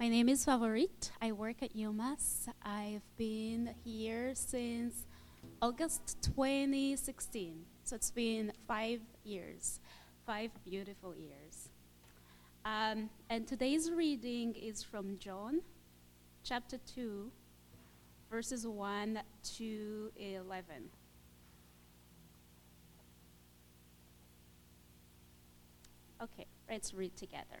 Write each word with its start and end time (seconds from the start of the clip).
My 0.00 0.08
name 0.08 0.30
is 0.30 0.46
Favorit. 0.46 1.10
I 1.20 1.32
work 1.32 1.62
at 1.62 1.76
UMass. 1.76 2.48
I've 2.62 3.02
been 3.18 3.74
here 3.84 4.30
since 4.34 5.04
August 5.60 6.16
2016. 6.22 7.66
So 7.84 7.96
it's 7.96 8.10
been 8.10 8.50
five 8.66 9.02
years, 9.24 9.78
five 10.24 10.52
beautiful 10.64 11.14
years. 11.14 11.68
Um, 12.64 13.10
and 13.28 13.46
today's 13.46 13.90
reading 13.90 14.54
is 14.54 14.82
from 14.82 15.18
John 15.18 15.60
chapter 16.44 16.78
2, 16.94 17.30
verses 18.30 18.66
1 18.66 19.20
to 19.58 20.12
11. 20.16 20.64
Okay, 26.22 26.46
let's 26.70 26.94
read 26.94 27.14
together. 27.18 27.60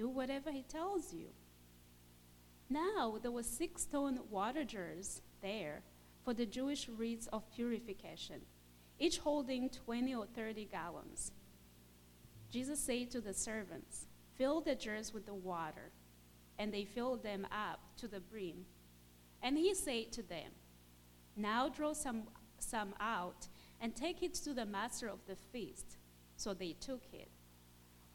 Do 0.00 0.08
whatever 0.08 0.50
he 0.50 0.62
tells 0.62 1.12
you. 1.12 1.26
Now 2.70 3.18
there 3.20 3.30
were 3.30 3.42
six 3.42 3.82
stone 3.82 4.18
water 4.30 4.64
jars 4.64 5.20
there 5.42 5.82
for 6.24 6.32
the 6.32 6.46
Jewish 6.46 6.88
rites 6.88 7.26
of 7.26 7.42
purification, 7.54 8.40
each 8.98 9.18
holding 9.18 9.68
20 9.68 10.14
or 10.14 10.24
30 10.24 10.64
gallons. 10.72 11.32
Jesus 12.50 12.80
said 12.80 13.10
to 13.10 13.20
the 13.20 13.34
servants, 13.34 14.06
Fill 14.38 14.62
the 14.62 14.74
jars 14.74 15.12
with 15.12 15.26
the 15.26 15.34
water. 15.34 15.92
And 16.58 16.72
they 16.72 16.86
filled 16.86 17.22
them 17.22 17.46
up 17.52 17.80
to 17.98 18.08
the 18.08 18.20
brim. 18.20 18.64
And 19.42 19.58
he 19.58 19.74
said 19.74 20.12
to 20.12 20.22
them, 20.22 20.50
Now 21.36 21.68
draw 21.68 21.92
some, 21.92 22.22
some 22.58 22.94
out 23.00 23.48
and 23.82 23.94
take 23.94 24.22
it 24.22 24.32
to 24.32 24.54
the 24.54 24.64
master 24.64 25.08
of 25.08 25.18
the 25.26 25.36
feast. 25.36 25.98
So 26.36 26.54
they 26.54 26.74
took 26.80 27.02
it. 27.12 27.28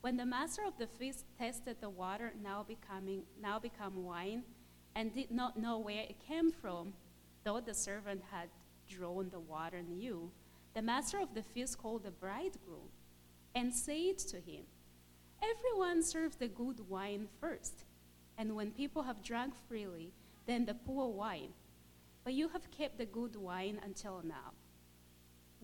When 0.05 0.17
the 0.17 0.25
master 0.27 0.61
of 0.63 0.77
the 0.77 0.85
feast 0.85 1.25
tasted 1.39 1.77
the 1.81 1.89
water 1.89 2.31
now 2.39 2.61
becoming 2.61 3.23
now 3.41 3.57
become 3.57 4.03
wine, 4.03 4.43
and 4.93 5.11
did 5.11 5.31
not 5.31 5.57
know 5.57 5.79
where 5.79 6.03
it 6.03 6.19
came 6.19 6.51
from, 6.51 6.93
though 7.43 7.59
the 7.59 7.73
servant 7.73 8.21
had 8.29 8.49
drawn 8.87 9.31
the 9.31 9.39
water 9.39 9.81
knew, 9.81 10.29
the 10.75 10.83
master 10.83 11.19
of 11.19 11.33
the 11.33 11.41
feast 11.41 11.79
called 11.79 12.03
the 12.03 12.11
bridegroom 12.11 12.91
and 13.55 13.73
said 13.73 14.19
to 14.19 14.35
him, 14.35 14.65
Everyone 15.41 16.03
serves 16.03 16.35
the 16.35 16.49
good 16.49 16.87
wine 16.87 17.27
first, 17.41 17.85
and 18.37 18.55
when 18.55 18.69
people 18.69 19.01
have 19.01 19.23
drunk 19.23 19.55
freely, 19.67 20.13
then 20.45 20.65
the 20.65 20.75
poor 20.75 21.07
wine. 21.07 21.53
But 22.23 22.35
you 22.35 22.49
have 22.49 22.69
kept 22.69 22.99
the 22.99 23.07
good 23.07 23.35
wine 23.35 23.79
until 23.83 24.21
now. 24.23 24.53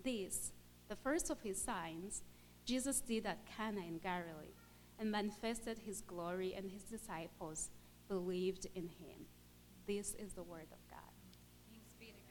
This, 0.04 0.52
the 0.88 0.96
first 0.96 1.30
of 1.30 1.42
his 1.42 1.62
signs, 1.62 2.24
Jesus 2.66 3.02
did 3.02 3.26
at 3.26 3.40
Cana 3.46 3.82
in 3.82 3.98
Galilee, 3.98 4.56
and 5.00 5.12
manifested 5.12 5.80
his 5.80 6.02
glory, 6.02 6.54
and 6.56 6.70
his 6.70 6.84
disciples 6.84 7.70
believed 8.08 8.68
in 8.76 8.84
him. 8.84 9.26
This 9.88 10.14
is 10.14 10.34
the 10.34 10.44
word 10.44 10.68
of 10.72 10.78
God. 10.90 11.00
Thanks 11.70 11.94
be 12.00 12.08
to 12.08 12.22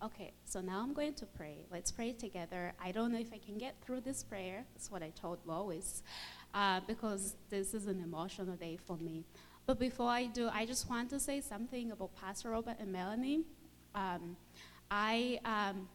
God. 0.00 0.06
Okay, 0.06 0.32
so 0.44 0.60
now 0.60 0.80
I'm 0.80 0.92
going 0.92 1.14
to 1.14 1.26
pray. 1.26 1.58
Let's 1.70 1.92
pray 1.92 2.12
together. 2.12 2.72
I 2.82 2.90
don't 2.90 3.12
know 3.12 3.20
if 3.20 3.32
I 3.32 3.38
can 3.38 3.56
get 3.56 3.76
through 3.82 4.00
this 4.00 4.24
prayer. 4.24 4.64
That's 4.74 4.90
what 4.90 5.02
I 5.02 5.10
told 5.10 5.38
Lois, 5.46 6.02
uh, 6.54 6.80
because 6.86 7.36
this 7.50 7.72
is 7.72 7.86
an 7.86 8.00
emotional 8.00 8.56
day 8.56 8.76
for 8.76 8.96
me. 8.96 9.24
But 9.66 9.78
before 9.78 10.08
I 10.08 10.26
do, 10.26 10.48
I 10.52 10.66
just 10.66 10.90
want 10.90 11.10
to 11.10 11.20
say 11.20 11.40
something 11.40 11.92
about 11.92 12.16
Pastor 12.16 12.50
Robert 12.50 12.76
and 12.80 12.90
Melanie. 12.90 13.44
Um, 13.94 14.36
I 14.90 15.38
um, 15.44 15.88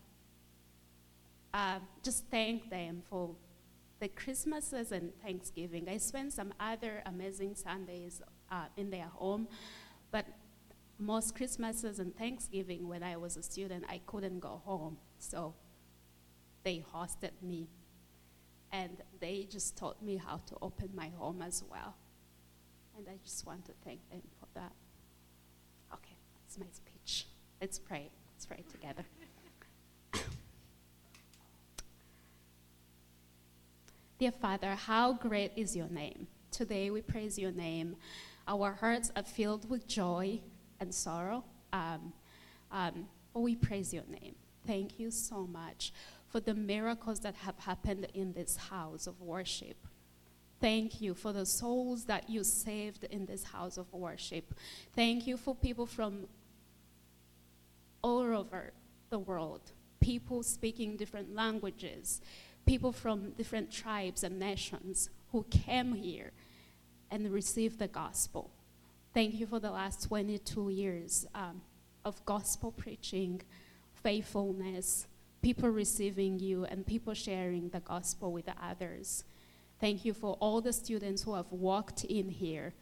uh, 1.55 1.79
just 2.03 2.25
thank 2.29 2.69
them 2.69 3.01
for 3.09 3.33
the 4.01 4.09
Christmases 4.09 4.91
and 4.91 5.13
Thanksgiving. 5.23 5.88
I 5.88 5.95
spent 5.97 6.33
some 6.33 6.53
other 6.59 7.01
amazing 7.05 7.55
Sundays 7.55 8.21
uh, 8.51 8.66
in 8.75 8.89
their 8.89 9.05
home, 9.05 9.47
but 10.11 10.25
most 10.99 11.33
Christmases 11.33 11.99
and 11.99 12.13
Thanksgiving 12.17 12.89
when 12.89 13.03
I 13.03 13.16
was 13.16 13.38
a 13.38 13.43
student, 13.43 13.85
I 13.88 14.01
couldn't 14.05 14.41
go 14.41 14.61
home. 14.66 14.97
So 15.17 15.55
they 16.63 16.83
hosted 16.93 17.31
me. 17.41 17.69
And 18.73 18.97
they 19.22 19.47
just 19.49 19.77
taught 19.77 20.03
me 20.03 20.17
how 20.17 20.41
to 20.47 20.57
open 20.61 20.89
my 20.93 21.09
home 21.17 21.41
as 21.41 21.63
well. 21.72 21.95
And 22.97 23.07
I 23.07 23.17
just 23.23 23.45
want 23.45 23.63
to 23.67 23.72
thank 23.85 24.01
them 24.09 24.23
for 24.41 24.47
that. 24.55 24.73
Okay, 25.93 26.17
that's 26.41 26.59
my 26.59 26.66
speech. 26.73 27.27
Let's 27.61 27.79
pray. 27.79 28.09
Let's 28.33 28.45
pray 28.45 28.66
together. 28.69 29.05
Dear 34.18 34.31
Father, 34.31 34.76
how 34.76 35.12
great 35.12 35.52
is 35.58 35.76
your 35.76 35.90
name. 35.90 36.28
Today 36.50 36.90
we 36.90 37.02
praise 37.02 37.38
your 37.38 37.52
name. 37.52 37.98
Our 38.48 38.72
hearts 38.72 39.12
are 39.14 39.24
filled 39.24 39.70
with 39.70 39.88
joy 39.88 40.40
and 40.80 40.96
sorrow. 40.96 41.44
Um, 41.74 42.14
um, 42.72 43.09
but 43.34 43.42
we 43.42 43.58
praise 43.58 43.94
your 43.94 44.06
name. 44.08 44.36
Thank 44.66 45.02
you 45.02 45.12
so 45.12 45.46
much 45.46 45.92
for 46.30 46.40
the 46.40 46.53
miracles 46.53 47.20
that 47.22 47.36
have 47.36 47.59
happened 47.59 48.08
in 48.14 48.31
this 48.31 48.56
house 48.56 49.06
of 49.06 49.20
worship. 49.20 49.76
Thank 50.62 51.02
you 51.02 51.14
for 51.14 51.34
the 51.34 51.46
souls 51.46 52.06
that 52.06 52.30
you 52.30 52.46
saved 52.46 53.03
in 53.12 53.26
this 53.26 53.44
house 53.44 53.76
of 53.76 53.92
worship. 53.92 54.53
Thank 54.96 55.28
you 55.28 55.36
for 55.36 55.53
people 55.53 55.86
from 55.86 56.28
all 58.02 58.22
over 58.22 58.72
the 59.09 59.20
world, 59.20 59.74
people 60.00 60.42
speaking 60.42 60.96
different 60.96 61.36
languages, 61.36 62.22
people 62.66 62.92
from 62.92 63.31
different 63.31 63.72
tribes 63.72 64.24
and 64.24 64.40
nations 64.40 65.09
who 65.31 65.46
came 65.50 65.94
here 65.94 66.31
and 67.12 67.31
received 67.31 67.80
the 67.80 67.88
gospel. 67.88 68.52
Thank 69.14 69.36
you 69.36 69.46
for 69.46 69.59
the 69.59 69.72
last 69.72 70.08
22 70.08 70.70
years 70.70 71.26
um, 71.34 71.62
of 72.03 72.24
gospel 72.26 72.72
preaching, 72.72 73.42
faithfulness, 74.03 75.08
people 75.42 75.70
receiving 75.70 76.40
you, 76.40 76.66
and 76.66 76.86
people 76.86 77.14
sharing 77.14 77.70
the 77.70 77.80
gospel 77.80 78.31
with 78.31 78.50
others. 78.62 79.24
Thank 79.80 80.06
you 80.06 80.14
for 80.14 80.34
all 80.40 80.62
the 80.62 80.74
students 80.74 81.24
who 81.24 81.36
have 81.36 81.52
walked 81.52 82.03
in 82.06 82.30
here 82.30 82.74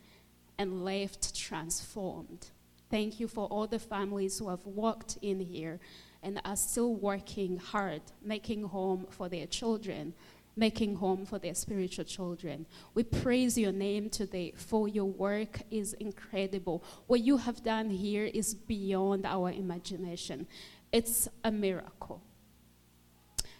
and 0.58 0.86
left 0.86 1.36
transformed. 1.36 2.50
Thank 2.90 3.20
you 3.20 3.28
for 3.28 3.48
all 3.48 3.68
the 3.68 3.80
families 3.80 4.38
who 4.38 4.50
have 4.50 4.66
walked 4.66 5.18
in 5.22 5.40
here 5.40 5.80
and 6.24 6.42
are 6.46 6.56
still 6.56 6.96
working 6.96 7.58
hard, 7.58 8.02
making 8.24 8.64
home 8.64 9.06
for 9.10 9.30
their 9.30 9.46
children, 9.46 10.14
making 10.56 10.96
home 10.96 11.26
for 11.26 11.40
their 11.40 11.56
spiritual 11.56 12.06
children. 12.06 12.66
We 12.94 13.04
praise 13.04 13.58
your 13.58 13.72
name 13.72 14.10
today, 14.10 14.54
for 14.56 14.88
your 14.88 15.06
work 15.06 15.62
is 15.72 15.94
incredible. 15.94 16.84
What 17.08 17.22
you 17.22 17.38
have 17.38 17.64
done 17.64 17.90
here 17.90 18.26
is 18.26 18.54
beyond 18.54 19.26
our 19.26 19.52
imagination, 19.52 20.48
it's 20.92 21.28
a 21.44 21.52
miracle. 21.52 22.22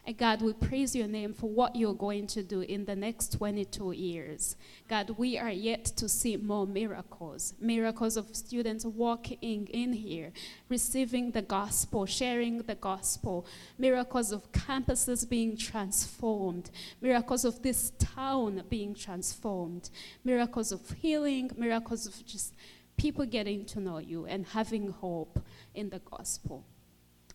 And 0.06 0.18
God, 0.18 0.42
we 0.42 0.52
praise 0.52 0.94
your 0.94 1.08
name 1.08 1.34
for 1.34 1.50
what 1.50 1.78
you're 1.78 1.94
going 1.94 2.28
to 2.28 2.44
do 2.44 2.60
in 2.60 2.84
the 2.84 2.96
next 2.96 3.32
22 3.38 3.94
years. 3.94 4.58
God, 4.90 5.12
we 5.18 5.38
are 5.38 5.50
yet 5.50 5.86
to 5.86 6.10
see 6.10 6.36
more 6.36 6.68
miracles 6.68 7.54
miracles 7.58 8.18
of 8.18 8.36
students 8.36 8.84
walking 8.84 9.68
in 9.68 9.94
here, 9.94 10.34
receiving 10.68 11.32
the 11.32 11.42
gospel, 11.42 12.06
sharing 12.06 12.58
the 12.64 12.76
gospel, 12.76 13.46
miracles 13.78 14.34
of 14.34 14.52
campuses 14.52 15.28
being 15.28 15.56
transformed, 15.56 16.70
miracles 17.00 17.46
of 17.46 17.62
this 17.62 17.94
town 17.98 18.62
being 18.70 18.94
transformed, 18.94 19.90
miracles 20.26 20.74
of 20.74 20.82
healing, 21.00 21.50
miracles 21.56 22.06
of 22.06 22.26
just 22.26 22.54
people 22.98 23.26
getting 23.26 23.64
to 23.66 23.80
know 23.80 24.00
you 24.00 24.26
and 24.26 24.48
having 24.48 24.92
hope 24.92 25.40
in 25.74 25.90
the 25.92 26.00
gospel. 26.00 26.66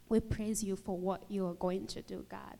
We 0.08 0.20
praise 0.20 0.62
you 0.62 0.76
for 0.76 0.96
what 0.96 1.22
you 1.28 1.46
are 1.46 1.54
going 1.54 1.86
to 1.88 2.02
do, 2.02 2.24
God. 2.28 2.58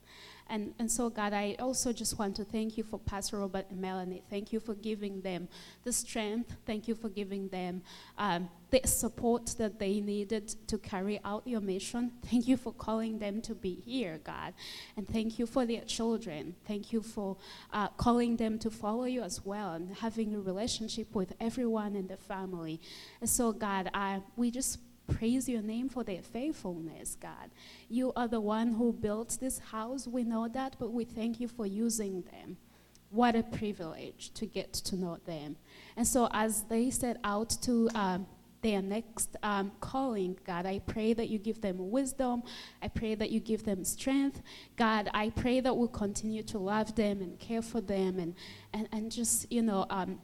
And, 0.49 0.73
and 0.79 0.91
so, 0.91 1.09
God, 1.11 1.31
I 1.31 1.55
also 1.59 1.93
just 1.93 2.17
want 2.17 2.35
to 2.37 2.43
thank 2.43 2.75
you 2.75 2.83
for 2.83 2.97
Pastor 2.97 3.37
Robert 3.37 3.67
and 3.69 3.79
Melanie. 3.79 4.23
Thank 4.31 4.51
you 4.51 4.59
for 4.59 4.73
giving 4.73 5.21
them 5.21 5.47
the 5.83 5.93
strength. 5.93 6.55
Thank 6.65 6.87
you 6.87 6.95
for 6.95 7.07
giving 7.07 7.49
them 7.49 7.83
um, 8.17 8.49
the 8.71 8.81
support 8.85 9.53
that 9.59 9.77
they 9.77 9.99
needed 9.99 10.55
to 10.67 10.79
carry 10.79 11.19
out 11.23 11.45
your 11.45 11.61
mission. 11.61 12.13
Thank 12.25 12.47
you 12.47 12.57
for 12.57 12.73
calling 12.73 13.19
them 13.19 13.41
to 13.43 13.53
be 13.53 13.75
here, 13.75 14.19
God. 14.23 14.55
And 14.97 15.07
thank 15.07 15.37
you 15.37 15.45
for 15.45 15.67
their 15.67 15.81
children. 15.81 16.55
Thank 16.65 16.91
you 16.91 17.03
for 17.03 17.37
uh, 17.71 17.89
calling 17.89 18.37
them 18.37 18.57
to 18.59 18.71
follow 18.71 19.05
you 19.05 19.21
as 19.21 19.45
well 19.45 19.73
and 19.73 19.95
having 19.97 20.33
a 20.33 20.39
relationship 20.39 21.13
with 21.13 21.33
everyone 21.39 21.95
in 21.95 22.07
the 22.07 22.17
family. 22.17 22.81
And 23.21 23.29
so, 23.29 23.51
God, 23.51 23.91
I, 23.93 24.21
we 24.35 24.49
just 24.49 24.79
praise 25.09 25.49
your 25.49 25.61
name 25.61 25.89
for 25.89 26.03
their 26.03 26.21
faithfulness, 26.21 27.17
God. 27.19 27.51
You 27.89 28.13
are 28.15 28.27
the 28.27 28.39
one 28.39 28.73
who 28.73 28.93
built 28.93 29.37
this 29.39 29.59
house. 29.59 30.07
We 30.07 30.23
know 30.23 30.47
that, 30.47 30.75
but 30.79 30.91
we 30.91 31.05
thank 31.05 31.39
you 31.39 31.47
for 31.47 31.65
using 31.65 32.23
them. 32.23 32.57
What 33.09 33.35
a 33.35 33.43
privilege 33.43 34.31
to 34.35 34.45
get 34.45 34.71
to 34.73 34.95
know 34.95 35.17
them. 35.25 35.57
And 35.97 36.07
so, 36.07 36.29
as 36.31 36.63
they 36.63 36.91
set 36.91 37.17
out 37.23 37.49
to 37.63 37.89
um, 37.95 38.27
their 38.61 38.81
next 38.81 39.35
um, 39.41 39.71
calling, 39.79 40.37
God, 40.45 40.65
I 40.65 40.79
pray 40.79 41.13
that 41.13 41.27
you 41.29 41.39
give 41.39 41.61
them 41.61 41.89
wisdom. 41.89 42.43
I 42.81 42.87
pray 42.87 43.15
that 43.15 43.31
you 43.31 43.39
give 43.39 43.63
them 43.63 43.83
strength. 43.83 44.41
God, 44.75 45.09
I 45.13 45.29
pray 45.31 45.59
that 45.59 45.75
we'll 45.75 45.87
continue 45.87 46.43
to 46.43 46.59
love 46.59 46.95
them 46.95 47.21
and 47.21 47.39
care 47.39 47.63
for 47.63 47.81
them 47.81 48.19
and, 48.19 48.35
and, 48.73 48.87
and 48.91 49.11
just, 49.11 49.51
you 49.51 49.63
know, 49.63 49.87
um, 49.89 50.19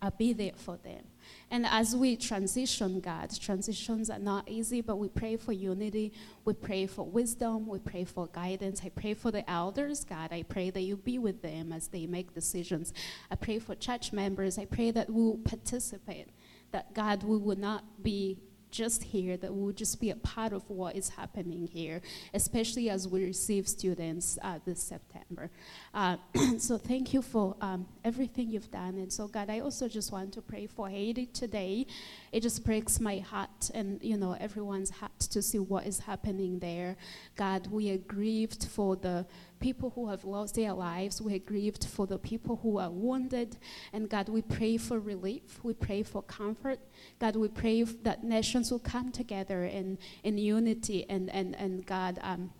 I'll 0.00 0.12
be 0.12 0.32
there 0.32 0.52
for 0.54 0.76
them. 0.78 1.02
And 1.50 1.66
as 1.66 1.96
we 1.96 2.16
transition, 2.16 3.00
God, 3.00 3.30
transitions 3.40 4.10
are 4.10 4.18
not 4.18 4.48
easy, 4.48 4.80
but 4.80 4.96
we 4.96 5.08
pray 5.08 5.36
for 5.36 5.52
unity. 5.52 6.12
We 6.44 6.54
pray 6.54 6.86
for 6.86 7.04
wisdom. 7.04 7.66
We 7.66 7.78
pray 7.78 8.04
for 8.04 8.26
guidance. 8.28 8.82
I 8.84 8.90
pray 8.90 9.14
for 9.14 9.30
the 9.30 9.48
elders, 9.50 10.04
God. 10.04 10.32
I 10.32 10.42
pray 10.42 10.70
that 10.70 10.82
you 10.82 10.96
be 10.96 11.18
with 11.18 11.42
them 11.42 11.72
as 11.72 11.88
they 11.88 12.06
make 12.06 12.34
decisions. 12.34 12.92
I 13.30 13.36
pray 13.36 13.58
for 13.58 13.74
church 13.74 14.12
members. 14.12 14.58
I 14.58 14.66
pray 14.66 14.90
that 14.90 15.08
we'll 15.10 15.38
participate, 15.38 16.28
that 16.72 16.94
God, 16.94 17.22
we 17.22 17.38
will 17.38 17.58
not 17.58 18.02
be 18.02 18.38
just 18.70 19.02
here, 19.02 19.36
that 19.36 19.52
we'll 19.52 19.72
just 19.72 20.00
be 20.00 20.10
a 20.10 20.16
part 20.16 20.52
of 20.52 20.68
what 20.68 20.96
is 20.96 21.08
happening 21.10 21.66
here, 21.66 22.00
especially 22.34 22.90
as 22.90 23.08
we 23.08 23.24
receive 23.24 23.68
students 23.68 24.38
uh, 24.42 24.58
this 24.64 24.82
September. 24.82 25.50
Uh, 25.94 26.16
so 26.58 26.78
thank 26.78 27.12
you 27.12 27.22
for 27.22 27.56
um, 27.60 27.86
everything 28.04 28.48
you've 28.50 28.70
done. 28.70 28.96
And 28.98 29.12
so, 29.12 29.28
God, 29.28 29.50
I 29.50 29.60
also 29.60 29.88
just 29.88 30.12
want 30.12 30.32
to 30.34 30.42
pray 30.42 30.66
for 30.66 30.88
Haiti 30.88 31.26
today. 31.26 31.86
It 32.32 32.40
just 32.40 32.64
breaks 32.64 33.00
my 33.00 33.18
heart 33.18 33.70
and, 33.74 34.02
you 34.02 34.16
know, 34.16 34.36
everyone's 34.38 34.90
heart 34.90 35.18
to 35.18 35.42
see 35.42 35.58
what 35.58 35.86
is 35.86 35.98
happening 36.00 36.58
there. 36.58 36.96
God, 37.36 37.66
we 37.68 37.90
are 37.90 37.98
grieved 37.98 38.66
for 38.66 38.96
the 38.96 39.26
people 39.60 39.90
who 39.90 40.08
have 40.08 40.24
lost 40.24 40.54
their 40.54 40.72
lives. 40.72 41.20
We're 41.20 41.38
grieved 41.38 41.84
for 41.84 42.06
the 42.06 42.18
people 42.18 42.56
who 42.62 42.78
are 42.78 42.90
wounded. 42.90 43.56
And 43.92 44.08
God, 44.08 44.28
we 44.28 44.42
pray 44.42 44.76
for 44.76 44.98
relief. 44.98 45.60
We 45.62 45.74
pray 45.74 46.02
for 46.02 46.22
comfort. 46.22 46.80
God, 47.18 47.36
we 47.36 47.48
pray 47.48 47.82
that 47.82 48.24
nations 48.24 48.70
will 48.70 48.78
come 48.78 49.10
together 49.10 49.64
in, 49.64 49.98
in 50.22 50.38
unity 50.38 51.06
and, 51.08 51.30
and, 51.30 51.54
and 51.56 51.84
God, 51.86 52.18
um, 52.22 52.50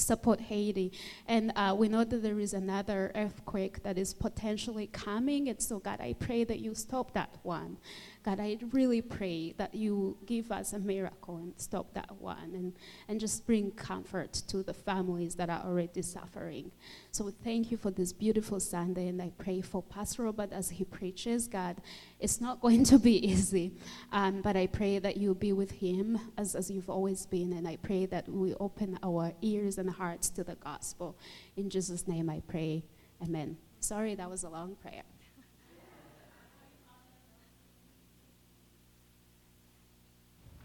support 0.00 0.40
Haiti. 0.40 0.92
And 1.26 1.52
uh, 1.54 1.74
we 1.78 1.88
know 1.88 2.04
that 2.04 2.22
there 2.22 2.40
is 2.40 2.54
another 2.54 3.12
earthquake 3.14 3.82
that 3.82 3.98
is 3.98 4.14
potentially 4.14 4.88
coming. 4.88 5.48
And 5.48 5.60
so, 5.60 5.78
God, 5.78 6.00
I 6.00 6.14
pray 6.14 6.44
that 6.44 6.60
you 6.60 6.74
stop 6.74 7.12
that 7.12 7.36
one. 7.42 7.76
God, 8.22 8.38
I 8.38 8.58
really 8.72 9.00
pray 9.00 9.54
that 9.56 9.74
you 9.74 10.18
give 10.26 10.52
us 10.52 10.74
a 10.74 10.78
miracle 10.78 11.38
and 11.38 11.54
stop 11.56 11.94
that 11.94 12.10
one 12.20 12.52
and, 12.54 12.74
and 13.08 13.18
just 13.18 13.46
bring 13.46 13.70
comfort 13.70 14.34
to 14.48 14.62
the 14.62 14.74
families 14.74 15.36
that 15.36 15.48
are 15.48 15.62
already 15.64 16.02
suffering. 16.02 16.70
So 17.12 17.32
thank 17.42 17.70
you 17.70 17.78
for 17.78 17.90
this 17.90 18.12
beautiful 18.12 18.60
Sunday, 18.60 19.08
and 19.08 19.22
I 19.22 19.32
pray 19.38 19.62
for 19.62 19.82
Pastor 19.82 20.24
Robert 20.24 20.52
as 20.52 20.68
he 20.68 20.84
preaches. 20.84 21.48
God, 21.48 21.78
it's 22.18 22.42
not 22.42 22.60
going 22.62 22.84
to 22.84 22.98
be 22.98 23.26
easy, 23.26 23.72
um, 24.12 24.42
but 24.42 24.54
I 24.54 24.66
pray 24.66 24.98
that 24.98 25.16
you'll 25.16 25.34
be 25.34 25.54
with 25.54 25.70
him 25.70 26.20
as, 26.36 26.54
as 26.54 26.70
you've 26.70 26.90
always 26.90 27.24
been, 27.24 27.54
and 27.54 27.66
I 27.66 27.76
pray 27.76 28.04
that 28.06 28.28
we 28.28 28.52
open 28.60 28.98
our 29.02 29.32
ears 29.40 29.78
and 29.78 29.88
hearts 29.88 30.28
to 30.30 30.44
the 30.44 30.56
gospel. 30.56 31.16
In 31.56 31.70
Jesus' 31.70 32.06
name 32.06 32.28
I 32.28 32.42
pray. 32.46 32.84
Amen. 33.22 33.56
Sorry, 33.80 34.14
that 34.14 34.28
was 34.28 34.44
a 34.44 34.50
long 34.50 34.76
prayer. 34.76 35.04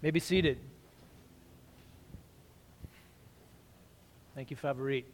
May 0.01 0.11
be 0.11 0.19
seated. 0.19 0.59
Thank 4.35 4.51
you, 4.51 4.57
Favorit. 4.57 5.05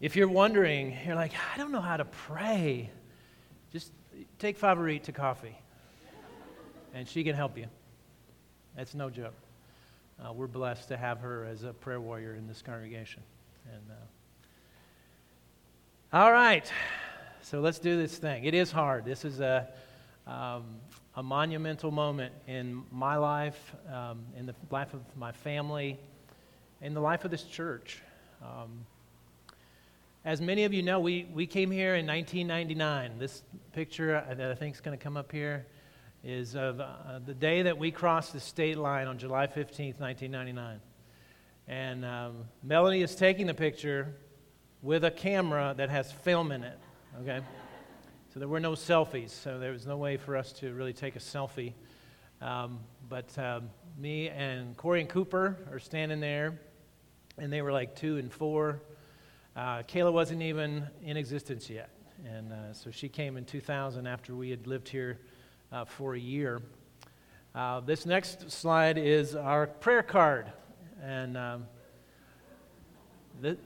If 0.00 0.16
you're 0.16 0.28
wondering, 0.28 0.96
you're 1.04 1.14
like, 1.14 1.32
I 1.52 1.58
don't 1.58 1.72
know 1.72 1.80
how 1.80 1.96
to 1.96 2.04
pray, 2.04 2.90
just 3.72 3.92
take 4.38 4.58
Favorit 4.58 5.02
to 5.04 5.12
coffee, 5.12 5.58
and 6.94 7.08
she 7.08 7.24
can 7.24 7.34
help 7.34 7.58
you. 7.58 7.66
That's 8.76 8.94
no 8.94 9.10
joke. 9.10 9.34
Uh, 10.22 10.32
we're 10.32 10.46
blessed 10.46 10.88
to 10.88 10.96
have 10.96 11.20
her 11.20 11.44
as 11.44 11.64
a 11.64 11.72
prayer 11.72 12.00
warrior 12.00 12.34
in 12.34 12.46
this 12.46 12.62
congregation. 12.62 13.22
And 13.72 13.82
uh, 13.90 13.94
all 16.16 16.32
right, 16.32 16.70
so 17.42 17.60
let's 17.60 17.78
do 17.78 17.96
this 17.96 18.16
thing. 18.16 18.44
It 18.44 18.54
is 18.54 18.70
hard. 18.70 19.04
This 19.04 19.24
is 19.24 19.40
a 19.40 19.68
um, 20.26 20.64
a 21.16 21.22
monumental 21.22 21.90
moment 21.90 22.32
in 22.46 22.84
my 22.92 23.16
life, 23.16 23.74
um, 23.92 24.24
in 24.36 24.46
the 24.46 24.54
life 24.70 24.94
of 24.94 25.00
my 25.16 25.32
family, 25.32 25.98
in 26.80 26.94
the 26.94 27.00
life 27.00 27.24
of 27.24 27.30
this 27.30 27.42
church. 27.42 28.00
Um, 28.42 28.86
as 30.24 30.40
many 30.40 30.64
of 30.64 30.72
you 30.72 30.82
know, 30.82 31.00
we, 31.00 31.26
we 31.32 31.46
came 31.46 31.70
here 31.70 31.94
in 31.94 32.06
1999. 32.06 33.18
This 33.18 33.42
picture 33.72 34.22
that 34.28 34.50
I 34.50 34.54
think 34.54 34.74
is 34.74 34.80
going 34.80 34.96
to 34.96 35.02
come 35.02 35.16
up 35.16 35.32
here 35.32 35.66
is 36.22 36.54
of 36.54 36.80
uh, 36.80 37.20
the 37.24 37.34
day 37.34 37.62
that 37.62 37.78
we 37.78 37.90
crossed 37.90 38.32
the 38.32 38.40
state 38.40 38.76
line 38.76 39.06
on 39.06 39.18
July 39.18 39.46
15th, 39.46 39.98
1999. 39.98 40.80
And 41.66 42.04
um, 42.04 42.44
Melanie 42.62 43.00
is 43.00 43.14
taking 43.14 43.46
the 43.46 43.54
picture 43.54 44.14
with 44.82 45.04
a 45.04 45.10
camera 45.10 45.74
that 45.76 45.88
has 45.88 46.12
film 46.12 46.52
in 46.52 46.64
it, 46.64 46.78
okay? 47.22 47.40
So 48.32 48.38
there 48.38 48.46
were 48.46 48.60
no 48.60 48.72
selfies, 48.72 49.30
so 49.30 49.58
there 49.58 49.72
was 49.72 49.88
no 49.88 49.96
way 49.96 50.16
for 50.16 50.36
us 50.36 50.52
to 50.52 50.72
really 50.72 50.92
take 50.92 51.16
a 51.16 51.18
selfie. 51.18 51.72
Um, 52.40 52.78
but 53.08 53.36
um, 53.36 53.70
me 53.98 54.28
and 54.28 54.76
Corey 54.76 55.00
and 55.00 55.10
Cooper 55.10 55.56
are 55.72 55.80
standing 55.80 56.20
there, 56.20 56.60
and 57.38 57.52
they 57.52 57.60
were 57.60 57.72
like 57.72 57.96
two 57.96 58.18
and 58.18 58.32
four. 58.32 58.82
Uh, 59.56 59.82
Kayla 59.82 60.12
wasn't 60.12 60.42
even 60.42 60.86
in 61.02 61.16
existence 61.16 61.68
yet. 61.68 61.90
And 62.24 62.52
uh, 62.52 62.72
so 62.72 62.92
she 62.92 63.08
came 63.08 63.36
in 63.36 63.44
2000 63.44 64.06
after 64.06 64.36
we 64.36 64.48
had 64.48 64.64
lived 64.68 64.88
here 64.88 65.18
uh, 65.72 65.84
for 65.84 66.14
a 66.14 66.20
year. 66.20 66.62
Uh, 67.52 67.80
this 67.80 68.06
next 68.06 68.48
slide 68.48 68.96
is 68.96 69.34
our 69.34 69.66
prayer 69.66 70.04
card. 70.04 70.52
And 71.02 71.36
um, 71.36 71.66
the, 73.40 73.56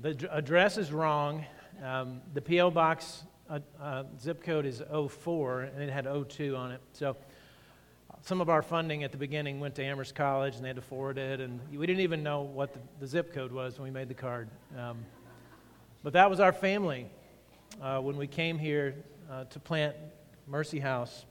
the 0.00 0.28
address 0.30 0.78
is 0.78 0.92
wrong. 0.92 1.44
Um, 1.82 2.20
the 2.32 2.40
P.O. 2.40 2.70
box 2.70 3.24
uh, 3.48 3.58
uh, 3.80 4.04
zip 4.20 4.42
code 4.42 4.66
is 4.66 4.82
04, 4.90 5.62
and 5.62 5.82
it 5.82 5.90
had 5.90 6.06
02 6.28 6.56
on 6.56 6.72
it. 6.72 6.80
So 6.92 7.16
some 8.22 8.40
of 8.40 8.48
our 8.48 8.62
funding 8.62 9.02
at 9.04 9.12
the 9.12 9.18
beginning 9.18 9.60
went 9.60 9.74
to 9.76 9.84
Amherst 9.84 10.14
College, 10.14 10.54
and 10.56 10.64
they 10.64 10.68
had 10.68 10.76
to 10.76 10.82
forward 10.82 11.18
it, 11.18 11.40
and 11.40 11.60
we 11.76 11.86
didn't 11.86 12.02
even 12.02 12.22
know 12.22 12.42
what 12.42 12.72
the, 12.72 12.80
the 13.00 13.06
zip 13.06 13.32
code 13.32 13.52
was 13.52 13.78
when 13.78 13.84
we 13.84 13.90
made 13.90 14.08
the 14.08 14.14
card. 14.14 14.48
Um, 14.78 15.04
but 16.02 16.12
that 16.12 16.30
was 16.30 16.40
our 16.40 16.52
family 16.52 17.10
uh, 17.80 17.98
when 18.00 18.16
we 18.16 18.26
came 18.26 18.58
here 18.58 18.94
uh, 19.30 19.44
to 19.44 19.58
plant 19.58 19.96
Mercy 20.46 20.78
House. 20.78 21.24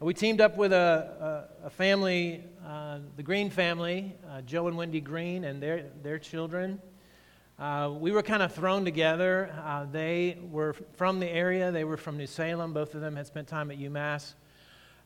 We 0.00 0.12
teamed 0.12 0.40
up 0.40 0.56
with 0.56 0.72
a, 0.72 1.48
a, 1.62 1.66
a 1.66 1.70
family, 1.70 2.42
uh, 2.66 2.98
the 3.16 3.22
Green 3.22 3.48
family, 3.48 4.14
uh, 4.30 4.42
Joe 4.42 4.66
and 4.66 4.76
Wendy 4.76 5.00
Green, 5.00 5.44
and 5.44 5.62
their, 5.62 5.86
their 6.02 6.18
children. 6.18 6.80
Uh, 7.56 7.88
we 8.00 8.10
were 8.10 8.22
kind 8.22 8.42
of 8.42 8.52
thrown 8.52 8.84
together. 8.84 9.54
Uh, 9.64 9.86
they 9.90 10.36
were 10.50 10.72
from 10.96 11.20
the 11.20 11.28
area, 11.28 11.70
they 11.70 11.84
were 11.84 11.96
from 11.96 12.16
New 12.16 12.26
Salem. 12.26 12.72
Both 12.72 12.96
of 12.96 13.00
them 13.00 13.14
had 13.14 13.28
spent 13.28 13.46
time 13.46 13.70
at 13.70 13.78
UMass. 13.78 14.34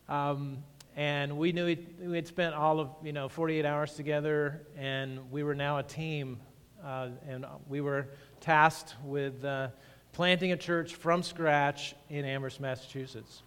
Um, 0.07 0.63
and 0.95 1.37
we 1.37 1.51
knew 1.51 1.77
we 2.01 2.15
had 2.15 2.27
spent 2.27 2.55
all 2.55 2.79
of 2.79 2.89
you 3.03 3.13
know 3.13 3.29
48 3.29 3.65
hours 3.65 3.93
together, 3.93 4.65
and 4.75 5.31
we 5.31 5.43
were 5.43 5.53
now 5.53 5.77
a 5.77 5.83
team. 5.83 6.39
Uh, 6.83 7.09
and 7.27 7.45
we 7.67 7.81
were 7.81 8.07
tasked 8.39 8.95
with 9.03 9.45
uh, 9.45 9.67
planting 10.11 10.51
a 10.51 10.57
church 10.57 10.95
from 10.95 11.21
scratch 11.21 11.93
in 12.09 12.25
Amherst, 12.25 12.59
Massachusetts. 12.59 13.43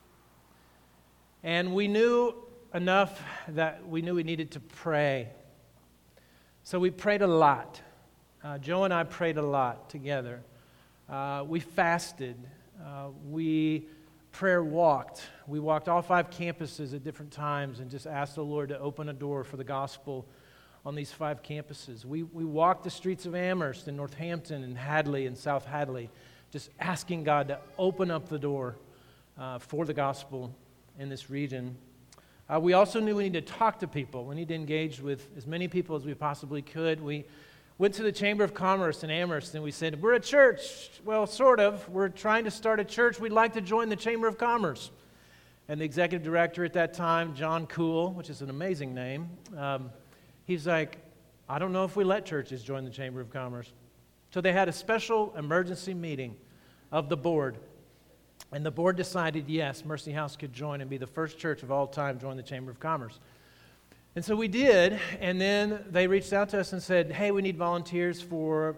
And 1.43 1.75
we 1.75 1.89
knew 1.89 2.35
enough 2.73 3.21
that 3.49 3.89
we 3.89 4.01
knew 4.01 4.15
we 4.15 4.23
needed 4.23 4.53
to 4.53 4.61
pray. 4.61 5.29
So 6.63 6.79
we 6.79 6.91
prayed 6.91 7.23
a 7.23 7.27
lot. 7.27 7.81
Uh, 8.45 8.59
Joe 8.59 8.83
and 8.83 8.93
I 8.93 9.05
prayed 9.05 9.37
a 9.37 9.43
lot 9.43 9.89
together. 9.89 10.43
Uh, 11.09 11.45
we 11.47 11.61
fasted. 11.61 12.35
Uh, 12.85 13.11
we 13.31 13.87
prayer 14.33 14.65
walked. 14.65 15.23
We 15.47 15.61
walked 15.61 15.89
all 15.89 16.03
five 16.03 16.29
campuses 16.29 16.93
at 16.93 17.05
different 17.05 17.31
times 17.31 17.79
and 17.79 17.89
just 17.89 18.05
asked 18.05 18.35
the 18.35 18.43
Lord 18.43 18.71
to 18.71 18.79
open 18.81 19.09
a 19.11 19.13
door 19.13 19.45
for 19.45 19.57
the 19.57 19.63
gospel 19.63 20.27
on 20.85 20.97
these 20.97 21.13
five 21.13 21.45
campuses. 21.45 22.05
We, 22.05 22.25
we 22.25 22.45
walked 22.45 22.83
the 22.83 22.91
streets 22.91 23.27
of 23.27 23.37
Amherst 23.37 23.87
and 23.87 23.97
Northampton 23.97 24.65
and 24.65 24.77
Hadley 24.77 25.27
and 25.27 25.39
South 25.39 25.65
Hadley, 25.65 26.11
just 26.51 26.71
asking 26.81 27.23
God 27.23 27.47
to 27.47 27.61
open 27.79 28.11
up 28.11 28.29
the 28.29 28.41
door 28.41 28.75
uh, 29.39 29.61
for 29.61 29.85
the 29.85 29.95
gospel 29.95 30.53
in 30.99 31.09
this 31.09 31.31
region. 31.31 31.77
Uh, 32.53 32.59
we 32.59 32.73
also 32.73 32.99
knew 32.99 33.15
we 33.15 33.23
needed 33.23 33.47
to 33.47 33.53
talk 33.53 33.79
to 33.79 33.87
people. 33.87 34.25
We 34.25 34.35
need 34.35 34.49
to 34.49 34.55
engage 34.57 35.01
with 35.01 35.29
as 35.37 35.47
many 35.47 35.69
people 35.69 35.95
as 35.95 36.05
we 36.05 36.15
possibly 36.15 36.61
could. 36.61 37.01
We 37.01 37.25
went 37.79 37.95
to 37.95 38.03
the 38.03 38.13
Chamber 38.13 38.45
of 38.45 38.55
Commerce 38.55 39.03
in 39.03 39.11
Amherst 39.11 39.55
and 39.55 39.65
we 39.65 39.71
said, 39.71 40.01
We're 40.01 40.15
a 40.15 40.21
church. 40.21 40.91
Well, 41.05 41.27
sort 41.27 41.61
of. 41.61 41.89
We're 41.89 42.09
trying 42.09 42.45
to 42.45 42.51
start 42.51 42.81
a 42.81 42.85
church. 42.85 43.19
We'd 43.19 43.33
like 43.33 43.55
to 43.55 43.61
join 43.61 43.89
the 43.89 43.97
Chamber 43.97 44.29
of 44.29 44.39
Commerce. 44.39 44.91
And 45.69 45.81
the 45.81 45.85
executive 45.85 46.25
director 46.25 46.65
at 46.65 46.73
that 46.75 46.93
time, 46.93 47.35
John 47.35 47.67
Cool, 47.67 48.13
which 48.13 48.31
is 48.31 48.43
an 48.43 48.51
amazing 48.51 48.95
name, 48.95 49.31
um, 49.57 49.91
he's 50.45 50.67
like, 50.67 50.99
I 51.49 51.59
don't 51.59 51.73
know 51.73 51.85
if 51.85 51.97
we 51.97 52.05
let 52.05 52.27
churches 52.27 52.63
join 52.63 52.85
the 52.85 52.91
Chamber 52.91 53.21
of 53.21 53.31
Commerce. 53.31 53.73
So 54.33 54.41
they 54.41 54.53
had 54.53 54.69
a 54.69 54.73
special 54.73 55.35
emergency 55.37 55.95
meeting 55.95 56.37
of 56.91 57.09
the 57.09 57.17
board. 57.17 57.59
And 58.53 58.67
the 58.67 58.71
board 58.71 58.97
decided, 58.97 59.49
yes, 59.49 59.85
Mercy 59.85 60.13
House 60.13 60.37
could 60.37 60.53
join 60.53 60.81
and 60.81 60.91
be 60.91 60.99
the 60.99 61.07
first 61.07 61.39
church 61.39 61.63
of 61.63 61.71
all 61.71 61.87
time 61.87 62.19
join 62.19 62.37
the 62.37 62.43
Chamber 62.43 62.71
of 62.71 62.81
Commerce. 62.81 63.19
And 64.15 64.23
so 64.23 64.37
we 64.37 64.49
did, 64.49 65.01
and 65.21 65.41
then 65.41 65.85
they 65.89 66.07
reached 66.07 66.35
out 66.35 66.51
to 66.51 66.61
us 66.61 66.75
and 66.75 66.83
said, 66.83 67.11
hey, 67.11 67.31
we 67.31 67.41
need 67.41 67.57
volunteers 67.57 68.21
for 68.21 68.77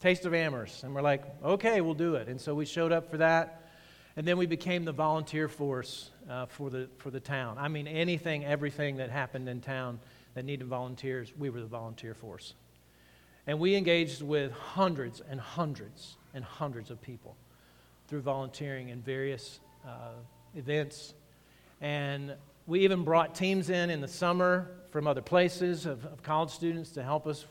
Taste 0.00 0.24
of 0.24 0.32
Amherst. 0.32 0.84
And 0.84 0.94
we're 0.94 1.02
like, 1.02 1.22
okay, 1.44 1.82
we'll 1.82 1.92
do 1.92 2.14
it. 2.14 2.28
And 2.28 2.40
so 2.40 2.54
we 2.54 2.64
showed 2.64 2.90
up 2.90 3.10
for 3.10 3.18
that. 3.18 3.68
And 4.16 4.26
then 4.26 4.38
we 4.38 4.46
became 4.46 4.86
the 4.86 4.92
volunteer 4.92 5.48
force 5.48 6.10
uh, 6.30 6.46
for, 6.46 6.70
the, 6.70 6.88
for 6.96 7.10
the 7.10 7.20
town. 7.20 7.58
I 7.58 7.68
mean, 7.68 7.86
anything, 7.86 8.44
everything 8.44 8.96
that 8.96 9.10
happened 9.10 9.50
in 9.50 9.60
town 9.60 10.00
that 10.34 10.46
needed 10.46 10.66
volunteers, 10.66 11.32
we 11.36 11.50
were 11.50 11.60
the 11.60 11.66
volunteer 11.66 12.14
force. 12.14 12.54
And 13.46 13.58
we 13.58 13.76
engaged 13.76 14.22
with 14.22 14.50
hundreds 14.52 15.20
and 15.28 15.38
hundreds 15.38 16.16
and 16.32 16.42
hundreds 16.42 16.90
of 16.90 17.02
people 17.02 17.36
through 18.08 18.22
volunteering 18.22 18.88
in 18.88 19.02
various 19.02 19.60
uh, 19.86 20.12
events. 20.54 21.12
And 21.82 22.34
we 22.66 22.80
even 22.80 23.04
brought 23.04 23.34
teams 23.34 23.68
in 23.68 23.90
in 23.90 24.00
the 24.00 24.08
summer 24.08 24.70
from 24.90 25.06
other 25.06 25.20
places 25.20 25.84
of, 25.86 26.04
of 26.06 26.22
college 26.22 26.50
students 26.50 26.90
to 26.92 27.02
help 27.02 27.26
us 27.26 27.44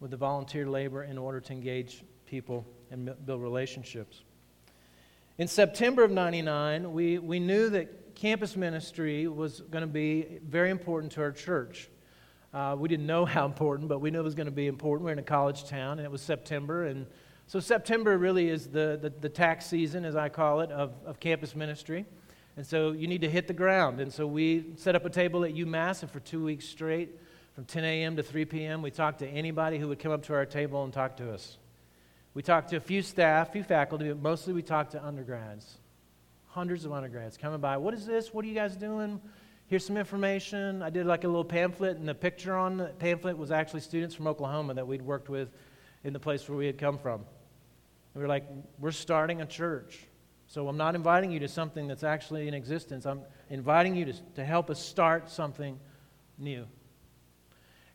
with 0.00 0.10
the 0.10 0.16
volunteer 0.16 0.66
labor 0.66 1.04
in 1.04 1.18
order 1.18 1.40
to 1.40 1.52
engage 1.52 2.02
people 2.24 2.66
and 2.90 3.14
build 3.26 3.42
relationships. 3.42 4.22
In 5.36 5.48
September 5.48 6.02
of 6.02 6.10
99, 6.10 6.92
we, 6.92 7.18
we 7.18 7.40
knew 7.40 7.68
that 7.70 8.14
campus 8.14 8.56
ministry 8.56 9.26
was 9.26 9.60
going 9.60 9.82
to 9.82 9.88
be 9.88 10.38
very 10.46 10.70
important 10.70 11.12
to 11.12 11.20
our 11.20 11.32
church. 11.32 11.90
Uh, 12.54 12.76
we 12.78 12.88
didn't 12.88 13.06
know 13.06 13.24
how 13.26 13.44
important, 13.44 13.88
but 13.88 13.98
we 13.98 14.10
knew 14.10 14.20
it 14.20 14.24
was 14.24 14.34
going 14.34 14.46
to 14.46 14.52
be 14.52 14.66
important. 14.66 15.04
We're 15.04 15.12
in 15.12 15.18
a 15.18 15.22
college 15.22 15.68
town, 15.68 15.98
and 15.98 16.06
it 16.06 16.10
was 16.10 16.22
September. 16.22 16.86
And 16.86 17.06
so, 17.48 17.60
September 17.60 18.16
really 18.16 18.48
is 18.48 18.68
the, 18.68 18.98
the, 19.02 19.10
the 19.10 19.28
tax 19.28 19.66
season, 19.66 20.04
as 20.06 20.16
I 20.16 20.30
call 20.30 20.60
it, 20.60 20.70
of, 20.70 20.94
of 21.04 21.20
campus 21.20 21.54
ministry. 21.54 22.06
And 22.56 22.66
so, 22.66 22.92
you 22.92 23.08
need 23.08 23.22
to 23.22 23.30
hit 23.30 23.48
the 23.48 23.54
ground. 23.54 24.00
And 24.00 24.12
so, 24.12 24.26
we 24.26 24.66
set 24.76 24.94
up 24.94 25.04
a 25.04 25.10
table 25.10 25.44
at 25.44 25.54
UMass, 25.54 26.02
and 26.02 26.10
for 26.10 26.20
two 26.20 26.44
weeks 26.44 26.66
straight, 26.66 27.18
from 27.54 27.64
10 27.64 27.84
a.m. 27.84 28.16
to 28.16 28.22
3 28.22 28.44
p.m., 28.44 28.82
we 28.82 28.90
talked 28.90 29.20
to 29.20 29.28
anybody 29.28 29.78
who 29.78 29.88
would 29.88 29.98
come 29.98 30.12
up 30.12 30.24
to 30.24 30.34
our 30.34 30.46
table 30.46 30.82
and 30.84 30.92
talk 30.92 31.16
to 31.18 31.32
us. 31.32 31.58
We 32.34 32.42
talked 32.42 32.70
to 32.70 32.76
a 32.76 32.80
few 32.80 33.00
staff, 33.00 33.50
a 33.50 33.52
few 33.52 33.62
faculty, 33.62 34.08
but 34.08 34.20
mostly 34.20 34.52
we 34.52 34.62
talked 34.62 34.92
to 34.92 35.04
undergrads. 35.04 35.78
Hundreds 36.48 36.84
of 36.84 36.92
undergrads 36.92 37.36
coming 37.36 37.60
by. 37.60 37.76
What 37.76 37.94
is 37.94 38.06
this? 38.06 38.34
What 38.34 38.44
are 38.44 38.48
you 38.48 38.54
guys 38.54 38.76
doing? 38.76 39.20
Here's 39.66 39.86
some 39.86 39.96
information. 39.96 40.82
I 40.82 40.90
did 40.90 41.06
like 41.06 41.22
a 41.22 41.28
little 41.28 41.44
pamphlet, 41.44 41.96
and 41.96 42.08
the 42.08 42.14
picture 42.14 42.56
on 42.56 42.76
the 42.76 42.86
pamphlet 42.86 43.38
was 43.38 43.52
actually 43.52 43.80
students 43.80 44.14
from 44.14 44.26
Oklahoma 44.26 44.74
that 44.74 44.86
we'd 44.86 45.02
worked 45.02 45.28
with 45.28 45.48
in 46.02 46.12
the 46.12 46.20
place 46.20 46.48
where 46.48 46.58
we 46.58 46.66
had 46.66 46.76
come 46.76 46.98
from. 46.98 47.20
And 47.20 47.26
we 48.16 48.22
were 48.22 48.28
like, 48.28 48.44
we're 48.80 48.90
starting 48.90 49.40
a 49.40 49.46
church. 49.46 50.00
So 50.54 50.68
I'm 50.68 50.76
not 50.76 50.94
inviting 50.94 51.32
you 51.32 51.40
to 51.40 51.48
something 51.48 51.88
that's 51.88 52.04
actually 52.04 52.46
in 52.46 52.54
existence. 52.54 53.06
I'm 53.06 53.22
inviting 53.50 53.96
you 53.96 54.04
to, 54.04 54.12
to 54.36 54.44
help 54.44 54.70
us 54.70 54.78
start 54.78 55.28
something 55.28 55.80
new. 56.38 56.64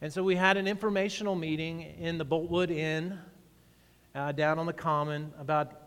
And 0.01 0.11
so 0.11 0.23
we 0.23 0.35
had 0.35 0.57
an 0.57 0.67
informational 0.67 1.35
meeting 1.35 1.83
in 1.83 2.17
the 2.17 2.25
Boltwood 2.25 2.69
Inn 2.69 3.17
uh, 4.13 4.33
down 4.33 4.59
on 4.59 4.65
the 4.65 4.73
common 4.73 5.31
about 5.39 5.83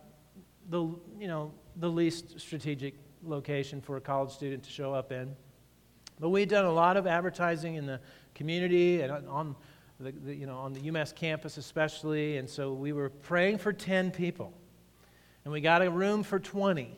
the, 0.70 0.80
you 1.20 1.28
know, 1.28 1.52
the 1.76 1.90
least 1.90 2.40
strategic 2.40 2.94
location 3.22 3.82
for 3.82 3.98
a 3.98 4.00
college 4.00 4.30
student 4.30 4.62
to 4.62 4.70
show 4.70 4.94
up 4.94 5.12
in. 5.12 5.36
But 6.20 6.30
we'd 6.30 6.48
done 6.48 6.64
a 6.64 6.72
lot 6.72 6.96
of 6.96 7.06
advertising 7.06 7.74
in 7.74 7.84
the 7.84 8.00
community 8.34 9.02
and 9.02 9.12
on 9.28 9.56
the, 10.00 10.10
the, 10.10 10.34
you 10.34 10.46
know, 10.46 10.56
on 10.56 10.72
the 10.72 10.80
UMass 10.80 11.14
campus 11.14 11.58
especially, 11.58 12.38
and 12.38 12.48
so 12.48 12.72
we 12.72 12.94
were 12.94 13.10
praying 13.10 13.58
for 13.58 13.74
10 13.74 14.10
people. 14.10 14.54
And 15.44 15.52
we 15.52 15.61
got 15.61 15.82
a 15.82 15.90
room 15.90 16.22
for 16.22 16.38
20, 16.38 16.94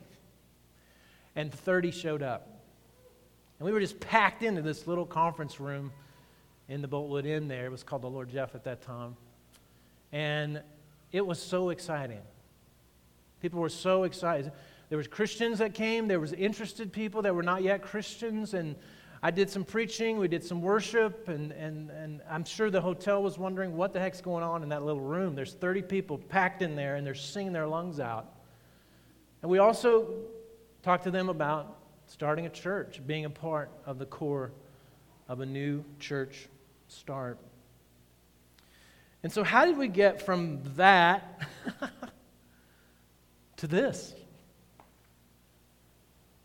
and 1.34 1.52
30 1.52 1.90
showed 1.90 2.22
up. 2.22 2.48
And 3.58 3.66
we 3.66 3.72
were 3.72 3.80
just 3.80 4.00
packed 4.00 4.42
into 4.42 4.62
this 4.62 4.86
little 4.86 5.06
conference 5.06 5.60
room 5.60 5.92
in 6.68 6.82
the 6.82 6.88
Boltwood 6.88 7.24
Inn 7.24 7.48
there. 7.48 7.66
It 7.66 7.70
was 7.70 7.82
called 7.82 8.02
the 8.02 8.10
Lord 8.10 8.30
Jeff 8.30 8.54
at 8.54 8.64
that 8.64 8.82
time. 8.82 9.16
And 10.12 10.62
it 11.12 11.26
was 11.26 11.40
so 11.40 11.70
exciting. 11.70 12.20
People 13.40 13.60
were 13.60 13.68
so 13.68 14.04
excited. 14.04 14.52
There 14.88 14.98
was 14.98 15.08
Christians 15.08 15.58
that 15.58 15.74
came, 15.74 16.08
there 16.08 16.20
was 16.20 16.32
interested 16.32 16.92
people 16.92 17.22
that 17.22 17.34
were 17.34 17.42
not 17.42 17.62
yet 17.62 17.82
Christians, 17.82 18.54
and 18.54 18.76
I 19.22 19.30
did 19.30 19.48
some 19.48 19.64
preaching, 19.64 20.18
we 20.18 20.28
did 20.28 20.44
some 20.44 20.60
worship, 20.60 21.28
and, 21.28 21.50
and, 21.52 21.90
and 21.90 22.20
I'm 22.28 22.44
sure 22.44 22.70
the 22.70 22.80
hotel 22.80 23.22
was 23.22 23.38
wondering 23.38 23.76
what 23.76 23.92
the 23.92 24.00
heck's 24.00 24.20
going 24.20 24.44
on 24.44 24.62
in 24.62 24.68
that 24.68 24.84
little 24.84 25.00
room. 25.00 25.34
There's 25.34 25.54
30 25.54 25.82
people 25.82 26.18
packed 26.18 26.60
in 26.60 26.76
there, 26.76 26.96
and 26.96 27.06
they're 27.06 27.14
singing 27.14 27.52
their 27.52 27.66
lungs 27.66 28.00
out. 28.00 28.33
And 29.44 29.50
we 29.50 29.58
also 29.58 30.06
talked 30.82 31.04
to 31.04 31.10
them 31.10 31.28
about 31.28 31.76
starting 32.06 32.46
a 32.46 32.48
church, 32.48 33.02
being 33.06 33.26
a 33.26 33.30
part 33.30 33.70
of 33.84 33.98
the 33.98 34.06
core 34.06 34.52
of 35.28 35.40
a 35.40 35.44
new 35.44 35.84
church 36.00 36.48
start. 36.88 37.36
And 39.22 39.30
so, 39.30 39.44
how 39.44 39.66
did 39.66 39.76
we 39.76 39.88
get 39.88 40.22
from 40.22 40.62
that 40.76 41.46
to 43.58 43.66
this? 43.66 44.14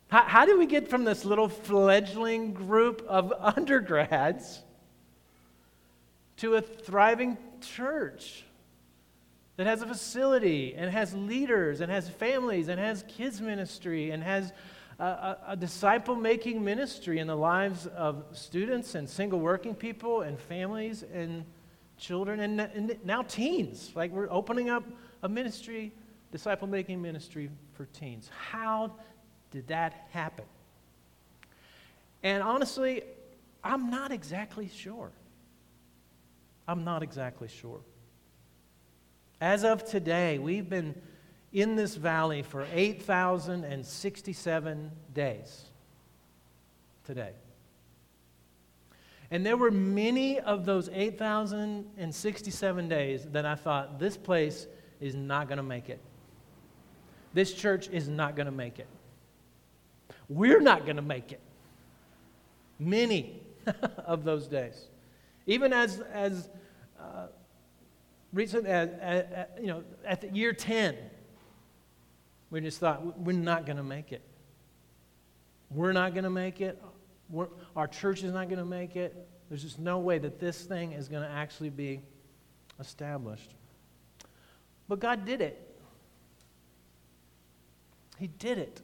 How, 0.08 0.24
how 0.24 0.44
did 0.44 0.58
we 0.58 0.66
get 0.66 0.88
from 0.88 1.04
this 1.04 1.24
little 1.24 1.48
fledgling 1.48 2.52
group 2.52 3.02
of 3.08 3.32
undergrads 3.56 4.60
to 6.36 6.56
a 6.56 6.60
thriving 6.60 7.38
church 7.62 8.44
that 9.60 9.66
has 9.66 9.82
a 9.82 9.86
facility 9.86 10.74
and 10.74 10.90
has 10.90 11.12
leaders 11.12 11.82
and 11.82 11.92
has 11.92 12.08
families 12.08 12.68
and 12.68 12.80
has 12.80 13.04
kids' 13.06 13.42
ministry 13.42 14.10
and 14.10 14.22
has 14.22 14.54
a, 14.98 15.04
a, 15.04 15.38
a 15.48 15.56
disciple 15.56 16.16
making 16.16 16.64
ministry 16.64 17.18
in 17.18 17.26
the 17.26 17.36
lives 17.36 17.86
of 17.88 18.24
students 18.32 18.94
and 18.94 19.06
single 19.06 19.38
working 19.38 19.74
people 19.74 20.22
and 20.22 20.40
families 20.40 21.04
and 21.12 21.44
children 21.98 22.40
and, 22.40 22.58
and 22.58 22.96
now 23.04 23.20
teens. 23.20 23.92
Like 23.94 24.12
we're 24.12 24.30
opening 24.30 24.70
up 24.70 24.82
a 25.22 25.28
ministry, 25.28 25.92
disciple 26.32 26.66
making 26.66 27.02
ministry 27.02 27.50
for 27.74 27.84
teens. 27.84 28.30
How 28.34 28.92
did 29.50 29.68
that 29.68 30.06
happen? 30.10 30.46
And 32.22 32.42
honestly, 32.42 33.02
I'm 33.62 33.90
not 33.90 34.10
exactly 34.10 34.70
sure. 34.74 35.10
I'm 36.66 36.82
not 36.82 37.02
exactly 37.02 37.48
sure. 37.48 37.80
As 39.40 39.64
of 39.64 39.84
today, 39.84 40.38
we've 40.38 40.68
been 40.68 40.94
in 41.52 41.74
this 41.74 41.96
valley 41.96 42.42
for 42.42 42.64
8,067 42.72 44.90
days 45.14 45.64
today. 47.04 47.32
And 49.30 49.46
there 49.46 49.56
were 49.56 49.70
many 49.70 50.40
of 50.40 50.66
those 50.66 50.90
8,067 50.92 52.88
days 52.88 53.26
that 53.32 53.46
I 53.46 53.54
thought, 53.54 53.98
this 53.98 54.16
place 54.16 54.66
is 55.00 55.14
not 55.14 55.48
going 55.48 55.58
to 55.58 55.62
make 55.62 55.88
it. 55.88 56.00
This 57.32 57.54
church 57.54 57.88
is 57.88 58.08
not 58.08 58.34
going 58.34 58.46
to 58.46 58.52
make 58.52 58.80
it. 58.80 58.88
We're 60.28 60.60
not 60.60 60.84
going 60.84 60.96
to 60.96 61.02
make 61.02 61.32
it. 61.32 61.40
Many 62.78 63.40
of 64.04 64.24
those 64.24 64.48
days. 64.48 64.88
Even 65.46 65.72
as, 65.72 66.00
as 66.12 66.50
uh, 66.98 67.28
recent 68.32 68.66
as, 68.66 68.88
as, 69.00 69.46
you 69.60 69.66
know, 69.66 69.84
at 70.04 70.20
the 70.20 70.28
year 70.28 70.52
10, 70.52 70.96
we 72.50 72.60
just 72.60 72.78
thought, 72.78 73.18
we're 73.18 73.32
not 73.32 73.66
going 73.66 73.76
to 73.76 73.82
make 73.82 74.12
it. 74.12 74.22
We're 75.70 75.92
not 75.92 76.14
going 76.14 76.24
to 76.24 76.30
make 76.30 76.60
it. 76.60 76.82
We're, 77.28 77.48
our 77.76 77.86
church 77.86 78.24
is 78.24 78.32
not 78.32 78.48
going 78.48 78.58
to 78.58 78.64
make 78.64 78.96
it. 78.96 79.28
There's 79.48 79.62
just 79.62 79.78
no 79.78 79.98
way 79.98 80.18
that 80.18 80.40
this 80.40 80.62
thing 80.62 80.92
is 80.92 81.08
going 81.08 81.22
to 81.22 81.28
actually 81.28 81.70
be 81.70 82.02
established. 82.78 83.50
But 84.88 84.98
God 84.98 85.24
did 85.24 85.40
it. 85.40 85.66
He 88.18 88.26
did 88.26 88.58
it. 88.58 88.80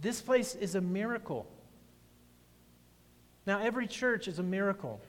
This 0.00 0.20
place 0.20 0.54
is 0.54 0.74
a 0.74 0.80
miracle. 0.80 1.46
Now, 3.46 3.60
every 3.60 3.86
church 3.86 4.28
is 4.28 4.38
a 4.38 4.42
miracle. 4.42 5.00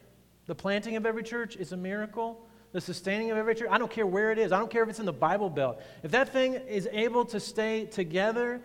The 0.50 0.56
planting 0.56 0.96
of 0.96 1.06
every 1.06 1.22
church 1.22 1.58
is 1.58 1.74
a 1.74 1.78
miracle. 1.78 2.44
The 2.72 2.82
sustaining 2.82 3.30
of 3.30 3.38
every 3.38 3.54
church, 3.54 3.68
I 3.70 3.78
don't 3.78 3.92
care 3.92 4.08
where 4.08 4.32
it 4.32 4.40
is. 4.40 4.52
I 4.52 4.58
don't 4.58 4.72
care 4.72 4.82
if 4.82 4.90
it's 4.90 4.98
in 4.98 5.06
the 5.06 5.14
Bible 5.14 5.48
Belt. 5.48 5.80
If 6.02 6.10
that 6.10 6.34
thing 6.34 6.56
is 6.56 6.90
able 6.92 7.24
to 7.26 7.40
stay 7.40 7.86
together 7.86 8.60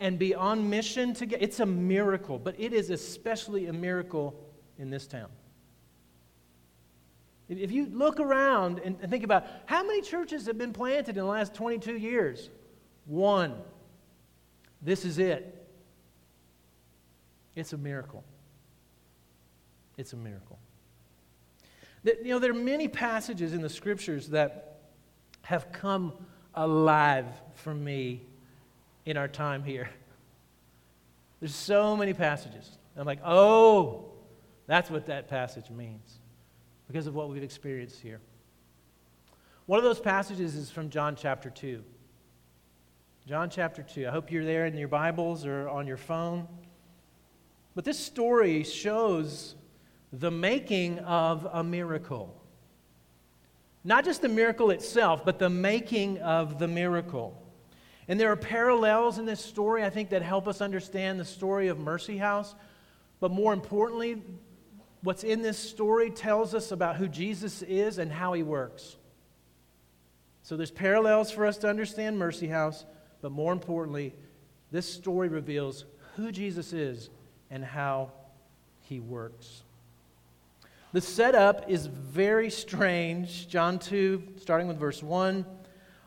and 0.00 0.18
be 0.18 0.34
on 0.34 0.70
mission 0.70 1.12
together, 1.12 1.44
it's 1.44 1.60
a 1.60 1.66
miracle. 1.66 2.38
But 2.38 2.58
it 2.58 2.72
is 2.72 2.88
especially 2.88 3.66
a 3.66 3.72
miracle 3.74 4.34
in 4.78 4.88
this 4.88 5.06
town. 5.06 5.28
If 7.50 7.70
you 7.70 7.84
look 7.92 8.18
around 8.18 8.78
and 8.78 8.98
think 9.10 9.22
about 9.22 9.44
how 9.66 9.82
many 9.82 10.00
churches 10.00 10.46
have 10.46 10.56
been 10.56 10.72
planted 10.72 11.18
in 11.18 11.22
the 11.22 11.30
last 11.30 11.52
22 11.52 11.98
years, 11.98 12.48
one. 13.04 13.56
This 14.80 15.04
is 15.04 15.18
it. 15.18 15.68
It's 17.54 17.74
a 17.74 17.78
miracle. 17.78 18.24
It's 19.98 20.14
a 20.14 20.16
miracle. 20.16 20.58
You 22.06 22.30
know, 22.30 22.38
there 22.38 22.52
are 22.52 22.54
many 22.54 22.86
passages 22.86 23.52
in 23.52 23.60
the 23.60 23.68
scriptures 23.68 24.28
that 24.28 24.78
have 25.42 25.72
come 25.72 26.12
alive 26.54 27.26
for 27.54 27.74
me 27.74 28.22
in 29.04 29.16
our 29.16 29.28
time 29.28 29.64
here. 29.64 29.90
There's 31.40 31.54
so 31.54 31.96
many 31.96 32.14
passages. 32.14 32.78
I'm 32.96 33.06
like, 33.06 33.20
oh, 33.24 34.06
that's 34.66 34.90
what 34.90 35.06
that 35.06 35.28
passage 35.28 35.68
means 35.70 36.18
because 36.86 37.06
of 37.06 37.14
what 37.14 37.28
we've 37.28 37.42
experienced 37.42 38.00
here. 38.00 38.20
One 39.66 39.78
of 39.78 39.84
those 39.84 40.00
passages 40.00 40.54
is 40.54 40.70
from 40.70 40.90
John 40.90 41.16
chapter 41.16 41.50
2. 41.50 41.82
John 43.26 43.50
chapter 43.50 43.82
2. 43.82 44.06
I 44.06 44.10
hope 44.10 44.30
you're 44.30 44.44
there 44.44 44.66
in 44.66 44.76
your 44.76 44.88
Bibles 44.88 45.44
or 45.44 45.68
on 45.68 45.88
your 45.88 45.96
phone. 45.96 46.46
But 47.74 47.84
this 47.84 47.98
story 47.98 48.62
shows 48.62 49.56
the 50.12 50.30
making 50.30 50.98
of 51.00 51.46
a 51.52 51.62
miracle. 51.64 52.34
Not 53.84 54.04
just 54.04 54.22
the 54.22 54.28
miracle 54.28 54.70
itself, 54.70 55.24
but 55.24 55.38
the 55.38 55.50
making 55.50 56.18
of 56.18 56.58
the 56.58 56.68
miracle. 56.68 57.40
And 58.08 58.18
there 58.18 58.30
are 58.30 58.36
parallels 58.36 59.18
in 59.18 59.26
this 59.26 59.40
story, 59.40 59.84
I 59.84 59.90
think, 59.90 60.10
that 60.10 60.22
help 60.22 60.46
us 60.48 60.60
understand 60.60 61.18
the 61.18 61.24
story 61.24 61.68
of 61.68 61.78
Mercy 61.78 62.16
House. 62.16 62.54
But 63.20 63.30
more 63.30 63.52
importantly, 63.52 64.22
what's 65.02 65.24
in 65.24 65.42
this 65.42 65.58
story 65.58 66.10
tells 66.10 66.54
us 66.54 66.72
about 66.72 66.96
who 66.96 67.08
Jesus 67.08 67.62
is 67.62 67.98
and 67.98 68.10
how 68.10 68.32
he 68.32 68.42
works. 68.42 68.96
So 70.42 70.56
there's 70.56 70.70
parallels 70.70 71.30
for 71.30 71.46
us 71.46 71.58
to 71.58 71.68
understand 71.68 72.18
Mercy 72.18 72.46
House, 72.46 72.84
but 73.22 73.32
more 73.32 73.52
importantly, 73.52 74.14
this 74.70 74.92
story 74.92 75.28
reveals 75.28 75.84
who 76.14 76.30
Jesus 76.30 76.72
is 76.72 77.10
and 77.50 77.64
how 77.64 78.12
he 78.82 79.00
works. 79.00 79.62
The 80.96 81.02
setup 81.02 81.68
is 81.68 81.84
very 81.88 82.48
strange. 82.48 83.48
John 83.48 83.78
2, 83.78 84.36
starting 84.40 84.66
with 84.66 84.78
verse 84.78 85.02
1. 85.02 85.44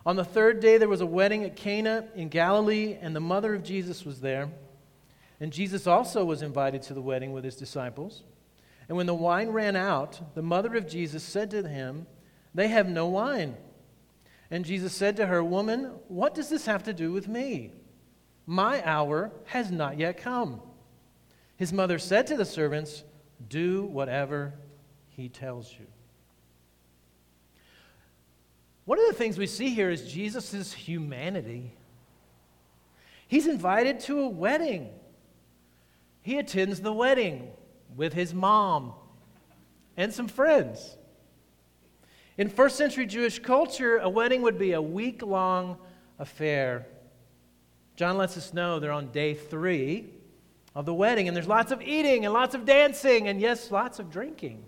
On 0.04 0.16
the 0.16 0.26
third 0.26 0.62
day, 0.62 0.80
there 0.80 0.90
was 0.90 1.02
a 1.02 1.06
wedding 1.06 1.44
at 1.44 1.56
Cana 1.56 2.08
in 2.16 2.28
Galilee, 2.28 2.98
and 3.00 3.16
the 3.16 3.20
mother 3.20 3.54
of 3.54 3.62
Jesus 3.62 4.04
was 4.04 4.20
there. 4.20 4.50
And 5.40 5.54
Jesus 5.54 5.86
also 5.86 6.26
was 6.26 6.42
invited 6.42 6.82
to 6.82 6.96
the 6.96 7.04
wedding 7.04 7.34
with 7.34 7.44
his 7.44 7.56
disciples. 7.56 8.24
And 8.88 8.98
when 8.98 9.06
the 9.06 9.14
wine 9.14 9.50
ran 9.50 9.76
out, 9.76 10.34
the 10.34 10.42
mother 10.42 10.76
of 10.76 10.88
Jesus 10.88 11.22
said 11.22 11.52
to 11.52 11.68
him, 11.68 12.08
They 12.56 12.70
have 12.70 12.90
no 12.90 13.06
wine. 13.06 13.58
And 14.50 14.66
Jesus 14.66 14.92
said 14.92 15.18
to 15.18 15.28
her, 15.28 15.44
Woman, 15.44 15.92
what 16.08 16.34
does 16.34 16.50
this 16.50 16.66
have 16.66 16.82
to 16.86 16.94
do 16.94 17.12
with 17.12 17.28
me? 17.28 17.74
My 18.48 18.84
hour 18.84 19.32
has 19.46 19.70
not 19.70 20.00
yet 20.00 20.18
come. 20.18 20.62
His 21.58 21.72
mother 21.72 22.00
said 22.00 22.26
to 22.26 22.36
the 22.36 22.44
servants, 22.44 23.04
Do 23.48 23.84
whatever 23.84 24.56
he 25.20 25.30
tells 25.30 25.72
you. 25.78 25.86
One 28.86 29.00
of 29.00 29.06
the 29.08 29.14
things 29.14 29.38
we 29.38 29.48
see 29.48 29.70
here 29.70 29.90
is 29.90 30.12
Jesus' 30.12 30.74
humanity. 30.74 31.76
He's 33.28 33.46
invited 33.46 34.00
to 34.02 34.22
a 34.22 34.30
wedding. 34.30 34.90
He 36.22 36.40
attends 36.40 36.80
the 36.80 36.94
wedding 36.94 37.52
with 37.96 38.14
his 38.14 38.34
mom 38.34 38.94
and 39.98 40.14
some 40.14 40.28
friends. 40.28 40.96
In 42.38 42.50
first 42.50 42.78
century 42.78 43.06
Jewish 43.06 43.40
culture, 43.40 43.98
a 43.98 44.10
wedding 44.10 44.42
would 44.44 44.58
be 44.58 44.72
a 44.72 44.82
week 44.82 45.22
long 45.22 45.78
affair. 46.18 46.88
John 47.98 48.18
lets 48.18 48.38
us 48.38 48.54
know 48.54 48.80
they're 48.80 48.94
on 48.94 49.12
day 49.12 49.34
three 49.34 50.08
of 50.74 50.86
the 50.86 50.94
wedding, 50.94 51.28
and 51.28 51.36
there's 51.36 51.48
lots 51.48 51.74
of 51.74 51.82
eating 51.82 52.24
and 52.24 52.34
lots 52.34 52.56
of 52.56 52.66
dancing, 52.66 53.28
and 53.28 53.42
yes, 53.42 53.70
lots 53.70 54.00
of 54.00 54.10
drinking. 54.10 54.64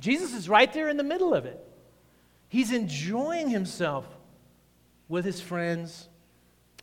Jesus 0.00 0.34
is 0.34 0.48
right 0.48 0.72
there 0.72 0.88
in 0.88 0.96
the 0.96 1.04
middle 1.04 1.34
of 1.34 1.46
it. 1.46 1.58
He's 2.48 2.72
enjoying 2.72 3.48
himself 3.48 4.06
with 5.08 5.24
his 5.24 5.40
friends 5.40 6.08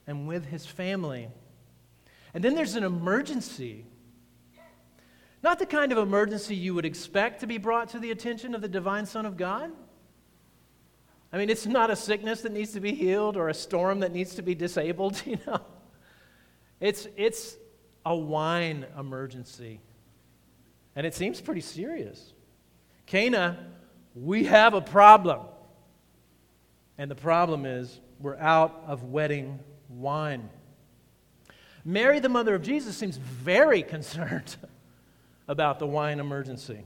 and 0.08 0.28
with 0.28 0.46
his 0.46 0.66
family. 0.66 1.30
And 2.34 2.44
then 2.44 2.56
there's 2.56 2.76
an 2.76 2.84
emergency 2.84 3.86
not 5.44 5.58
the 5.58 5.66
kind 5.66 5.92
of 5.92 5.98
emergency 5.98 6.56
you 6.56 6.76
would 6.76 6.86
expect 6.86 7.40
to 7.40 7.48
be 7.48 7.58
brought 7.58 7.90
to 7.90 8.00
the 8.00 8.12
attention 8.12 8.54
of 8.54 8.62
the 8.62 8.68
divine 8.68 9.06
Son 9.06 9.26
of 9.26 9.38
God. 9.38 9.72
I 11.34 11.38
mean, 11.38 11.50
it's 11.50 11.66
not 11.66 11.90
a 11.90 11.96
sickness 11.96 12.42
that 12.42 12.52
needs 12.52 12.74
to 12.74 12.80
be 12.80 12.94
healed 12.94 13.38
or 13.38 13.50
a 13.50 13.54
storm 13.54 14.02
that 14.02 14.12
needs 14.12 14.36
to 14.36 14.42
be 14.42 14.54
disabled, 14.54 15.22
you 15.26 15.40
know. 15.48 15.62
It's, 16.80 17.08
it's 17.16 17.58
a 18.06 18.16
wine 18.16 18.86
emergency. 18.98 19.80
And 20.96 21.08
it 21.08 21.16
seems 21.16 21.42
pretty 21.42 21.62
serious. 21.62 22.34
Cana, 23.12 23.58
we 24.16 24.46
have 24.46 24.74
a 24.74 24.80
problem. 24.80 25.42
And 26.98 27.12
the 27.12 27.16
problem 27.16 27.66
is 27.66 28.00
we're 28.22 28.38
out 28.38 28.86
of 28.88 29.04
wedding 29.04 29.60
wine. 29.90 30.50
Mary, 31.84 32.22
the 32.22 32.30
mother 32.30 32.56
of 32.56 32.62
Jesus, 32.62 32.96
seems 32.96 33.18
very 33.18 33.84
concerned 33.96 34.56
about 35.50 35.78
the 35.78 35.86
wine 35.86 36.22
emergency. 36.22 36.86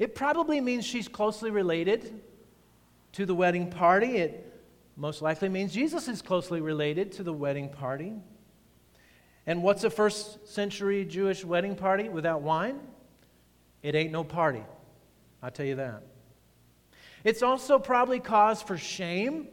It 0.00 0.16
probably 0.16 0.60
means 0.60 0.84
she's 0.84 1.06
closely 1.06 1.52
related 1.52 2.20
to 3.12 3.24
the 3.24 3.34
wedding 3.34 3.70
party. 3.70 4.16
It 4.16 4.60
most 4.96 5.22
likely 5.22 5.48
means 5.48 5.72
Jesus 5.72 6.08
is 6.08 6.20
closely 6.20 6.60
related 6.60 7.12
to 7.12 7.22
the 7.22 7.32
wedding 7.32 7.68
party. 7.68 8.12
And 9.46 9.62
what's 9.62 9.84
a 9.84 9.90
first 9.90 10.48
century 10.48 11.04
Jewish 11.04 11.44
wedding 11.44 11.76
party 11.76 12.08
without 12.08 12.42
wine? 12.42 12.80
It 13.84 13.94
ain't 13.94 14.10
no 14.10 14.24
party. 14.24 14.64
I'll 15.42 15.50
tell 15.50 15.66
you 15.66 15.76
that. 15.76 16.02
It's 17.24 17.42
also 17.42 17.78
probably 17.78 18.20
cause 18.20 18.62
for 18.62 18.78
shame 18.78 19.48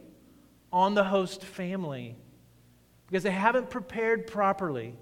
on 0.72 0.94
the 0.94 1.04
host 1.04 1.44
family 1.44 2.16
because 3.06 3.22
they 3.22 3.30
haven't 3.30 3.70
prepared 3.70 4.26
properly 4.26 4.94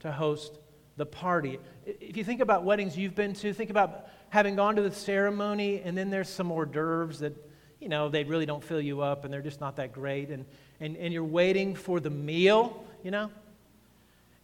to 0.00 0.12
host 0.12 0.58
the 0.96 1.06
party. 1.06 1.58
If 1.84 2.16
you 2.16 2.24
think 2.24 2.40
about 2.40 2.64
weddings 2.64 2.96
you've 2.96 3.14
been 3.14 3.32
to, 3.34 3.52
think 3.52 3.70
about 3.70 4.08
having 4.28 4.56
gone 4.56 4.76
to 4.76 4.82
the 4.82 4.92
ceremony 4.92 5.80
and 5.84 5.96
then 5.96 6.10
there's 6.10 6.28
some 6.28 6.50
hors 6.50 6.66
d'oeuvres 6.66 7.18
that, 7.20 7.34
you 7.80 7.88
know, 7.88 8.08
they 8.08 8.24
really 8.24 8.46
don't 8.46 8.62
fill 8.62 8.80
you 8.80 9.00
up 9.00 9.24
and 9.24 9.32
they're 9.32 9.42
just 9.42 9.60
not 9.60 9.76
that 9.76 9.92
great. 9.92 10.30
And, 10.30 10.44
and, 10.80 10.96
and 10.96 11.12
you're 11.12 11.24
waiting 11.24 11.74
for 11.74 12.00
the 12.00 12.10
meal, 12.10 12.84
you 13.02 13.10
know? 13.10 13.30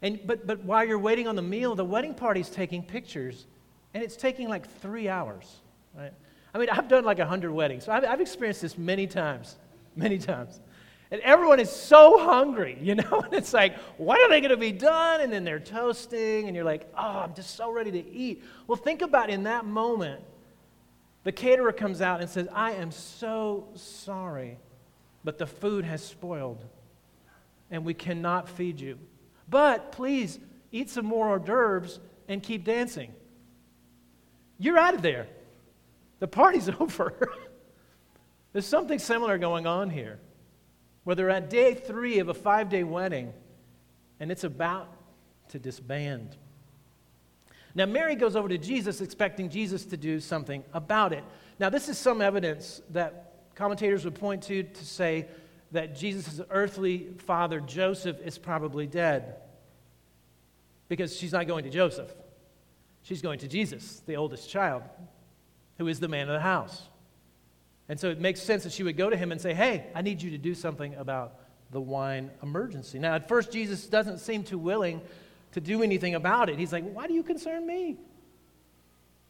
And, 0.02 0.18
but, 0.26 0.46
but 0.46 0.64
while 0.64 0.84
you're 0.84 0.98
waiting 0.98 1.28
on 1.28 1.36
the 1.36 1.42
meal, 1.42 1.74
the 1.74 1.84
wedding 1.84 2.14
party's 2.14 2.48
taking 2.48 2.82
pictures 2.82 3.46
and 3.94 4.02
it's 4.02 4.16
taking 4.16 4.48
like 4.48 4.68
three 4.80 5.08
hours, 5.08 5.46
right? 5.96 6.12
I 6.54 6.58
mean, 6.58 6.68
I've 6.70 6.88
done 6.88 7.04
like 7.04 7.18
a 7.18 7.26
hundred 7.26 7.52
weddings, 7.52 7.84
so 7.84 7.92
I've, 7.92 8.04
I've 8.04 8.20
experienced 8.20 8.62
this 8.62 8.76
many 8.76 9.06
times, 9.06 9.56
many 9.96 10.18
times. 10.18 10.60
And 11.12 11.20
everyone 11.22 11.58
is 11.58 11.70
so 11.70 12.24
hungry, 12.24 12.78
you 12.80 12.94
know? 12.96 13.22
And 13.24 13.34
it's 13.34 13.52
like, 13.52 13.76
when 13.98 14.20
are 14.20 14.28
they 14.28 14.40
going 14.40 14.50
to 14.50 14.56
be 14.56 14.72
done? 14.72 15.20
And 15.20 15.32
then 15.32 15.44
they're 15.44 15.60
toasting, 15.60 16.46
and 16.46 16.54
you're 16.54 16.64
like, 16.64 16.88
oh, 16.96 17.20
I'm 17.20 17.34
just 17.34 17.56
so 17.56 17.72
ready 17.72 17.90
to 17.90 18.10
eat. 18.10 18.44
Well, 18.66 18.76
think 18.76 19.02
about 19.02 19.30
in 19.30 19.44
that 19.44 19.64
moment, 19.64 20.22
the 21.24 21.32
caterer 21.32 21.72
comes 21.72 22.00
out 22.00 22.20
and 22.20 22.30
says, 22.30 22.48
I 22.52 22.72
am 22.72 22.90
so 22.90 23.68
sorry, 23.74 24.58
but 25.24 25.38
the 25.38 25.46
food 25.46 25.84
has 25.84 26.02
spoiled, 26.02 26.64
and 27.70 27.84
we 27.84 27.94
cannot 27.94 28.48
feed 28.48 28.80
you. 28.80 28.98
But 29.48 29.92
please 29.92 30.38
eat 30.72 30.88
some 30.88 31.04
more 31.04 31.28
hors 31.28 31.40
d'oeuvres 31.40 31.98
and 32.28 32.42
keep 32.42 32.64
dancing. 32.64 33.12
You're 34.60 34.78
out 34.78 34.94
of 34.94 35.02
there. 35.02 35.26
The 36.20 36.28
party's 36.28 36.68
over. 36.80 37.32
There's 38.52 38.66
something 38.66 38.98
similar 38.98 39.38
going 39.38 39.66
on 39.66 39.90
here 39.90 40.20
where 41.02 41.16
they're 41.16 41.30
at 41.30 41.50
day 41.50 41.74
three 41.74 42.18
of 42.18 42.28
a 42.28 42.34
five 42.34 42.68
day 42.68 42.84
wedding 42.84 43.32
and 44.20 44.30
it's 44.30 44.44
about 44.44 44.92
to 45.48 45.58
disband. 45.58 46.36
Now, 47.74 47.86
Mary 47.86 48.16
goes 48.16 48.36
over 48.36 48.48
to 48.48 48.58
Jesus 48.58 49.00
expecting 49.00 49.48
Jesus 49.48 49.84
to 49.86 49.96
do 49.96 50.20
something 50.20 50.62
about 50.74 51.12
it. 51.12 51.24
Now, 51.58 51.70
this 51.70 51.88
is 51.88 51.96
some 51.96 52.20
evidence 52.20 52.82
that 52.90 53.32
commentators 53.54 54.04
would 54.04 54.16
point 54.16 54.42
to 54.44 54.64
to 54.64 54.84
say 54.84 55.28
that 55.72 55.96
Jesus' 55.96 56.40
earthly 56.50 57.08
father, 57.18 57.60
Joseph, 57.60 58.20
is 58.20 58.36
probably 58.38 58.86
dead 58.86 59.36
because 60.88 61.16
she's 61.16 61.32
not 61.32 61.46
going 61.46 61.64
to 61.64 61.70
Joseph. 61.70 62.12
She's 63.02 63.22
going 63.22 63.38
to 63.40 63.48
Jesus, 63.48 64.02
the 64.06 64.16
oldest 64.16 64.48
child, 64.48 64.82
who 65.78 65.88
is 65.88 66.00
the 66.00 66.08
man 66.08 66.28
of 66.28 66.34
the 66.34 66.40
house. 66.40 66.82
And 67.88 67.98
so 67.98 68.10
it 68.10 68.20
makes 68.20 68.40
sense 68.40 68.62
that 68.64 68.72
she 68.72 68.82
would 68.82 68.96
go 68.96 69.10
to 69.10 69.16
him 69.16 69.32
and 69.32 69.40
say, 69.40 69.54
Hey, 69.54 69.86
I 69.94 70.02
need 70.02 70.22
you 70.22 70.30
to 70.30 70.38
do 70.38 70.54
something 70.54 70.94
about 70.94 71.40
the 71.70 71.80
wine 71.80 72.30
emergency. 72.42 72.98
Now, 72.98 73.14
at 73.14 73.28
first, 73.28 73.52
Jesus 73.52 73.86
doesn't 73.86 74.18
seem 74.18 74.44
too 74.44 74.58
willing 74.58 75.00
to 75.52 75.60
do 75.60 75.82
anything 75.82 76.14
about 76.14 76.48
it. 76.48 76.58
He's 76.58 76.72
like, 76.72 76.88
Why 76.92 77.06
do 77.06 77.14
you 77.14 77.22
concern 77.22 77.66
me? 77.66 77.96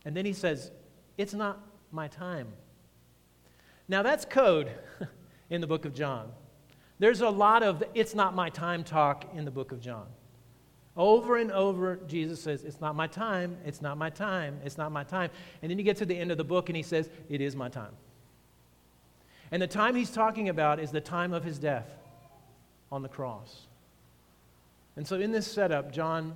And 0.05 0.17
then 0.17 0.27
he 0.27 0.33
says, 0.33 0.71
It's 1.17 1.35
not 1.35 1.61
my 1.91 2.09
time. 2.09 2.49
Now, 3.89 4.03
that's 4.03 4.25
code 4.25 4.71
in 5.51 5.61
the 5.61 5.67
book 5.67 5.85
of 5.85 5.95
John. 5.95 6.31
There's 6.99 7.23
a 7.23 7.31
lot 7.31 7.63
of 7.63 7.83
it's 7.95 8.15
not 8.15 8.35
my 8.35 8.51
time 8.51 8.85
talk 8.85 9.25
in 9.35 9.47
the 9.47 9.51
book 9.51 9.73
of 9.73 9.81
John. 9.81 10.07
Over 10.97 11.37
and 11.37 11.53
over, 11.53 12.01
Jesus 12.09 12.43
says, 12.43 12.65
It's 12.65 12.81
not 12.81 12.97
my 12.97 13.07
time, 13.07 13.57
it's 13.65 13.81
not 13.81 13.97
my 13.97 14.11
time, 14.11 14.59
it's 14.65 14.77
not 14.77 14.91
my 14.91 15.05
time. 15.05 15.31
And 15.63 15.71
then 15.71 15.79
you 15.79 15.85
get 15.85 15.97
to 15.99 16.07
the 16.07 16.19
end 16.19 16.31
of 16.31 16.37
the 16.37 16.45
book 16.45 16.69
and 16.69 16.77
he 16.77 16.83
says, 16.83 17.09
It 17.29 17.41
is 17.41 17.55
my 17.55 17.69
time. 17.69 17.93
And 19.53 19.63
the 19.63 19.67
time 19.67 19.95
he's 19.95 20.11
talking 20.11 20.49
about 20.49 20.81
is 20.81 20.91
the 20.91 21.01
time 21.01 21.33
of 21.33 21.45
his 21.45 21.59
death 21.59 21.89
on 22.91 23.03
the 23.03 23.09
cross. 23.09 23.67
And 24.97 25.07
so 25.07 25.19
in 25.19 25.33
this 25.33 25.47
setup, 25.47 25.93
John 25.93 26.35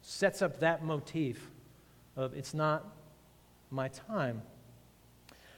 sets 0.00 0.42
up 0.42 0.60
that 0.60 0.84
motif 0.84 1.50
of 2.16 2.34
it's 2.34 2.54
not 2.54 2.84
my 3.70 3.88
time. 3.88 4.42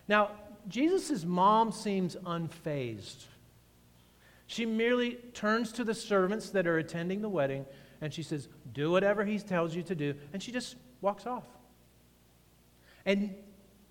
Now, 0.08 0.30
Jesus' 0.68 1.24
mom 1.24 1.72
seems 1.72 2.16
unfazed. 2.16 3.24
She 4.46 4.66
merely 4.66 5.14
turns 5.32 5.72
to 5.72 5.84
the 5.84 5.94
servants 5.94 6.50
that 6.50 6.66
are 6.66 6.78
attending 6.78 7.22
the 7.22 7.28
wedding 7.28 7.66
and 8.04 8.12
she 8.12 8.22
says, 8.22 8.48
Do 8.74 8.90
whatever 8.90 9.24
he 9.24 9.38
tells 9.38 9.74
you 9.74 9.82
to 9.84 9.94
do. 9.94 10.14
And 10.34 10.42
she 10.42 10.52
just 10.52 10.76
walks 11.00 11.26
off. 11.26 11.46
And 13.06 13.34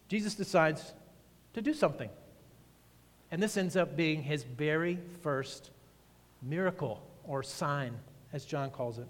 Jesus 0.08 0.36
decides 0.36 0.94
to 1.56 1.64
do 1.64 1.74
something. 1.74 2.12
And 3.32 3.42
this 3.42 3.58
ends 3.58 3.76
up 3.76 3.98
being 3.98 4.22
his 4.22 4.44
very 4.44 5.00
first 5.24 5.72
miracle 6.44 7.02
or 7.24 7.42
sign, 7.42 7.98
as 8.32 8.46
John 8.46 8.70
calls 8.70 9.00
it. 9.00 9.08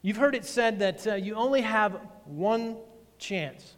You've 0.00 0.16
heard 0.16 0.34
it 0.34 0.46
said 0.46 0.78
that 0.78 1.06
uh, 1.06 1.14
you 1.16 1.34
only 1.34 1.60
have 1.60 2.00
one 2.24 2.78
chance 3.18 3.74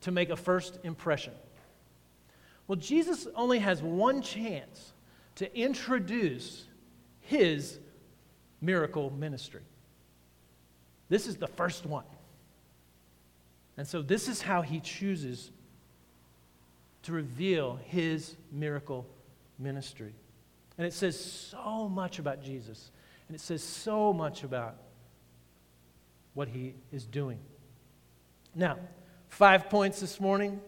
to 0.00 0.10
make 0.10 0.30
a 0.30 0.36
first 0.36 0.78
impression. 0.82 1.34
Well, 2.66 2.76
Jesus 2.76 3.28
only 3.36 3.58
has 3.58 3.82
one 3.82 4.22
chance 4.22 4.94
to 5.34 5.54
introduce 5.58 6.64
his 7.20 7.78
miracle 8.62 9.10
ministry. 9.10 9.60
This 11.08 11.26
is 11.26 11.36
the 11.36 11.48
first 11.48 11.84
one. 11.84 12.04
And 13.76 13.86
so, 13.86 14.00
this 14.00 14.28
is 14.28 14.40
how 14.40 14.62
he 14.62 14.80
chooses 14.80 15.50
to 17.02 17.12
reveal 17.12 17.78
his 17.84 18.36
miracle 18.50 19.06
ministry. 19.58 20.14
And 20.78 20.86
it 20.86 20.92
says 20.92 21.22
so 21.22 21.88
much 21.88 22.18
about 22.18 22.42
Jesus, 22.42 22.90
and 23.28 23.34
it 23.34 23.40
says 23.40 23.62
so 23.62 24.12
much 24.12 24.44
about 24.44 24.76
what 26.34 26.48
he 26.48 26.74
is 26.92 27.04
doing. 27.04 27.38
Now, 28.54 28.78
five 29.28 29.68
points 29.68 30.00
this 30.00 30.20
morning. 30.20 30.60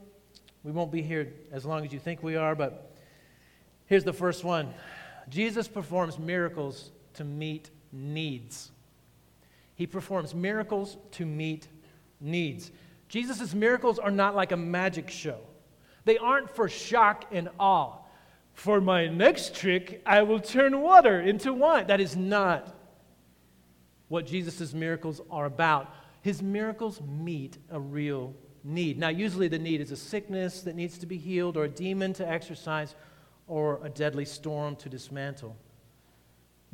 We 0.62 0.72
won't 0.72 0.90
be 0.90 1.02
here 1.02 1.32
as 1.52 1.64
long 1.64 1.84
as 1.84 1.92
you 1.92 1.98
think 1.98 2.22
we 2.22 2.36
are, 2.36 2.54
but 2.54 2.96
here's 3.86 4.04
the 4.04 4.12
first 4.12 4.44
one 4.44 4.72
Jesus 5.28 5.68
performs 5.68 6.18
miracles 6.18 6.90
to 7.14 7.24
meet 7.24 7.70
needs. 7.94 8.70
He 9.74 9.86
performs 9.86 10.34
miracles 10.34 10.96
to 11.12 11.24
meet 11.24 11.68
needs. 12.20 12.70
Jesus' 13.08 13.54
miracles 13.54 13.98
are 13.98 14.10
not 14.10 14.34
like 14.34 14.52
a 14.52 14.56
magic 14.56 15.08
show. 15.08 15.38
They 16.04 16.18
aren't 16.18 16.50
for 16.50 16.68
shock 16.68 17.26
and 17.32 17.48
awe. 17.58 17.98
For 18.52 18.80
my 18.80 19.08
next 19.08 19.54
trick, 19.54 20.02
I 20.06 20.22
will 20.22 20.40
turn 20.40 20.80
water 20.80 21.20
into 21.20 21.52
wine. 21.52 21.86
That 21.88 22.00
is 22.00 22.16
not 22.16 22.74
what 24.08 24.26
Jesus' 24.26 24.72
miracles 24.72 25.20
are 25.30 25.46
about. 25.46 25.92
His 26.22 26.42
miracles 26.42 27.00
meet 27.00 27.58
a 27.70 27.80
real 27.80 28.34
need. 28.62 28.98
Now, 28.98 29.08
usually 29.08 29.48
the 29.48 29.58
need 29.58 29.80
is 29.80 29.90
a 29.90 29.96
sickness 29.96 30.62
that 30.62 30.76
needs 30.76 30.98
to 30.98 31.06
be 31.06 31.18
healed, 31.18 31.56
or 31.56 31.64
a 31.64 31.68
demon 31.68 32.12
to 32.14 32.28
exorcise, 32.28 32.94
or 33.46 33.80
a 33.84 33.88
deadly 33.88 34.24
storm 34.24 34.76
to 34.76 34.88
dismantle. 34.88 35.56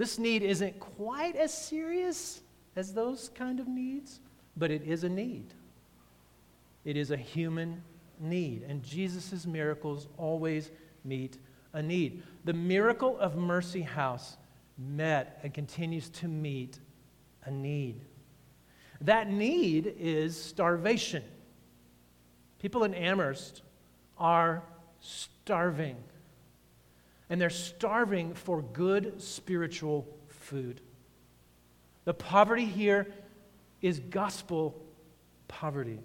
This 0.00 0.18
need 0.18 0.42
isn't 0.42 0.80
quite 0.80 1.36
as 1.36 1.52
serious 1.52 2.40
as 2.74 2.94
those 2.94 3.28
kind 3.34 3.60
of 3.60 3.68
needs, 3.68 4.20
but 4.56 4.70
it 4.70 4.82
is 4.84 5.04
a 5.04 5.10
need. 5.10 5.52
It 6.86 6.96
is 6.96 7.10
a 7.10 7.18
human 7.18 7.82
need. 8.18 8.62
And 8.66 8.82
Jesus' 8.82 9.44
miracles 9.44 10.08
always 10.16 10.70
meet 11.04 11.36
a 11.74 11.82
need. 11.82 12.22
The 12.46 12.54
miracle 12.54 13.18
of 13.18 13.36
Mercy 13.36 13.82
House 13.82 14.38
met 14.78 15.38
and 15.42 15.52
continues 15.52 16.08
to 16.08 16.28
meet 16.28 16.78
a 17.44 17.50
need. 17.50 18.00
That 19.02 19.30
need 19.30 19.96
is 19.98 20.34
starvation. 20.34 21.24
People 22.58 22.84
in 22.84 22.94
Amherst 22.94 23.60
are 24.16 24.62
starving. 25.02 25.96
And 27.30 27.40
they're 27.40 27.48
starving 27.48 28.34
for 28.34 28.60
good 28.60 29.22
spiritual 29.22 30.06
food. 30.28 30.80
The 32.04 32.12
poverty 32.12 32.66
here 32.66 33.06
is 33.80 34.00
gospel 34.00 34.80
poverty. 35.48 36.00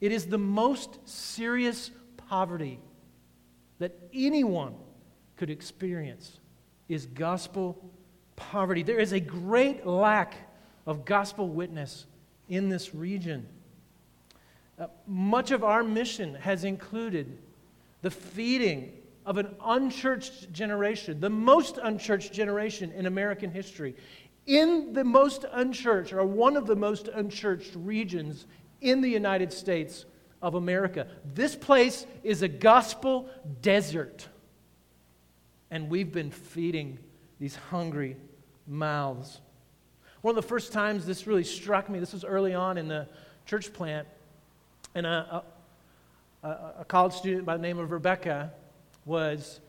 It 0.00 0.12
is 0.12 0.26
the 0.26 0.38
most 0.38 0.98
serious 1.08 1.90
poverty 2.28 2.78
that 3.78 3.96
anyone 4.14 4.74
could 5.36 5.50
experience 5.50 6.38
is 6.88 7.06
gospel 7.06 7.90
poverty. 8.36 8.82
There 8.82 8.98
is 8.98 9.12
a 9.12 9.20
great 9.20 9.86
lack 9.86 10.34
of 10.86 11.04
gospel 11.04 11.48
witness 11.48 12.06
in 12.48 12.68
this 12.68 12.94
region. 12.94 13.46
Uh, 14.78 14.86
much 15.06 15.50
of 15.50 15.64
our 15.64 15.82
mission 15.82 16.34
has 16.36 16.64
included 16.64 17.38
the 18.02 18.10
feeding 18.10 18.92
of 19.28 19.36
an 19.36 19.54
unchurched 19.62 20.50
generation, 20.54 21.20
the 21.20 21.28
most 21.28 21.76
unchurched 21.82 22.32
generation 22.32 22.90
in 22.92 23.04
American 23.04 23.50
history. 23.50 23.94
In 24.46 24.94
the 24.94 25.04
most 25.04 25.44
unchurched, 25.52 26.14
or 26.14 26.24
one 26.24 26.56
of 26.56 26.66
the 26.66 26.74
most 26.74 27.08
unchurched 27.08 27.72
regions 27.74 28.46
in 28.80 29.02
the 29.02 29.10
United 29.10 29.52
States 29.52 30.06
of 30.40 30.54
America. 30.54 31.06
This 31.34 31.54
place 31.54 32.06
is 32.24 32.40
a 32.40 32.48
gospel 32.48 33.28
desert. 33.60 34.26
And 35.70 35.90
we've 35.90 36.10
been 36.10 36.30
feeding 36.30 36.98
these 37.38 37.54
hungry 37.54 38.16
mouths. 38.66 39.42
One 40.22 40.30
of 40.38 40.42
the 40.42 40.48
first 40.48 40.72
times 40.72 41.04
this 41.04 41.26
really 41.26 41.44
struck 41.44 41.90
me, 41.90 41.98
this 41.98 42.14
was 42.14 42.24
early 42.24 42.54
on 42.54 42.78
in 42.78 42.88
the 42.88 43.06
church 43.44 43.74
plant, 43.74 44.08
and 44.94 45.04
a, 45.04 45.44
a, 46.42 46.48
a 46.78 46.84
college 46.88 47.12
student 47.12 47.44
by 47.44 47.58
the 47.58 47.62
name 47.62 47.78
of 47.78 47.90
Rebecca 47.90 48.54
was, 49.08 49.60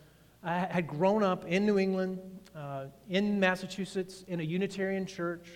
I 0.43 0.59
had 0.59 0.85
grown 0.85 1.23
up 1.23 1.45
in 1.45 1.65
New 1.65 1.79
England, 1.79 2.19
uh, 2.55 2.85
in 3.09 3.39
Massachusetts, 3.39 4.23
in 4.27 4.41
a 4.41 4.43
Unitarian 4.43 5.05
church. 5.05 5.47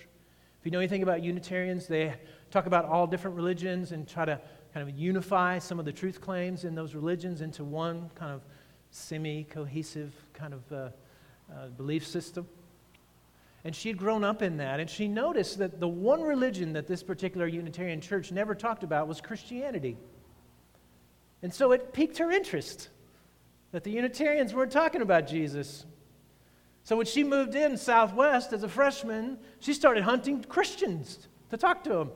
If 0.58 0.64
you 0.64 0.70
know 0.72 0.78
anything 0.78 1.02
about 1.02 1.22
Unitarians, 1.22 1.86
they 1.86 2.14
talk 2.50 2.66
about 2.66 2.86
all 2.86 3.06
different 3.06 3.36
religions 3.36 3.92
and 3.92 4.08
try 4.08 4.24
to 4.24 4.40
kind 4.72 4.88
of 4.88 4.98
unify 4.98 5.58
some 5.58 5.78
of 5.78 5.84
the 5.84 5.92
truth 5.92 6.20
claims 6.20 6.64
in 6.64 6.74
those 6.74 6.94
religions 6.94 7.42
into 7.42 7.62
one 7.62 8.10
kind 8.14 8.32
of 8.32 8.40
semi 8.90 9.44
cohesive 9.44 10.14
kind 10.32 10.54
of 10.54 10.72
uh, 10.72 10.88
uh, 11.52 11.68
belief 11.76 12.06
system. 12.06 12.48
And 13.64 13.76
she 13.76 13.88
had 13.88 13.98
grown 13.98 14.24
up 14.24 14.42
in 14.42 14.56
that, 14.58 14.80
and 14.80 14.88
she 14.88 15.08
noticed 15.08 15.58
that 15.58 15.80
the 15.80 15.88
one 15.88 16.22
religion 16.22 16.72
that 16.72 16.86
this 16.86 17.02
particular 17.02 17.46
Unitarian 17.46 18.00
church 18.00 18.32
never 18.32 18.54
talked 18.54 18.82
about 18.82 19.08
was 19.08 19.20
Christianity. 19.20 19.96
And 21.42 21.52
so 21.52 21.72
it 21.72 21.92
piqued 21.92 22.18
her 22.18 22.30
interest 22.30 22.88
that 23.74 23.84
the 23.84 23.90
Unitarians 23.90 24.54
weren't 24.54 24.72
talking 24.72 25.02
about 25.02 25.26
Jesus. 25.26 25.84
So 26.84 26.96
when 26.96 27.06
she 27.06 27.24
moved 27.24 27.54
in 27.54 27.76
Southwest 27.76 28.52
as 28.52 28.62
a 28.62 28.68
freshman, 28.68 29.36
she 29.60 29.74
started 29.74 30.04
hunting 30.04 30.42
Christians 30.44 31.28
to 31.50 31.58
talk 31.58 31.84
to 31.84 31.90
them 31.90 32.10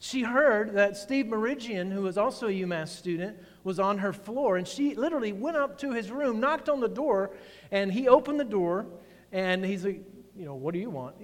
she 0.00 0.22
heard 0.22 0.74
that 0.74 0.96
Steve 0.96 1.26
Meridian, 1.26 1.90
who 1.90 2.02
was 2.02 2.16
also 2.16 2.46
a 2.46 2.50
UMass 2.50 2.88
student, 2.88 3.36
was 3.64 3.80
on 3.80 3.98
her 3.98 4.12
floor. 4.12 4.56
And 4.56 4.66
she 4.66 4.94
literally 4.94 5.32
went 5.32 5.56
up 5.56 5.78
to 5.78 5.92
his 5.92 6.10
room, 6.10 6.38
knocked 6.38 6.68
on 6.68 6.80
the 6.80 6.88
door, 6.88 7.32
and 7.72 7.92
he 7.92 8.08
opened 8.08 8.38
the 8.38 8.44
door. 8.44 8.86
And 9.32 9.64
he's 9.64 9.84
like, 9.84 10.02
you 10.36 10.44
know, 10.44 10.54
what 10.54 10.72
do 10.72 10.80
you 10.80 10.90
want? 10.90 11.16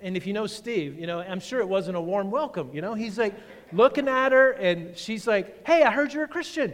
And 0.00 0.16
if 0.16 0.26
you 0.26 0.32
know 0.32 0.46
Steve, 0.46 0.98
you 0.98 1.06
know, 1.06 1.20
I'm 1.20 1.40
sure 1.40 1.60
it 1.60 1.68
wasn't 1.68 1.98
a 1.98 2.00
warm 2.00 2.30
welcome. 2.30 2.70
You 2.72 2.80
know, 2.80 2.94
he's 2.94 3.18
like 3.18 3.34
looking 3.72 4.08
at 4.08 4.32
her, 4.32 4.52
and 4.52 4.96
she's 4.96 5.26
like, 5.26 5.66
hey, 5.66 5.82
I 5.82 5.90
heard 5.90 6.14
you're 6.14 6.24
a 6.24 6.28
Christian. 6.28 6.72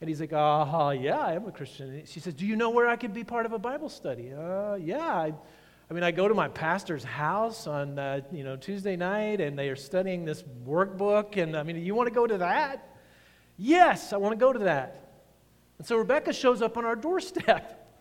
And 0.00 0.08
he's 0.08 0.20
like, 0.20 0.32
uh, 0.32 0.94
yeah, 0.98 1.18
I 1.18 1.32
am 1.32 1.46
a 1.46 1.52
Christian. 1.52 1.90
And 1.90 2.08
she 2.08 2.20
says, 2.20 2.34
do 2.34 2.46
you 2.46 2.54
know 2.54 2.70
where 2.70 2.86
I 2.86 2.96
could 2.96 3.14
be 3.14 3.24
part 3.24 3.46
of 3.46 3.52
a 3.52 3.58
Bible 3.58 3.88
study? 3.88 4.32
Uh, 4.32 4.74
yeah, 4.74 5.06
I, 5.06 5.32
I 5.90 5.94
mean, 5.94 6.02
I 6.02 6.10
go 6.10 6.28
to 6.28 6.34
my 6.34 6.48
pastor's 6.48 7.04
house 7.04 7.66
on 7.66 7.98
uh, 7.98 8.20
you 8.32 8.44
know 8.44 8.56
Tuesday 8.56 8.96
night, 8.96 9.40
and 9.40 9.58
they 9.58 9.68
are 9.68 9.76
studying 9.76 10.24
this 10.24 10.42
workbook. 10.66 11.40
And 11.40 11.56
I 11.56 11.62
mean, 11.62 11.76
you 11.76 11.94
want 11.94 12.08
to 12.08 12.14
go 12.14 12.26
to 12.26 12.38
that? 12.38 12.96
Yes, 13.56 14.12
I 14.12 14.16
want 14.16 14.32
to 14.32 14.38
go 14.38 14.52
to 14.52 14.58
that. 14.60 15.06
And 15.78 15.86
so 15.86 15.96
Rebecca 15.96 16.32
shows 16.32 16.62
up 16.62 16.76
on 16.76 16.84
our 16.84 16.96
doorstep. 16.96 17.82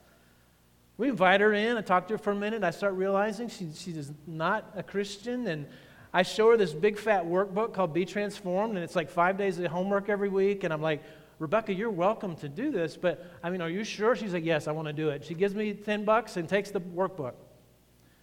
We 0.97 1.09
invite 1.09 1.41
her 1.41 1.51
in. 1.51 1.75
I 1.75 1.81
talk 1.81 2.07
to 2.07 2.13
her 2.13 2.17
for 2.17 2.31
a 2.31 2.35
minute. 2.35 2.63
I 2.63 2.71
start 2.71 2.93
realizing 2.93 3.49
she, 3.49 3.67
she 3.75 3.91
is 3.91 4.13
not 4.25 4.71
a 4.75 4.81
Christian. 4.81 5.45
And 5.47 5.65
I 6.13 6.23
show 6.23 6.51
her 6.51 6.55
this 6.57 6.71
big 6.71 6.97
fat 6.97 7.25
workbook 7.25 7.73
called 7.73 7.93
Be 7.93 8.05
Transformed. 8.05 8.75
And 8.75 8.83
it's 8.83 8.95
like 8.95 9.09
five 9.09 9.37
days 9.37 9.59
of 9.59 9.65
homework 9.65 10.07
every 10.07 10.29
week. 10.29 10.63
And 10.63 10.71
I'm 10.71 10.81
like, 10.81 11.03
Rebecca, 11.39 11.73
you're 11.73 11.89
welcome 11.89 12.35
to 12.37 12.49
do 12.49 12.71
this. 12.71 12.97
But 12.97 13.25
I 13.43 13.49
mean, 13.49 13.61
are 13.61 13.69
you 13.69 13.83
sure? 13.83 14.15
She's 14.15 14.33
like, 14.33 14.45
Yes, 14.45 14.67
I 14.67 14.71
want 14.71 14.87
to 14.87 14.93
do 14.93 15.09
it. 15.09 15.25
She 15.25 15.33
gives 15.33 15.53
me 15.53 15.73
10 15.73 16.05
bucks 16.05 16.37
and 16.37 16.47
takes 16.47 16.71
the 16.71 16.81
workbook. 16.81 17.33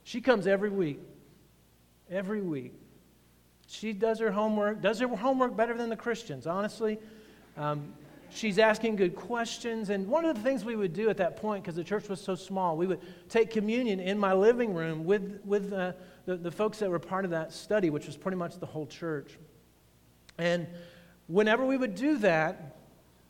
She 0.04 0.20
comes 0.20 0.46
every 0.46 0.70
week. 0.70 1.00
Every 2.10 2.40
week. 2.40 2.74
She 3.68 3.92
does 3.92 4.18
her 4.18 4.30
homework, 4.30 4.82
does 4.82 5.00
her 5.00 5.08
homework 5.08 5.56
better 5.56 5.74
than 5.74 5.88
the 5.88 5.96
Christians, 5.96 6.46
honestly. 6.46 6.98
Um, 7.56 7.94
she's 8.30 8.58
asking 8.58 8.96
good 8.96 9.16
questions. 9.16 9.90
And 9.90 10.08
one 10.08 10.24
of 10.24 10.36
the 10.36 10.42
things 10.42 10.64
we 10.64 10.76
would 10.76 10.92
do 10.92 11.08
at 11.08 11.16
that 11.18 11.36
point, 11.36 11.62
because 11.62 11.76
the 11.76 11.84
church 11.84 12.08
was 12.08 12.20
so 12.20 12.34
small, 12.34 12.76
we 12.76 12.86
would 12.86 13.00
take 13.28 13.50
communion 13.50 14.00
in 14.00 14.18
my 14.18 14.32
living 14.32 14.74
room 14.74 15.04
with, 15.04 15.40
with 15.44 15.72
uh, 15.72 15.92
the, 16.26 16.36
the 16.36 16.50
folks 16.50 16.78
that 16.78 16.90
were 16.90 16.98
part 16.98 17.24
of 17.24 17.30
that 17.30 17.52
study, 17.52 17.90
which 17.90 18.06
was 18.06 18.16
pretty 18.16 18.36
much 18.36 18.58
the 18.58 18.66
whole 18.66 18.86
church. 18.86 19.38
And 20.38 20.66
whenever 21.26 21.64
we 21.64 21.76
would 21.76 21.94
do 21.94 22.18
that, 22.18 22.76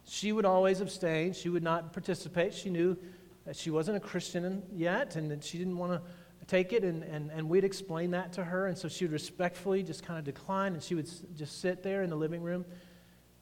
she 0.05 0.33
would 0.33 0.45
always 0.45 0.81
abstain. 0.81 1.33
She 1.33 1.49
would 1.49 1.63
not 1.63 1.93
participate. 1.93 2.55
She 2.55 2.71
knew 2.71 2.97
that 3.45 3.57
she 3.57 3.71
wasn't 3.71 3.97
a 3.97 4.01
Christian 4.01 4.63
yet 4.73 5.17
and 5.17 5.31
that 5.31 5.45
she 5.45 5.59
didn't 5.59 5.77
want 5.77 5.93
to 5.93 6.47
take 6.47 6.73
it. 6.73 6.85
And, 6.85 7.03
and, 7.03 7.31
and 7.31 7.49
we'd 7.49 7.65
explain 7.65 8.11
that 8.13 8.33
to 8.35 8.45
her. 8.45 8.67
And 8.67 8.77
so 8.77 8.89
she 8.89 9.05
would 9.05 9.13
respectfully 9.13 9.83
just 9.83 10.03
kind 10.05 10.19
of 10.19 10.25
decline 10.25 10.75
and 10.75 10.83
she 10.83 10.95
would 10.95 11.09
just 11.37 11.61
sit 11.61 11.83
there 11.83 12.03
in 12.03 12.11
the 12.11 12.17
living 12.17 12.43
room 12.43 12.65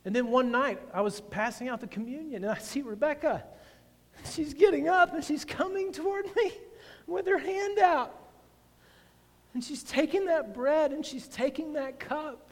and 0.04 0.16
then 0.16 0.30
one 0.30 0.50
night, 0.50 0.80
I 0.94 1.02
was 1.02 1.20
passing 1.20 1.68
out 1.68 1.80
the 1.80 1.86
communion, 1.86 2.44
and 2.44 2.52
I 2.52 2.58
see 2.58 2.82
Rebecca. 2.82 3.44
She's 4.32 4.54
getting 4.54 4.88
up 4.88 5.14
and 5.14 5.24
she's 5.24 5.44
coming 5.44 5.92
toward 5.92 6.24
me 6.36 6.52
with 7.06 7.26
her 7.26 7.38
hand 7.38 7.78
out. 7.78 8.14
And 9.54 9.64
she's 9.64 9.82
taking 9.82 10.26
that 10.26 10.54
bread 10.54 10.92
and 10.92 11.04
she's 11.04 11.26
taking 11.26 11.72
that 11.72 11.98
cup. 11.98 12.50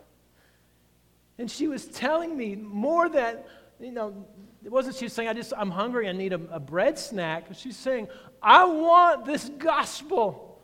And 1.39 1.51
she 1.51 1.69
was 1.69 1.87
telling 1.87 2.37
me 2.37 2.57
more 2.57 3.09
that, 3.11 3.47
you 3.81 3.93
know, 3.93 4.27
it 4.65 4.71
wasn't 4.71 4.97
she 4.97 5.09
saying, 5.09 5.29
I 5.29 5.35
just, 5.35 5.53
I'm 5.57 5.71
hungry, 5.71 6.09
I 6.09 6.13
need 6.13 6.33
a, 6.33 6.41
a 6.51 6.61
bread 6.61 6.99
snack. 6.99 7.47
She's 7.55 7.77
saying, 7.77 8.09
I 8.43 8.65
want 8.65 9.25
this 9.25 9.49
gospel. 9.59 10.61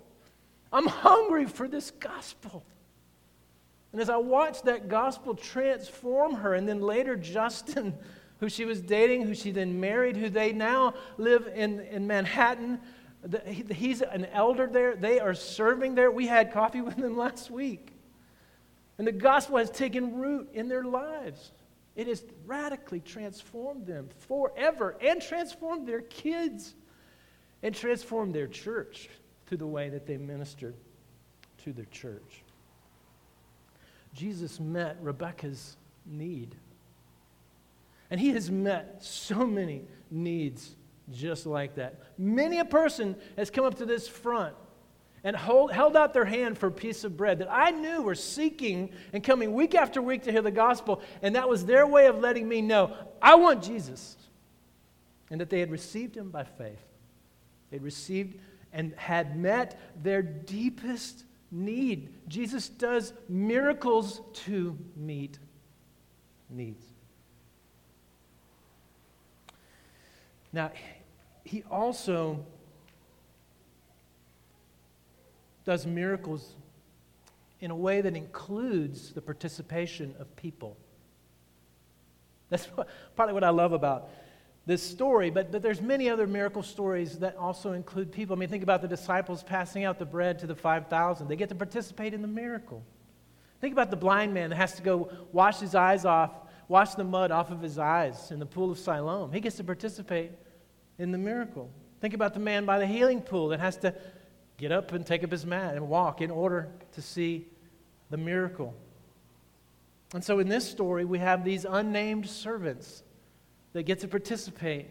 I'm 0.73 0.87
hungry 0.87 1.47
for 1.47 1.69
this 1.69 1.91
gospel. 1.93 2.65
And 3.93 4.01
as 4.01 4.11
I 4.11 4.17
watched 4.17 4.65
that 4.65 4.89
gospel 4.89 5.35
transform 5.35 6.35
her, 6.35 6.55
and 6.55 6.69
then 6.69 6.81
later 6.81 7.15
Justin, 7.15 7.95
who 8.41 8.49
she 8.49 8.65
was 8.65 8.81
dating, 8.81 9.23
who 9.23 9.35
she 9.35 9.53
then 9.53 9.79
married, 9.79 10.17
who 10.17 10.29
they 10.29 10.53
now 10.53 10.95
live 11.17 11.49
in, 11.55 11.81
in 11.81 12.07
Manhattan, 12.07 12.81
he's 13.47 14.03
an 14.03 14.27
elder 14.27 14.67
there. 14.67 14.97
They 14.97 15.21
are 15.21 15.35
serving 15.35 15.95
there. 15.95 16.11
We 16.11 16.27
had 16.27 16.53
coffee 16.53 16.81
with 16.83 16.97
them 16.97 17.17
last 17.17 17.51
week. 17.51 17.93
And 18.99 19.07
the 19.07 19.13
gospel 19.13 19.59
has 19.59 19.71
taken 19.71 20.17
root 20.17 20.51
in 20.53 20.69
their 20.69 20.85
lives. 20.85 21.53
It 21.97 22.09
has 22.09 22.25
radically 22.45 23.01
transformed 23.01 23.87
them 23.87 24.09
forever 24.19 24.97
and 25.01 25.23
transformed 25.23 25.87
their 25.87 26.01
kids 26.01 26.75
and 27.63 27.75
transformed 27.75 28.35
their 28.35 28.49
church 28.49 29.09
through 29.47 29.59
the 29.59 29.67
way 29.67 29.89
that 29.89 30.07
they 30.07 30.17
ministered 30.17 30.75
to 31.65 31.73
their 31.73 31.87
church. 31.87 32.43
Jesus 34.13 34.61
met 34.61 34.97
Rebecca's 35.01 35.77
need. 36.07 36.55
And 38.11 38.21
he 38.21 38.31
has 38.31 38.51
met 38.51 39.03
so 39.03 39.47
many 39.47 39.85
needs 40.11 40.77
just 41.13 41.47
like 41.47 41.75
that. 41.77 42.01
Many 42.19 42.59
a 42.59 42.65
person 42.65 43.17
has 43.37 43.51
come 43.51 43.65
up 43.65 43.77
to 43.77 43.87
this 43.87 44.09
front 44.09 44.55
and 45.25 45.35
hold, 45.35 45.73
held 45.73 45.97
out 45.97 46.13
their 46.13 46.27
hand 46.27 46.59
for 46.59 46.67
a 46.67 46.73
piece 46.73 47.03
of 47.03 47.17
bread 47.17 47.39
that 47.39 47.51
I 47.51 47.71
knew 47.71 48.03
were 48.03 48.15
seeking 48.15 48.91
and 49.13 49.25
coming 49.25 49.55
week 49.55 49.75
after 49.75 50.03
week 50.03 50.23
to 50.25 50.33
hear 50.33 50.43
the 50.43 50.51
gospel, 50.51 51.03
and 51.23 51.35
that 51.35 51.49
was 51.49 51.65
their 51.65 51.87
way 51.87 52.07
of 52.07 52.21
letting 52.21 52.47
me 52.47 52.61
know 52.61 52.95
I 53.21 53.35
want 53.37 53.63
Jesus. 53.63 54.17
And 55.31 55.41
that 55.41 55.49
they 55.49 55.59
had 55.59 55.71
received 55.71 56.15
him 56.15 56.31
by 56.31 56.45
faith. 56.45 56.85
They'd 57.71 57.83
received 57.83 58.39
and 58.73 58.95
had 58.97 59.37
met 59.37 59.81
their 60.03 60.21
deepest 60.21 61.25
need. 61.51 62.13
Jesus 62.29 62.69
does 62.69 63.15
miracles 63.29 64.21
to 64.45 64.79
meet 64.95 65.39
needs. 66.51 66.85
Now, 70.53 70.71
he 71.45 71.65
also 71.71 72.45
does 75.65 75.87
miracles 75.87 76.55
in 77.61 77.71
a 77.71 77.77
way 77.77 78.01
that 78.01 78.17
includes 78.17 79.13
the 79.13 79.23
participation 79.23 80.15
of 80.19 80.35
people. 80.37 80.77
That's 82.51 82.69
partly 83.17 83.33
what 83.33 83.45
I 83.45 83.51
love 83.51 83.73
about 83.73 84.11
this 84.67 84.83
story, 84.83 85.29
but, 85.29 85.53
but 85.53 85.61
there's 85.61 85.83
many 85.83 86.09
other 86.09 86.27
miracle 86.27 86.63
stories 86.63 87.19
that 87.19 87.37
also 87.37 87.73
include 87.73 88.11
people. 88.11 88.35
I 88.35 88.39
mean, 88.39 88.49
think 88.49 88.63
about 88.63 88.81
the 88.81 88.89
disciples 88.89 89.43
passing 89.43 89.85
out 89.85 89.99
the 89.99 90.07
bread 90.07 90.39
to 90.39 90.47
the 90.47 90.55
5,000. 90.55 91.29
They 91.29 91.37
get 91.37 91.51
to 91.51 91.55
participate 91.55 92.15
in 92.15 92.23
the 92.23 92.29
miracle. 92.29 92.83
Think 93.61 93.73
about 93.73 93.91
the 93.91 93.97
blind 93.97 94.33
man 94.33 94.51
that 94.51 94.57
has 94.57 94.75
to 94.77 94.83
go 94.83 95.11
wash 95.33 95.61
his 95.61 95.75
eyes 95.75 96.07
off, 96.07 96.31
wash 96.69 96.95
the 96.95 97.05
mud 97.05 97.31
off 97.31 97.51
of 97.51 97.61
his 97.61 97.79
eyes 97.79 98.31
in 98.31 98.39
the 98.39 98.47
pool 98.47 98.71
of 98.71 98.79
Siloam. 98.79 99.33
He 99.33 99.41
gets 99.41 99.57
to 99.57 99.65
participate 99.65 100.33
in 100.99 101.13
the 101.13 101.19
miracle. 101.19 101.71
Think 102.01 102.15
about 102.15 102.33
the 102.33 102.41
man 102.41 102.65
by 102.65 102.79
the 102.79 102.87
healing 102.87 103.21
pool 103.21 103.49
that 103.49 103.61
has 103.61 103.77
to 103.79 103.95
get 104.57 104.73
up 104.73 104.93
and 104.93 105.07
take 105.07 105.25
up 105.25 105.31
his 105.31 105.45
mat 105.45 105.75
and 105.75 105.89
walk 105.89 106.21
in 106.21 106.31
order 106.31 106.69
to 106.93 107.03
see 107.03 107.47
the 108.11 108.17
miracle. 108.17 108.75
And 110.13 110.23
so 110.23 110.39
in 110.39 110.49
this 110.49 110.69
story, 110.69 111.05
we 111.05 111.19
have 111.19 111.45
these 111.45 111.65
unnamed 111.65 112.29
servants 112.29 113.03
that 113.73 113.83
get 113.83 114.01
to 114.01 114.09
participate 114.09 114.87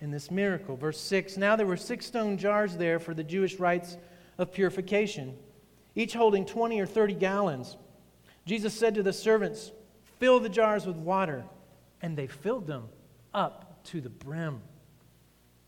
in 0.00 0.10
this 0.10 0.30
miracle. 0.30 0.76
Verse 0.76 1.00
6 1.00 1.36
Now 1.36 1.56
there 1.56 1.66
were 1.66 1.76
six 1.76 2.06
stone 2.06 2.38
jars 2.38 2.76
there 2.76 2.98
for 2.98 3.14
the 3.14 3.24
Jewish 3.24 3.58
rites 3.58 3.96
of 4.38 4.52
purification, 4.52 5.36
each 5.94 6.14
holding 6.14 6.44
20 6.44 6.80
or 6.80 6.86
30 6.86 7.14
gallons. 7.14 7.76
Jesus 8.44 8.72
said 8.72 8.94
to 8.94 9.02
the 9.02 9.12
servants, 9.12 9.72
Fill 10.20 10.40
the 10.40 10.48
jars 10.48 10.86
with 10.86 10.96
water. 10.96 11.44
And 12.02 12.16
they 12.16 12.26
filled 12.26 12.66
them 12.66 12.88
up 13.34 13.82
to 13.84 14.00
the 14.00 14.10
brim. 14.10 14.60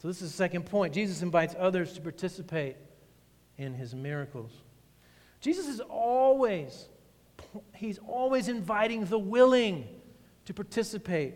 So, 0.01 0.09
this 0.09 0.23
is 0.23 0.31
the 0.31 0.37
second 0.37 0.67
point. 0.67 0.95
Jesus 0.95 1.23
invites 1.23 1.55
others 1.59 1.95
to 1.95 2.01
participate 2.01 2.77
in 3.59 3.75
his 3.75 3.95
miracles. 3.95 4.53
Jesus 5.41 5.67
is 5.67 5.81
always, 5.81 6.87
he's 7.75 7.99
always 8.07 8.49
inviting 8.49 9.05
the 9.05 9.19
willing 9.19 9.87
to 10.47 10.55
participate 10.55 11.35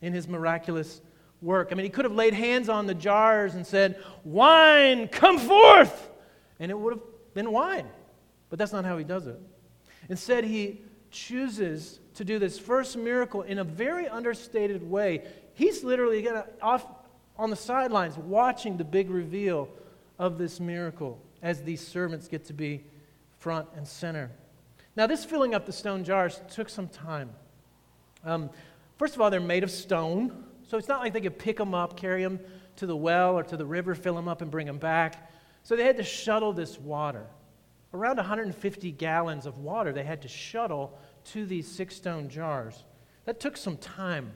in 0.00 0.12
his 0.12 0.26
miraculous 0.26 1.00
work. 1.40 1.68
I 1.70 1.74
mean, 1.74 1.84
he 1.84 1.90
could 1.90 2.04
have 2.04 2.14
laid 2.14 2.34
hands 2.34 2.68
on 2.68 2.86
the 2.86 2.94
jars 2.94 3.54
and 3.54 3.66
said, 3.66 4.02
Wine, 4.24 5.08
come 5.08 5.38
forth! 5.38 6.10
And 6.58 6.70
it 6.70 6.78
would 6.78 6.94
have 6.94 7.02
been 7.34 7.52
wine. 7.52 7.86
But 8.50 8.58
that's 8.58 8.72
not 8.72 8.84
how 8.84 8.98
he 8.98 9.04
does 9.04 9.26
it. 9.26 9.40
Instead, 10.08 10.44
he 10.44 10.80
chooses 11.10 12.00
to 12.14 12.24
do 12.24 12.38
this 12.38 12.58
first 12.58 12.96
miracle 12.96 13.42
in 13.42 13.58
a 13.58 13.64
very 13.64 14.08
understated 14.08 14.82
way. 14.82 15.22
He's 15.54 15.84
literally 15.84 16.26
off 16.60 16.86
on 17.36 17.50
the 17.50 17.56
sidelines 17.56 18.16
watching 18.16 18.76
the 18.76 18.84
big 18.84 19.10
reveal 19.10 19.68
of 20.18 20.38
this 20.38 20.58
miracle 20.58 21.20
as 21.42 21.62
these 21.62 21.86
servants 21.86 22.28
get 22.28 22.44
to 22.46 22.52
be 22.52 22.84
front 23.38 23.68
and 23.76 23.86
center. 23.86 24.30
Now, 24.96 25.06
this 25.06 25.24
filling 25.24 25.54
up 25.54 25.66
the 25.66 25.72
stone 25.72 26.04
jars 26.04 26.40
took 26.50 26.68
some 26.68 26.88
time. 26.88 27.30
Um, 28.24 28.50
First 28.98 29.14
of 29.14 29.20
all, 29.20 29.30
they're 29.30 29.40
made 29.40 29.62
of 29.62 29.70
stone, 29.70 30.44
so 30.66 30.76
it's 30.76 30.88
not 30.88 31.00
like 31.00 31.12
they 31.12 31.20
could 31.20 31.38
pick 31.38 31.56
them 31.56 31.72
up, 31.72 31.96
carry 31.96 32.22
them 32.22 32.40
to 32.76 32.86
the 32.86 32.96
well 32.96 33.38
or 33.38 33.44
to 33.44 33.56
the 33.56 33.64
river, 33.64 33.94
fill 33.94 34.14
them 34.14 34.28
up, 34.28 34.42
and 34.42 34.50
bring 34.50 34.66
them 34.66 34.78
back. 34.78 35.30
So 35.62 35.76
they 35.76 35.84
had 35.84 35.96
to 35.98 36.02
shuttle 36.02 36.52
this 36.52 36.78
water. 36.78 37.24
Around 37.94 38.16
150 38.16 38.90
gallons 38.92 39.46
of 39.46 39.58
water 39.58 39.92
they 39.92 40.02
had 40.02 40.20
to 40.22 40.28
shuttle 40.28 40.98
to 41.26 41.46
these 41.46 41.66
six 41.66 41.94
stone 41.94 42.28
jars. 42.28 42.84
That 43.24 43.38
took 43.38 43.56
some 43.56 43.76
time. 43.76 44.32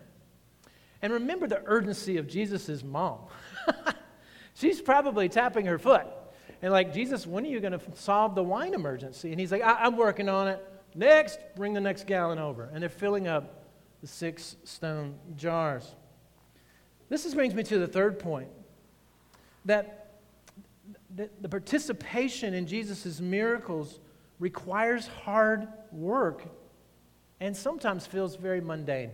And 1.02 1.12
remember 1.12 1.48
the 1.48 1.62
urgency 1.66 2.16
of 2.18 2.28
Jesus' 2.28 2.84
mom. 2.84 3.18
She's 4.54 4.80
probably 4.80 5.28
tapping 5.28 5.66
her 5.66 5.78
foot. 5.78 6.06
And 6.62 6.70
like, 6.70 6.94
Jesus, 6.94 7.26
when 7.26 7.44
are 7.44 7.48
you 7.48 7.60
going 7.60 7.72
to 7.72 7.80
solve 7.94 8.36
the 8.36 8.42
wine 8.42 8.72
emergency? 8.72 9.32
And 9.32 9.40
he's 9.40 9.50
like, 9.50 9.62
I- 9.62 9.84
am 9.84 9.96
working 9.96 10.28
on 10.28 10.46
it. 10.46 10.64
Next, 10.94 11.40
bring 11.56 11.74
the 11.74 11.80
next 11.80 12.06
gallon 12.06 12.38
over. 12.38 12.70
And 12.72 12.80
they're 12.80 12.88
filling 12.88 13.26
up 13.26 13.64
the 14.00 14.06
six 14.06 14.56
stone 14.64 15.16
jars. 15.36 15.94
This 17.08 17.34
brings 17.34 17.54
me 17.54 17.62
to 17.64 17.78
the 17.78 17.86
third 17.86 18.18
point 18.18 18.48
that 19.64 20.14
the, 21.14 21.28
the 21.40 21.48
participation 21.48 22.54
in 22.54 22.66
Jesus' 22.66 23.20
miracles 23.20 23.98
requires 24.38 25.08
hard 25.08 25.68
work 25.90 26.44
and 27.40 27.56
sometimes 27.56 28.06
feels 28.06 28.36
very 28.36 28.60
mundane. 28.60 29.10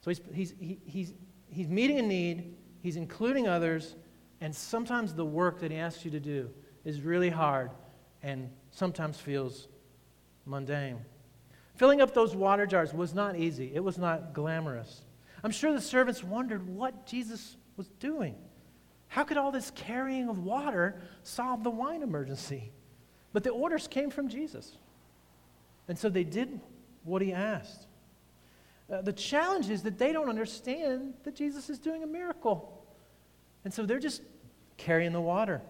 So 0.00 0.10
he's, 0.10 0.20
he's, 0.32 0.54
he, 0.58 0.80
he's, 0.84 1.14
he's 1.50 1.68
meeting 1.68 1.98
a 1.98 2.02
need, 2.02 2.56
he's 2.82 2.96
including 2.96 3.46
others, 3.46 3.94
and 4.40 4.54
sometimes 4.54 5.14
the 5.14 5.24
work 5.24 5.60
that 5.60 5.70
he 5.70 5.76
asks 5.76 6.04
you 6.04 6.10
to 6.12 6.20
do 6.20 6.50
is 6.84 7.00
really 7.00 7.30
hard 7.30 7.70
and 8.22 8.50
sometimes 8.70 9.18
feels 9.18 9.68
mundane. 10.46 10.98
Filling 11.74 12.00
up 12.00 12.14
those 12.14 12.34
water 12.34 12.66
jars 12.66 12.92
was 12.92 13.14
not 13.14 13.36
easy, 13.36 13.70
it 13.74 13.82
was 13.82 13.98
not 13.98 14.32
glamorous. 14.32 15.02
I'm 15.44 15.50
sure 15.50 15.72
the 15.72 15.80
servants 15.80 16.24
wondered 16.24 16.66
what 16.66 17.06
Jesus 17.06 17.56
was 17.76 17.88
doing. 18.00 18.34
How 19.08 19.24
could 19.24 19.36
all 19.36 19.52
this 19.52 19.70
carrying 19.70 20.28
of 20.28 20.38
water 20.38 21.00
solve 21.22 21.62
the 21.62 21.70
wine 21.70 22.02
emergency? 22.02 22.72
But 23.32 23.44
the 23.44 23.50
orders 23.50 23.86
came 23.86 24.10
from 24.10 24.28
Jesus. 24.28 24.76
And 25.86 25.98
so 25.98 26.08
they 26.08 26.24
did 26.24 26.60
what 27.04 27.22
he 27.22 27.32
asked. 27.32 27.86
Uh, 28.92 29.02
the 29.02 29.12
challenge 29.12 29.70
is 29.70 29.82
that 29.82 29.98
they 29.98 30.12
don't 30.12 30.28
understand 30.28 31.14
that 31.24 31.34
Jesus 31.34 31.70
is 31.70 31.78
doing 31.78 32.02
a 32.02 32.06
miracle. 32.06 32.77
And 33.68 33.74
so 33.74 33.84
they're 33.84 33.98
just 33.98 34.22
carrying 34.78 35.12
the 35.12 35.20
water. 35.20 35.60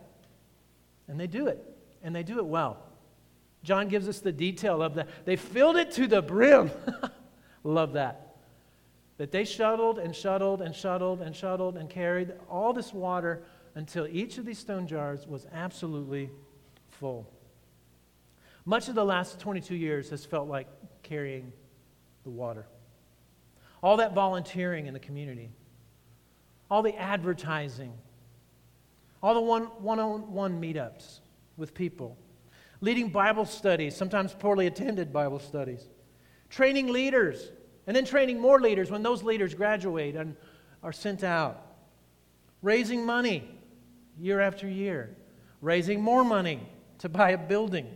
And 1.09 1.19
they 1.19 1.27
do 1.27 1.49
it. 1.49 1.61
And 2.01 2.15
they 2.15 2.23
do 2.23 2.39
it 2.39 2.47
well. 2.47 2.79
John 3.65 3.89
gives 3.89 4.09
us 4.09 4.21
the 4.21 4.31
detail 4.31 4.83
of 4.83 4.95
that. 4.95 5.09
They 5.25 5.35
filled 5.35 5.75
it 5.75 5.91
to 5.95 6.07
the 6.07 6.23
brim. 6.23 6.71
Love 7.65 7.95
that. 7.95 8.37
That 9.17 9.33
they 9.33 9.45
shuttled 9.45 9.99
and 9.99 10.15
shuttled 10.15 10.63
and 10.63 10.77
shuttled 10.77 11.23
and 11.23 11.35
shuttled 11.35 11.77
and 11.77 11.91
carried 11.91 12.35
all 12.49 12.73
this 12.73 12.95
water 12.95 13.43
until 13.75 14.07
each 14.07 14.39
of 14.39 14.47
these 14.47 14.61
stone 14.61 14.87
jars 14.87 15.27
was 15.27 15.49
absolutely 15.53 16.31
full. 16.93 17.29
Much 18.65 18.89
of 18.89 18.95
the 18.95 19.05
last 19.05 19.41
22 19.41 19.75
years 19.75 20.09
has 20.11 20.25
felt 20.25 20.47
like 20.47 20.69
carrying 21.03 21.53
the 22.23 22.31
water. 22.31 22.65
All 23.83 23.97
that 23.97 24.15
volunteering 24.15 24.87
in 24.87 24.95
the 24.95 25.01
community, 25.01 25.51
all 26.70 26.83
the 26.83 26.94
advertising, 26.96 27.92
all 29.22 29.35
the 29.35 29.40
one 29.40 29.98
on 29.98 30.33
one 30.33 30.61
meetups 30.61 31.20
with 31.57 31.74
people, 31.74 32.16
leading 32.81 33.09
Bible 33.09 33.44
studies, 33.44 33.96
sometimes 33.96 34.35
poorly 34.35 34.66
attended 34.66 35.12
Bible 35.12 35.38
studies, 35.38 35.88
training 36.50 36.88
leaders, 36.88 37.50
and 37.87 37.96
then 37.96 38.04
training 38.04 38.40
more 38.40 38.61
leaders 38.61 38.90
when 38.90 39.02
those 39.02 39.22
leaders 39.22 39.54
graduate 39.54 40.14
and 40.14 40.37
are 40.83 40.92
sent 40.92 41.24
out, 41.24 41.66
raising 42.62 43.04
money 43.04 43.48
year 44.18 44.40
after 44.40 44.68
year, 44.68 45.16
raising 45.61 46.00
more 46.00 46.24
money 46.24 46.61
to 46.98 47.09
buy 47.09 47.31
a 47.31 47.38
building, 47.38 47.87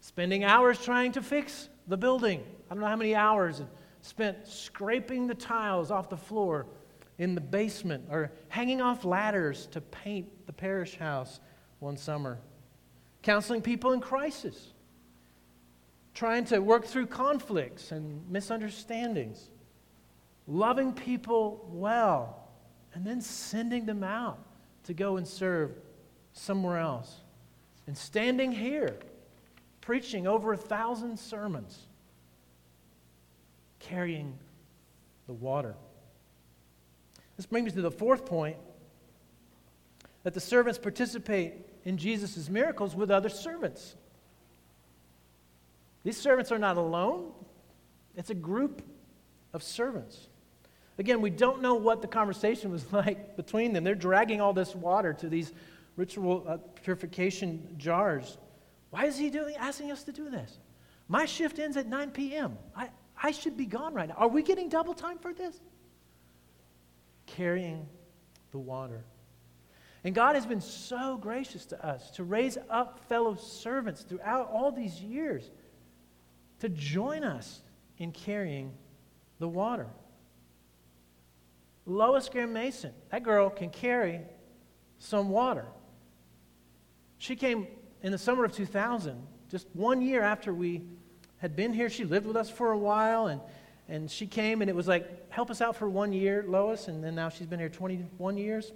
spending 0.00 0.44
hours 0.44 0.78
trying 0.84 1.12
to 1.12 1.22
fix 1.22 1.68
the 1.86 1.96
building. 1.96 2.44
I 2.70 2.74
don't 2.74 2.82
know 2.82 2.88
how 2.88 2.96
many 2.96 3.14
hours 3.14 3.62
spent 4.02 4.46
scraping 4.46 5.26
the 5.26 5.34
tiles 5.34 5.90
off 5.90 6.08
the 6.10 6.16
floor 6.16 6.66
in 7.18 7.34
the 7.34 7.40
basement 7.40 8.04
or 8.10 8.32
hanging 8.48 8.80
off 8.80 9.04
ladders 9.04 9.66
to 9.68 9.80
paint 9.80 10.28
the 10.46 10.52
parish 10.52 10.96
house 10.96 11.40
one 11.80 11.96
summer 11.96 12.38
counseling 13.22 13.62
people 13.62 13.92
in 13.92 14.00
crisis, 14.00 14.72
trying 16.14 16.44
to 16.46 16.60
work 16.60 16.86
through 16.86 17.06
conflicts 17.06 17.92
and 17.92 18.28
misunderstandings, 18.30 19.50
loving 20.46 20.92
people 20.92 21.68
well, 21.70 22.48
and 22.94 23.04
then 23.06 23.20
sending 23.20 23.84
them 23.84 24.02
out 24.02 24.38
to 24.84 24.94
go 24.94 25.16
and 25.16 25.26
serve 25.26 25.72
somewhere 26.32 26.78
else. 26.78 27.16
And 27.86 27.96
standing 27.96 28.52
here, 28.52 28.96
preaching 29.80 30.26
over 30.26 30.52
a 30.52 30.56
thousand 30.56 31.18
sermons, 31.18 31.86
carrying 33.78 34.38
the 35.26 35.32
water. 35.32 35.74
This 37.38 37.46
brings 37.46 37.66
me 37.66 37.76
to 37.76 37.82
the 37.82 37.90
fourth 37.90 38.26
point 38.26 38.56
that 40.24 40.34
the 40.34 40.40
servants 40.40 40.76
participate 40.76 41.54
in 41.84 41.96
Jesus' 41.96 42.50
miracles 42.50 42.96
with 42.96 43.12
other 43.12 43.28
servants. 43.28 43.94
These 46.02 46.16
servants 46.16 46.50
are 46.50 46.58
not 46.58 46.76
alone, 46.76 47.30
it's 48.16 48.30
a 48.30 48.34
group 48.34 48.82
of 49.52 49.62
servants. 49.62 50.26
Again, 50.98 51.20
we 51.20 51.30
don't 51.30 51.62
know 51.62 51.74
what 51.74 52.02
the 52.02 52.08
conversation 52.08 52.72
was 52.72 52.92
like 52.92 53.36
between 53.36 53.72
them. 53.72 53.84
They're 53.84 53.94
dragging 53.94 54.40
all 54.40 54.52
this 54.52 54.74
water 54.74 55.12
to 55.14 55.28
these 55.28 55.52
ritual 55.94 56.44
uh, 56.46 56.56
purification 56.82 57.76
jars. 57.78 58.36
Why 58.90 59.04
is 59.04 59.16
he 59.16 59.30
doing, 59.30 59.54
asking 59.54 59.92
us 59.92 60.02
to 60.04 60.12
do 60.12 60.28
this? 60.28 60.58
My 61.06 61.24
shift 61.24 61.60
ends 61.60 61.76
at 61.76 61.86
9 61.86 62.10
p.m. 62.10 62.58
I, 62.74 62.90
I 63.22 63.30
should 63.30 63.56
be 63.56 63.66
gone 63.66 63.94
right 63.94 64.08
now. 64.08 64.16
Are 64.16 64.28
we 64.28 64.42
getting 64.42 64.68
double 64.68 64.94
time 64.94 65.18
for 65.18 65.32
this? 65.32 65.60
Carrying 67.36 67.86
the 68.50 68.58
water. 68.58 69.04
And 70.04 70.14
God 70.14 70.34
has 70.36 70.46
been 70.46 70.60
so 70.60 71.16
gracious 71.16 71.66
to 71.66 71.86
us 71.86 72.10
to 72.12 72.24
raise 72.24 72.56
up 72.70 73.00
fellow 73.08 73.34
servants 73.34 74.02
throughout 74.02 74.50
all 74.50 74.70
these 74.70 75.00
years 75.00 75.50
to 76.60 76.68
join 76.68 77.24
us 77.24 77.62
in 77.98 78.12
carrying 78.12 78.72
the 79.38 79.48
water. 79.48 79.86
Lois 81.86 82.28
Graham 82.28 82.52
Mason, 82.52 82.92
that 83.10 83.22
girl 83.22 83.48
can 83.50 83.70
carry 83.70 84.20
some 84.98 85.30
water. 85.30 85.64
She 87.18 87.34
came 87.34 87.66
in 88.02 88.12
the 88.12 88.18
summer 88.18 88.44
of 88.44 88.52
2000, 88.52 89.20
just 89.50 89.66
one 89.72 90.00
year 90.02 90.22
after 90.22 90.52
we 90.52 90.82
had 91.38 91.56
been 91.56 91.72
here. 91.72 91.88
She 91.88 92.04
lived 92.04 92.26
with 92.26 92.36
us 92.36 92.50
for 92.50 92.72
a 92.72 92.78
while, 92.78 93.28
and, 93.28 93.40
and 93.88 94.10
she 94.10 94.26
came, 94.26 94.60
and 94.60 94.68
it 94.68 94.76
was 94.76 94.86
like, 94.86 95.30
help 95.30 95.50
us 95.50 95.60
out 95.60 95.74
for 95.74 95.88
one 95.88 96.12
year, 96.12 96.44
Lois, 96.46 96.88
and 96.88 97.02
then 97.02 97.14
now 97.14 97.30
she's 97.30 97.46
been 97.46 97.58
here 97.58 97.70
21 97.70 98.36
years. 98.36 98.72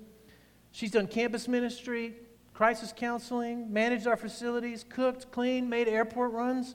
She's 0.70 0.90
done 0.90 1.07
campus 1.07 1.46
ministry, 1.48 2.14
crisis 2.55 2.94
counseling, 2.96 3.70
managed 3.70 4.07
our 4.07 4.16
facilities, 4.16 4.85
cooked, 4.88 5.31
cleaned, 5.31 5.68
made 5.68 5.87
airport 5.87 6.33
runs. 6.33 6.75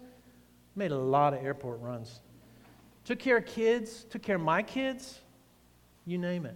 Made 0.76 0.92
a 0.92 0.98
lot 0.98 1.34
of 1.34 1.44
airport 1.44 1.82
runs. 1.82 2.22
Took 3.06 3.18
care 3.18 3.38
of 3.38 3.48
kids, 3.48 4.06
took 4.10 4.22
care 4.22 4.36
of 4.36 4.42
my 4.42 4.62
kids, 4.62 5.20
you 6.06 6.20
name 6.20 6.46
it. 6.46 6.56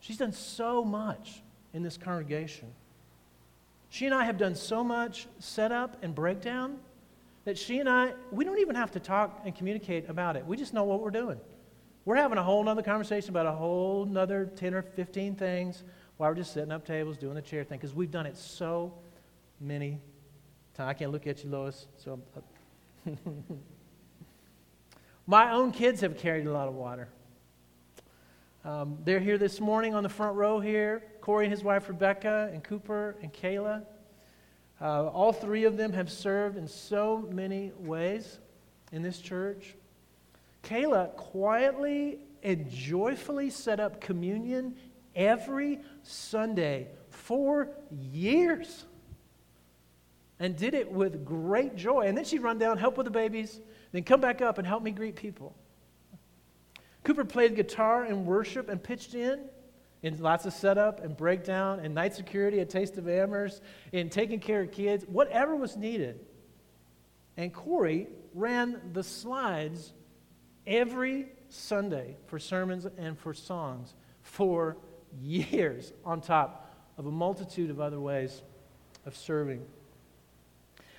She's 0.00 0.16
done 0.16 0.32
so 0.32 0.84
much 0.84 1.42
in 1.72 1.82
this 1.82 1.96
congregation. 1.96 2.68
She 3.88 4.06
and 4.06 4.14
I 4.14 4.24
have 4.24 4.36
done 4.36 4.56
so 4.56 4.82
much 4.82 5.28
setup 5.38 6.02
and 6.02 6.12
breakdown 6.12 6.78
that 7.44 7.58
she 7.58 7.78
and 7.78 7.88
I, 7.88 8.14
we 8.30 8.44
don't 8.44 8.58
even 8.58 8.74
have 8.74 8.90
to 8.92 9.00
talk 9.00 9.42
and 9.44 9.54
communicate 9.54 10.08
about 10.08 10.36
it. 10.36 10.46
We 10.46 10.56
just 10.56 10.72
know 10.72 10.84
what 10.84 11.00
we're 11.00 11.10
doing. 11.10 11.38
We're 12.04 12.16
having 12.16 12.38
a 12.38 12.42
whole 12.42 12.62
nother 12.62 12.82
conversation 12.82 13.30
about 13.30 13.46
a 13.46 13.52
whole 13.52 14.04
nother 14.04 14.46
10 14.56 14.74
or 14.74 14.82
15 14.82 15.36
things 15.36 15.84
while 16.16 16.30
we're 16.30 16.36
just 16.36 16.52
setting 16.52 16.72
up 16.72 16.86
tables, 16.86 17.16
doing 17.16 17.34
the 17.34 17.42
chair 17.42 17.64
thing, 17.64 17.78
because 17.78 17.94
we've 17.94 18.10
done 18.10 18.26
it 18.26 18.36
so 18.36 18.92
many 19.60 19.98
times. 20.74 20.90
I 20.90 20.94
can't 20.94 21.12
look 21.12 21.26
at 21.26 21.42
you, 21.44 21.50
Lois. 21.50 21.86
So, 21.96 22.20
my 25.26 25.52
own 25.52 25.72
kids 25.72 26.00
have 26.00 26.16
carried 26.18 26.46
a 26.46 26.52
lot 26.52 26.68
of 26.68 26.74
water. 26.74 27.08
Um, 28.64 28.98
they're 29.04 29.20
here 29.20 29.36
this 29.36 29.60
morning 29.60 29.94
on 29.94 30.02
the 30.02 30.08
front 30.08 30.36
row 30.36 30.60
here. 30.60 31.02
Corey 31.20 31.44
and 31.46 31.52
his 31.52 31.62
wife 31.62 31.88
Rebecca, 31.88 32.50
and 32.52 32.64
Cooper 32.64 33.16
and 33.22 33.32
Kayla. 33.32 33.84
Uh, 34.84 35.06
all 35.06 35.32
three 35.32 35.64
of 35.64 35.78
them 35.78 35.94
have 35.94 36.12
served 36.12 36.58
in 36.58 36.68
so 36.68 37.26
many 37.32 37.72
ways 37.78 38.38
in 38.92 39.00
this 39.00 39.18
church. 39.18 39.74
Kayla 40.62 41.16
quietly 41.16 42.18
and 42.42 42.70
joyfully 42.70 43.48
set 43.48 43.80
up 43.80 43.98
communion 43.98 44.76
every 45.16 45.80
Sunday 46.02 46.88
for 47.08 47.70
years 47.90 48.84
and 50.38 50.54
did 50.54 50.74
it 50.74 50.92
with 50.92 51.24
great 51.24 51.76
joy. 51.76 52.02
And 52.02 52.14
then 52.14 52.26
she'd 52.26 52.42
run 52.42 52.58
down, 52.58 52.76
help 52.76 52.98
with 52.98 53.06
the 53.06 53.10
babies, 53.10 53.62
then 53.92 54.04
come 54.04 54.20
back 54.20 54.42
up 54.42 54.58
and 54.58 54.66
help 54.66 54.82
me 54.82 54.90
greet 54.90 55.16
people. 55.16 55.56
Cooper 57.04 57.24
played 57.24 57.56
guitar 57.56 58.04
and 58.04 58.26
worship 58.26 58.68
and 58.68 58.82
pitched 58.82 59.14
in 59.14 59.44
in 60.04 60.18
lots 60.18 60.44
of 60.44 60.52
setup 60.52 61.02
and 61.02 61.16
breakdown 61.16 61.80
and 61.80 61.94
night 61.94 62.14
security 62.14 62.60
at 62.60 62.68
Taste 62.68 62.98
of 62.98 63.08
Amherst 63.08 63.62
in 63.90 64.10
taking 64.10 64.38
care 64.38 64.60
of 64.60 64.70
kids, 64.70 65.02
whatever 65.08 65.56
was 65.56 65.78
needed. 65.78 66.20
And 67.38 67.52
Corey 67.52 68.08
ran 68.34 68.78
the 68.92 69.02
slides 69.02 69.94
every 70.66 71.28
Sunday 71.48 72.18
for 72.26 72.38
sermons 72.38 72.86
and 72.98 73.18
for 73.18 73.32
songs 73.32 73.94
for 74.20 74.76
years, 75.22 75.94
on 76.04 76.20
top 76.20 76.76
of 76.98 77.06
a 77.06 77.10
multitude 77.10 77.70
of 77.70 77.80
other 77.80 77.98
ways 77.98 78.42
of 79.06 79.16
serving. 79.16 79.64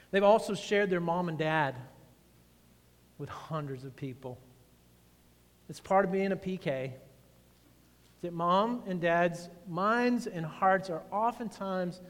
They've 0.09 0.23
also 0.23 0.55
shared 0.55 0.89
their 0.89 0.99
mom 0.99 1.29
and 1.29 1.37
dad 1.37 1.75
with 3.19 3.29
hundreds 3.29 3.83
of 3.83 3.95
people. 3.95 4.39
It's 5.69 5.79
part 5.79 6.05
of 6.05 6.11
being 6.11 6.31
a 6.31 6.35
PK. 6.35 6.93
That 8.25 8.33
mom 8.33 8.81
and 8.87 8.99
dad's 8.99 9.49
minds 9.69 10.25
and 10.25 10.43
hearts 10.43 10.89
are 10.89 11.03
oftentimes 11.11 12.01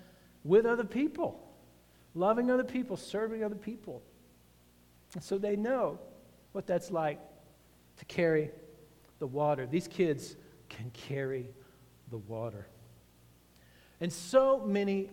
with 0.46 0.66
other 0.66 0.86
people, 0.86 1.46
loving 2.14 2.50
other 2.50 2.64
people, 2.64 2.96
serving 2.96 3.44
other 3.44 3.56
people. 3.56 4.02
And 5.14 5.22
so 5.22 5.38
they 5.38 5.58
know 5.58 6.00
what 6.54 6.66
that's 6.66 6.90
like 6.90 7.20
to 7.98 8.06
carry 8.06 8.50
the 9.20 9.28
water. 9.28 9.66
These 9.66 9.90
kids 9.90 10.38
can 10.70 10.90
carry 10.92 11.48
the 12.10 12.18
water. 12.18 12.66
And 14.00 14.12
so 14.12 14.64
many 14.66 15.10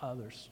others. 0.00 0.48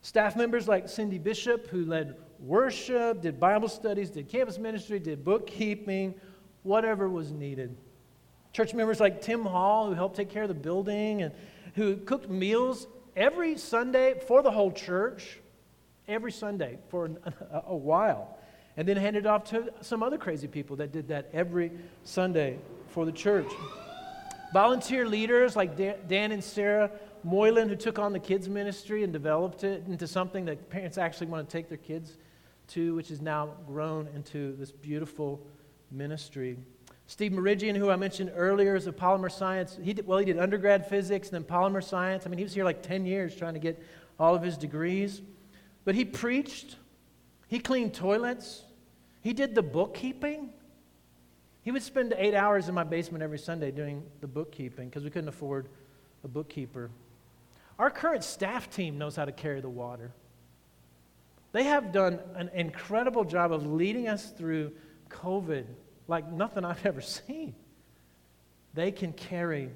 Staff 0.00 0.34
members 0.34 0.66
like 0.66 0.88
Cindy 0.88 1.18
Bishop, 1.18 1.66
who 1.68 1.84
led 1.84 2.16
worship, 2.38 3.20
did 3.20 3.38
Bible 3.38 3.68
studies, 3.68 4.08
did 4.08 4.28
campus 4.28 4.58
ministry, 4.58 4.98
did 4.98 5.24
bookkeeping, 5.24 6.14
whatever 6.62 7.08
was 7.08 7.32
needed. 7.32 7.76
Church 8.54 8.72
members 8.72 9.00
like 9.00 9.20
Tim 9.20 9.44
Hall, 9.44 9.88
who 9.88 9.94
helped 9.94 10.14
take 10.14 10.30
care 10.30 10.44
of 10.44 10.48
the 10.48 10.54
building 10.54 11.22
and 11.22 11.34
who 11.74 11.96
cooked 11.96 12.30
meals 12.30 12.86
every 13.16 13.58
Sunday 13.58 14.14
for 14.28 14.42
the 14.42 14.50
whole 14.52 14.70
church, 14.70 15.40
every 16.06 16.30
Sunday 16.30 16.78
for 16.88 17.10
a, 17.50 17.74
while, 17.74 18.38
and 18.76 18.86
then 18.86 18.96
handed 18.96 19.26
off 19.26 19.42
to 19.50 19.72
some 19.80 20.04
other 20.04 20.16
crazy 20.16 20.46
people 20.46 20.76
that 20.76 20.92
did 20.92 21.08
that 21.08 21.30
every 21.32 21.72
Sunday 22.04 22.58
for 22.86 23.04
the 23.04 23.10
church. 23.10 23.50
Volunteer 24.52 25.04
leaders 25.04 25.56
like 25.56 25.76
Dan 25.76 26.30
and 26.30 26.42
Sarah 26.42 26.92
Moylan, 27.24 27.68
who 27.68 27.74
took 27.74 27.98
on 27.98 28.12
the 28.12 28.20
kids' 28.20 28.48
ministry 28.48 29.02
and 29.02 29.12
developed 29.12 29.64
it 29.64 29.82
into 29.88 30.06
something 30.06 30.44
that 30.44 30.70
parents 30.70 30.96
actually 30.96 31.26
want 31.26 31.48
to 31.48 31.52
take 31.52 31.68
their 31.68 31.76
kids 31.76 32.18
to, 32.68 32.94
which 32.94 33.08
has 33.08 33.20
now 33.20 33.50
grown 33.66 34.06
into 34.14 34.54
this 34.56 34.70
beautiful 34.70 35.44
ministry. 35.90 36.56
Steve 37.06 37.32
Meridian, 37.32 37.76
who 37.76 37.90
I 37.90 37.96
mentioned 37.96 38.32
earlier, 38.34 38.74
is 38.76 38.86
a 38.86 38.92
polymer 38.92 39.30
science. 39.30 39.78
He 39.82 39.92
did, 39.92 40.06
well, 40.06 40.18
he 40.18 40.24
did 40.24 40.38
undergrad 40.38 40.88
physics 40.88 41.28
and 41.28 41.44
then 41.44 41.44
polymer 41.44 41.84
science. 41.84 42.26
I 42.26 42.30
mean, 42.30 42.38
he 42.38 42.44
was 42.44 42.54
here 42.54 42.64
like 42.64 42.82
10 42.82 43.04
years 43.04 43.36
trying 43.36 43.54
to 43.54 43.60
get 43.60 43.82
all 44.18 44.34
of 44.34 44.42
his 44.42 44.56
degrees. 44.56 45.20
But 45.84 45.94
he 45.94 46.04
preached, 46.04 46.76
he 47.48 47.58
cleaned 47.58 47.94
toilets, 47.94 48.62
he 49.20 49.32
did 49.32 49.54
the 49.54 49.62
bookkeeping. 49.62 50.50
He 51.62 51.70
would 51.70 51.82
spend 51.82 52.14
eight 52.16 52.34
hours 52.34 52.68
in 52.68 52.74
my 52.74 52.84
basement 52.84 53.22
every 53.22 53.38
Sunday 53.38 53.70
doing 53.70 54.02
the 54.20 54.26
bookkeeping 54.26 54.88
because 54.88 55.02
we 55.02 55.10
couldn't 55.10 55.28
afford 55.28 55.68
a 56.22 56.28
bookkeeper. 56.28 56.90
Our 57.78 57.90
current 57.90 58.22
staff 58.22 58.70
team 58.70 58.98
knows 58.98 59.16
how 59.16 59.24
to 59.24 59.32
carry 59.32 59.60
the 59.60 59.68
water. 59.68 60.12
They 61.52 61.64
have 61.64 61.92
done 61.92 62.18
an 62.34 62.50
incredible 62.52 63.24
job 63.24 63.52
of 63.52 63.66
leading 63.66 64.08
us 64.08 64.30
through 64.30 64.72
COVID 65.08 65.64
like 66.08 66.30
nothing 66.30 66.64
I've 66.64 66.84
ever 66.86 67.00
seen. 67.00 67.54
They 68.74 68.90
can 68.90 69.12
carry 69.12 69.70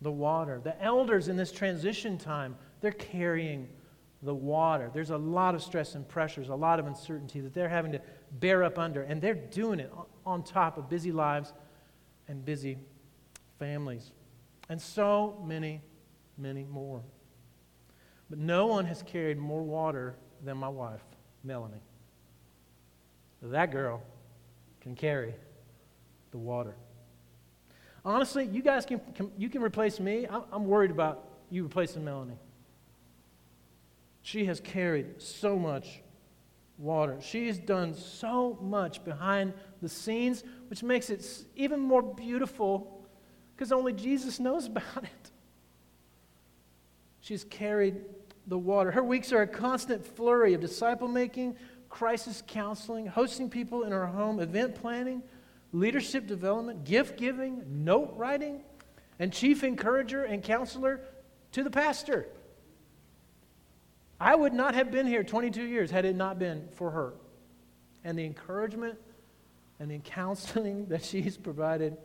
the 0.00 0.10
water. 0.10 0.60
The 0.62 0.80
elders 0.82 1.28
in 1.28 1.36
this 1.36 1.52
transition 1.52 2.18
time, 2.18 2.56
they're 2.80 2.92
carrying 2.92 3.68
the 4.22 4.34
water. 4.34 4.90
There's 4.92 5.10
a 5.10 5.16
lot 5.16 5.54
of 5.54 5.62
stress 5.62 5.94
and 5.94 6.08
pressures, 6.08 6.48
a 6.48 6.54
lot 6.54 6.78
of 6.78 6.86
uncertainty 6.86 7.40
that 7.40 7.54
they're 7.54 7.68
having 7.68 7.92
to 7.92 8.00
bear 8.32 8.64
up 8.64 8.78
under, 8.78 9.02
and 9.02 9.20
they're 9.20 9.34
doing 9.34 9.80
it 9.80 9.92
on 10.24 10.42
top 10.42 10.78
of 10.78 10.88
busy 10.88 11.12
lives 11.12 11.52
and 12.28 12.44
busy 12.44 12.78
families. 13.58 14.12
And 14.68 14.80
so 14.80 15.42
many, 15.44 15.82
many 16.38 16.64
more. 16.64 17.02
But 18.30 18.38
no 18.38 18.66
one 18.66 18.86
has 18.86 19.02
carried 19.02 19.38
more 19.38 19.62
water 19.62 20.14
than 20.44 20.56
my 20.56 20.68
wife, 20.68 21.02
Melanie. 21.44 21.82
That 23.42 23.72
girl 23.72 24.02
can 24.80 24.94
carry 24.94 25.34
the 26.32 26.38
water. 26.38 26.74
Honestly, 28.04 28.46
you 28.46 28.62
guys 28.62 28.84
can, 28.84 29.00
can 29.14 29.30
you 29.38 29.48
can 29.48 29.62
replace 29.62 30.00
me. 30.00 30.26
I'm, 30.28 30.42
I'm 30.50 30.66
worried 30.66 30.90
about 30.90 31.24
you 31.50 31.62
replacing 31.62 32.04
Melanie. 32.04 32.38
She 34.22 34.46
has 34.46 34.60
carried 34.60 35.22
so 35.22 35.56
much 35.56 36.02
water. 36.78 37.18
She's 37.20 37.58
done 37.58 37.94
so 37.94 38.58
much 38.60 39.04
behind 39.04 39.52
the 39.80 39.88
scenes, 39.88 40.42
which 40.68 40.82
makes 40.82 41.10
it 41.10 41.24
even 41.54 41.78
more 41.78 42.02
beautiful 42.02 43.06
because 43.54 43.70
only 43.70 43.92
Jesus 43.92 44.40
knows 44.40 44.66
about 44.72 45.04
it. 45.04 45.30
She's 47.20 47.44
carried 47.44 48.00
the 48.48 48.58
water. 48.58 48.90
Her 48.90 49.04
weeks 49.04 49.32
are 49.32 49.42
a 49.42 49.46
constant 49.46 50.04
flurry 50.04 50.54
of 50.54 50.60
disciple 50.60 51.06
making, 51.06 51.56
crisis 51.88 52.42
counseling, 52.46 53.06
hosting 53.06 53.48
people 53.48 53.84
in 53.84 53.92
her 53.92 54.06
home, 54.06 54.40
event 54.40 54.74
planning, 54.74 55.22
leadership 55.72 56.26
development, 56.26 56.84
gift 56.84 57.16
giving, 57.16 57.84
note 57.84 58.14
writing, 58.16 58.60
and 59.18 59.32
chief 59.32 59.64
encourager 59.64 60.24
and 60.24 60.42
counselor 60.42 61.00
to 61.52 61.62
the 61.62 61.70
pastor. 61.70 62.26
I 64.20 64.34
would 64.34 64.52
not 64.52 64.74
have 64.74 64.90
been 64.90 65.06
here 65.06 65.24
22 65.24 65.64
years 65.64 65.90
had 65.90 66.04
it 66.04 66.14
not 66.14 66.38
been 66.38 66.68
for 66.72 66.90
her 66.90 67.14
and 68.04 68.18
the 68.18 68.24
encouragement 68.24 68.98
and 69.80 69.90
the 69.90 69.98
counseling 69.98 70.86
that 70.88 71.04
she's 71.04 71.36
provided 71.36 71.96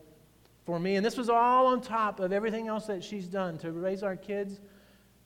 for 0.66 0.80
me. 0.80 0.96
And 0.96 1.06
this 1.06 1.18
was 1.18 1.30
all 1.30 1.68
on 1.68 1.82
top 1.82 2.20
of 2.20 2.32
everything 2.34 2.68
else 2.68 2.88
that 2.88 3.04
she's 3.04 3.28
done 3.28 3.58
to 3.60 3.72
raise 3.72 4.04
our 4.04 4.16
kids 4.16 4.60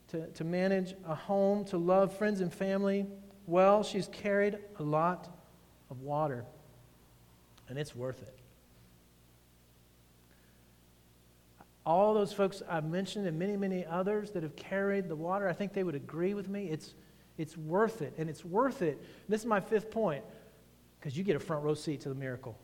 to, 0.10 0.28
to 0.28 0.44
manage 0.44 0.94
a 1.08 1.16
home, 1.16 1.64
to 1.66 1.78
love 1.78 2.16
friends 2.18 2.42
and 2.42 2.54
family 2.54 3.08
well. 3.48 3.84
She's 3.84 4.08
carried 4.10 4.58
a 4.78 4.84
lot 4.84 5.30
of 5.90 6.02
water, 6.02 6.46
and 7.72 7.80
it's 7.80 7.96
worth 7.96 8.22
it. 8.22 8.38
All 11.84 12.14
those 12.14 12.32
folks 12.32 12.62
I've 12.70 12.86
mentioned 12.86 13.26
and 13.26 13.40
many, 13.40 13.58
many 13.58 13.84
others 13.84 14.30
that 14.32 14.44
have 14.44 14.56
carried 14.56 15.10
the 15.10 15.16
water, 15.16 15.50
I 15.50 15.54
think 15.54 15.74
they 15.74 15.84
would 15.84 15.96
agree 15.96 16.36
with 16.36 16.48
me. 16.48 16.70
It's, 16.70 16.94
it's 17.40 17.58
worth 17.58 18.04
it, 18.04 18.14
and 18.20 18.30
it's 18.30 18.46
worth 18.46 18.84
it. 18.84 19.04
This 19.28 19.42
is 19.42 19.48
my 19.48 19.60
fifth 19.60 19.90
point 19.90 20.24
because 21.00 21.18
you 21.18 21.24
get 21.24 21.36
a 21.36 21.40
front 21.40 21.64
row 21.64 21.74
seat 21.74 22.02
to 22.02 22.10
the 22.10 22.16
miracle. 22.16 22.56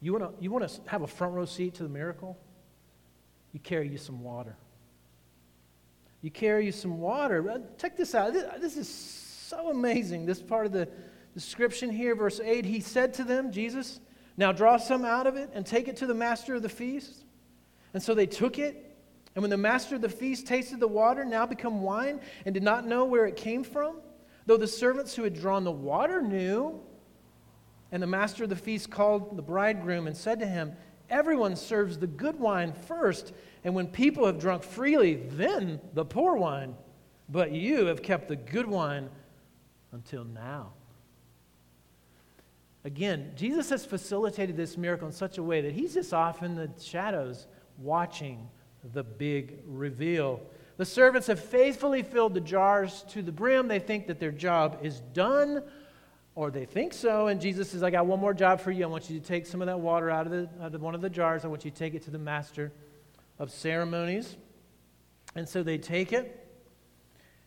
You 0.00 0.12
want 0.12 0.36
to 0.36 0.42
you 0.42 0.52
want 0.52 0.68
to 0.68 0.80
have 0.86 1.02
a 1.02 1.06
front 1.08 1.34
row 1.34 1.46
seat 1.46 1.74
to 1.74 1.82
the 1.82 1.88
miracle? 1.88 2.38
you 3.54 3.60
carry 3.60 3.88
you 3.88 3.96
some 3.96 4.22
water. 4.22 4.56
You 6.20 6.30
carry 6.30 6.66
you 6.66 6.72
some 6.72 6.98
water. 6.98 7.62
Check 7.78 7.96
this 7.96 8.14
out. 8.14 8.34
This 8.60 8.76
is 8.76 8.88
so 8.88 9.70
amazing. 9.70 10.26
This 10.26 10.42
part 10.42 10.66
of 10.66 10.72
the 10.72 10.88
description 11.34 11.90
here, 11.90 12.14
verse 12.14 12.40
8, 12.42 12.64
he 12.64 12.80
said 12.80 13.12
to 13.14 13.24
them, 13.24 13.52
Jesus, 13.52 14.00
now 14.36 14.52
draw 14.52 14.76
some 14.76 15.04
out 15.04 15.26
of 15.26 15.36
it 15.36 15.50
and 15.52 15.66
take 15.66 15.88
it 15.88 15.96
to 15.98 16.06
the 16.06 16.14
master 16.14 16.54
of 16.54 16.62
the 16.62 16.68
feast. 16.68 17.24
And 17.92 18.02
so 18.02 18.14
they 18.14 18.26
took 18.26 18.58
it. 18.58 18.96
And 19.34 19.42
when 19.42 19.50
the 19.50 19.56
master 19.56 19.96
of 19.96 20.00
the 20.00 20.08
feast 20.08 20.46
tasted 20.46 20.80
the 20.80 20.88
water, 20.88 21.24
now 21.24 21.44
become 21.44 21.82
wine, 21.82 22.20
and 22.46 22.54
did 22.54 22.62
not 22.62 22.86
know 22.86 23.04
where 23.04 23.26
it 23.26 23.36
came 23.36 23.64
from, 23.64 23.96
though 24.46 24.56
the 24.56 24.68
servants 24.68 25.14
who 25.14 25.24
had 25.24 25.34
drawn 25.34 25.64
the 25.64 25.72
water 25.72 26.22
knew, 26.22 26.80
and 27.90 28.02
the 28.02 28.06
master 28.06 28.44
of 28.44 28.50
the 28.50 28.56
feast 28.56 28.90
called 28.90 29.36
the 29.36 29.42
bridegroom 29.42 30.06
and 30.06 30.16
said 30.16 30.38
to 30.40 30.46
him, 30.46 30.72
Everyone 31.10 31.54
serves 31.54 31.98
the 31.98 32.06
good 32.06 32.38
wine 32.38 32.72
first, 32.72 33.32
and 33.62 33.74
when 33.74 33.88
people 33.88 34.26
have 34.26 34.38
drunk 34.38 34.62
freely, 34.62 35.14
then 35.14 35.80
the 35.92 36.04
poor 36.04 36.36
wine. 36.36 36.74
But 37.28 37.52
you 37.52 37.86
have 37.86 38.02
kept 38.02 38.28
the 38.28 38.36
good 38.36 38.66
wine 38.66 39.10
until 39.92 40.24
now. 40.24 40.72
Again, 42.84 43.32
Jesus 43.34 43.70
has 43.70 43.84
facilitated 43.84 44.56
this 44.56 44.76
miracle 44.76 45.06
in 45.06 45.12
such 45.12 45.38
a 45.38 45.42
way 45.42 45.62
that 45.62 45.72
he's 45.72 45.94
just 45.94 46.12
off 46.12 46.42
in 46.42 46.54
the 46.54 46.70
shadows 46.80 47.46
watching 47.78 48.48
the 48.92 49.02
big 49.02 49.58
reveal. 49.66 50.42
The 50.76 50.84
servants 50.84 51.28
have 51.28 51.40
faithfully 51.40 52.02
filled 52.02 52.34
the 52.34 52.40
jars 52.40 53.04
to 53.10 53.22
the 53.22 53.32
brim. 53.32 53.68
They 53.68 53.78
think 53.78 54.06
that 54.08 54.20
their 54.20 54.32
job 54.32 54.80
is 54.82 55.00
done 55.12 55.62
or 56.34 56.50
they 56.50 56.64
think 56.64 56.92
so, 56.92 57.28
and 57.28 57.40
Jesus 57.40 57.70
says, 57.70 57.84
I 57.84 57.90
got 57.90 58.06
one 58.06 58.18
more 58.18 58.34
job 58.34 58.60
for 58.60 58.72
you. 58.72 58.82
I 58.82 58.88
want 58.88 59.08
you 59.08 59.20
to 59.20 59.24
take 59.24 59.46
some 59.46 59.62
of 59.62 59.66
that 59.66 59.78
water 59.78 60.10
out 60.10 60.26
of, 60.26 60.32
the, 60.32 60.48
out 60.60 60.74
of 60.74 60.82
one 60.82 60.94
of 60.94 61.00
the 61.00 61.08
jars. 61.08 61.44
I 61.44 61.48
want 61.48 61.64
you 61.64 61.70
to 61.70 61.76
take 61.76 61.94
it 61.94 62.02
to 62.02 62.10
the 62.10 62.18
master 62.18 62.72
of 63.38 63.52
ceremonies. 63.52 64.36
And 65.36 65.48
so 65.48 65.62
they 65.62 65.78
take 65.78 66.12
it. 66.12 66.43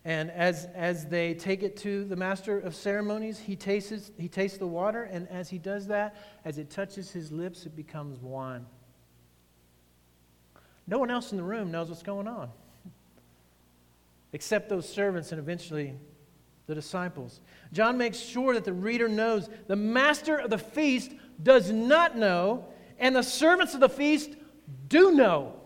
And 0.05 0.31
as, 0.31 0.67
as 0.73 1.05
they 1.05 1.33
take 1.33 1.63
it 1.63 1.75
to 1.77 2.05
the 2.05 2.15
master 2.15 2.59
of 2.59 2.75
ceremonies, 2.75 3.39
he 3.39 3.55
tastes, 3.55 4.11
he 4.17 4.29
tastes 4.29 4.57
the 4.57 4.67
water. 4.67 5.03
And 5.03 5.27
as 5.29 5.49
he 5.49 5.57
does 5.57 5.87
that, 5.87 6.15
as 6.45 6.57
it 6.57 6.69
touches 6.69 7.11
his 7.11 7.31
lips, 7.31 7.65
it 7.65 7.75
becomes 7.75 8.19
wine. 8.19 8.65
No 10.87 10.97
one 10.99 11.11
else 11.11 11.31
in 11.31 11.37
the 11.37 11.43
room 11.43 11.69
knows 11.69 11.89
what's 11.89 12.03
going 12.03 12.27
on, 12.27 12.49
except 14.31 14.69
those 14.69 14.87
servants 14.87 15.33
and 15.33 15.39
eventually 15.39 15.95
the 16.65 16.75
disciples. 16.75 17.41
John 17.73 17.97
makes 17.97 18.17
sure 18.17 18.53
that 18.53 18.63
the 18.63 18.73
reader 18.73 19.09
knows 19.09 19.49
the 19.67 19.75
master 19.75 20.37
of 20.37 20.49
the 20.49 20.57
feast 20.57 21.11
does 21.43 21.71
not 21.71 22.17
know, 22.17 22.65
and 22.99 23.15
the 23.15 23.23
servants 23.23 23.73
of 23.73 23.81
the 23.81 23.89
feast 23.89 24.31
do 24.87 25.11
know. 25.11 25.59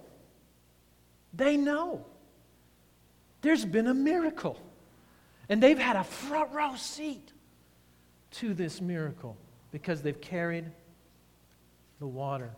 They 1.34 1.56
know. 1.58 2.06
There's 3.42 3.66
been 3.66 3.88
a 3.88 3.94
miracle. 3.94 4.60
And 5.50 5.62
they've 5.62 5.78
had 5.78 5.96
a 5.96 6.04
front 6.04 6.54
row 6.54 6.76
seat 6.76 7.34
to 8.32 8.54
this 8.54 8.80
miracle 8.80 9.36
because 9.72 10.02
they've 10.02 10.22
carried 10.22 10.66
the 12.00 12.08
water. 12.08 12.52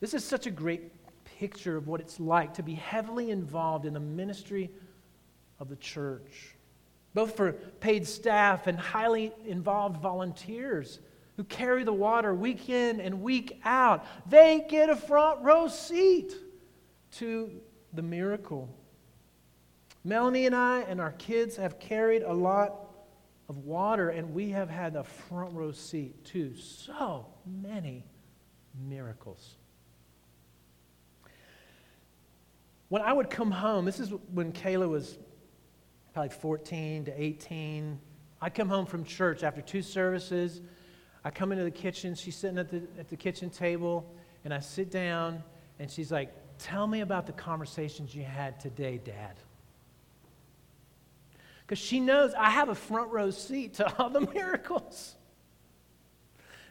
This 0.00 0.14
is 0.14 0.24
such 0.24 0.46
a 0.46 0.50
great 0.50 0.92
picture 1.38 1.76
of 1.76 1.86
what 1.86 2.00
it's 2.00 2.18
like 2.18 2.54
to 2.54 2.62
be 2.62 2.74
heavily 2.74 3.30
involved 3.30 3.84
in 3.84 3.92
the 3.92 4.00
ministry 4.00 4.70
of 5.58 5.68
the 5.68 5.76
church, 5.76 6.54
both 7.12 7.36
for 7.36 7.52
paid 7.52 8.06
staff 8.06 8.66
and 8.66 8.78
highly 8.78 9.32
involved 9.44 10.00
volunteers 10.00 11.00
who 11.36 11.44
carry 11.44 11.84
the 11.84 11.92
water 11.92 12.34
week 12.34 12.68
in 12.70 13.00
and 13.00 13.22
week 13.22 13.60
out. 13.64 14.06
They 14.28 14.64
get 14.68 14.88
a 14.88 14.96
front 14.96 15.42
row 15.42 15.68
seat 15.68 16.34
to 17.12 17.50
the 17.92 18.02
miracle. 18.02 18.68
Melanie 20.04 20.46
and 20.46 20.54
I 20.54 20.80
and 20.80 21.00
our 21.00 21.12
kids 21.12 21.56
have 21.56 21.78
carried 21.78 22.22
a 22.22 22.32
lot 22.32 22.90
of 23.48 23.58
water, 23.58 24.10
and 24.10 24.32
we 24.32 24.50
have 24.50 24.70
had 24.70 24.96
a 24.96 25.04
front 25.04 25.52
row 25.54 25.72
seat 25.72 26.24
to 26.26 26.54
so 26.56 27.26
many 27.44 28.06
miracles. 28.88 29.56
When 32.88 33.02
I 33.02 33.12
would 33.12 33.30
come 33.30 33.50
home, 33.50 33.84
this 33.84 34.00
is 34.00 34.12
when 34.32 34.52
Kayla 34.52 34.88
was 34.88 35.18
probably 36.12 36.30
14 36.30 37.04
to 37.04 37.22
18. 37.22 37.98
I'd 38.40 38.54
come 38.54 38.68
home 38.68 38.86
from 38.86 39.04
church 39.04 39.42
after 39.42 39.60
two 39.60 39.82
services. 39.82 40.60
I 41.24 41.30
come 41.30 41.52
into 41.52 41.64
the 41.64 41.70
kitchen. 41.70 42.14
She's 42.14 42.36
sitting 42.36 42.58
at 42.58 42.70
the, 42.70 42.82
at 42.98 43.08
the 43.08 43.16
kitchen 43.16 43.50
table, 43.50 44.12
and 44.44 44.54
I 44.54 44.60
sit 44.60 44.90
down, 44.90 45.42
and 45.78 45.90
she's 45.90 46.10
like, 46.10 46.32
Tell 46.62 46.86
me 46.86 47.00
about 47.00 47.26
the 47.26 47.32
conversations 47.32 48.14
you 48.14 48.22
had 48.22 48.60
today, 48.60 49.00
Dad. 49.02 49.34
Because 51.62 51.78
she 51.78 52.00
knows 52.00 52.34
I 52.34 52.50
have 52.50 52.68
a 52.68 52.74
front 52.74 53.10
row 53.10 53.30
seat 53.30 53.74
to 53.74 53.96
all 53.96 54.10
the 54.10 54.20
miracles. 54.34 55.14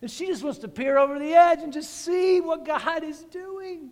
And 0.02 0.10
she 0.10 0.28
just 0.28 0.44
wants 0.44 0.60
to 0.60 0.68
peer 0.68 0.98
over 0.98 1.18
the 1.18 1.34
edge 1.34 1.60
and 1.62 1.74
just 1.74 1.90
see 1.90 2.40
what 2.40 2.66
God 2.66 3.04
is 3.04 3.24
doing. 3.24 3.90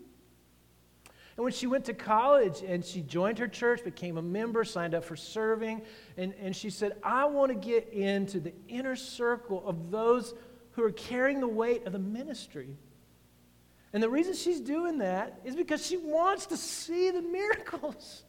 And 1.36 1.44
when 1.44 1.52
she 1.52 1.66
went 1.66 1.84
to 1.86 1.94
college 1.94 2.62
and 2.62 2.84
she 2.84 3.00
joined 3.00 3.38
her 3.38 3.48
church, 3.48 3.84
became 3.84 4.18
a 4.18 4.22
member, 4.22 4.64
signed 4.64 4.94
up 4.94 5.04
for 5.04 5.16
serving, 5.16 5.82
and, 6.16 6.32
and 6.40 6.54
she 6.54 6.70
said, 6.70 6.96
I 7.02 7.26
want 7.26 7.50
to 7.50 7.54
get 7.68 7.92
into 7.92 8.40
the 8.40 8.52
inner 8.68 8.96
circle 8.96 9.62
of 9.66 9.90
those 9.90 10.34
who 10.72 10.84
are 10.84 10.92
carrying 10.92 11.40
the 11.40 11.48
weight 11.48 11.86
of 11.86 11.92
the 11.92 11.98
ministry. 11.98 12.76
And 13.92 14.02
the 14.02 14.08
reason 14.08 14.34
she's 14.34 14.60
doing 14.60 14.98
that 14.98 15.40
is 15.44 15.56
because 15.56 15.86
she 15.86 15.96
wants 15.96 16.46
to 16.46 16.56
see 16.56 17.10
the 17.10 17.22
miracles. 17.22 18.24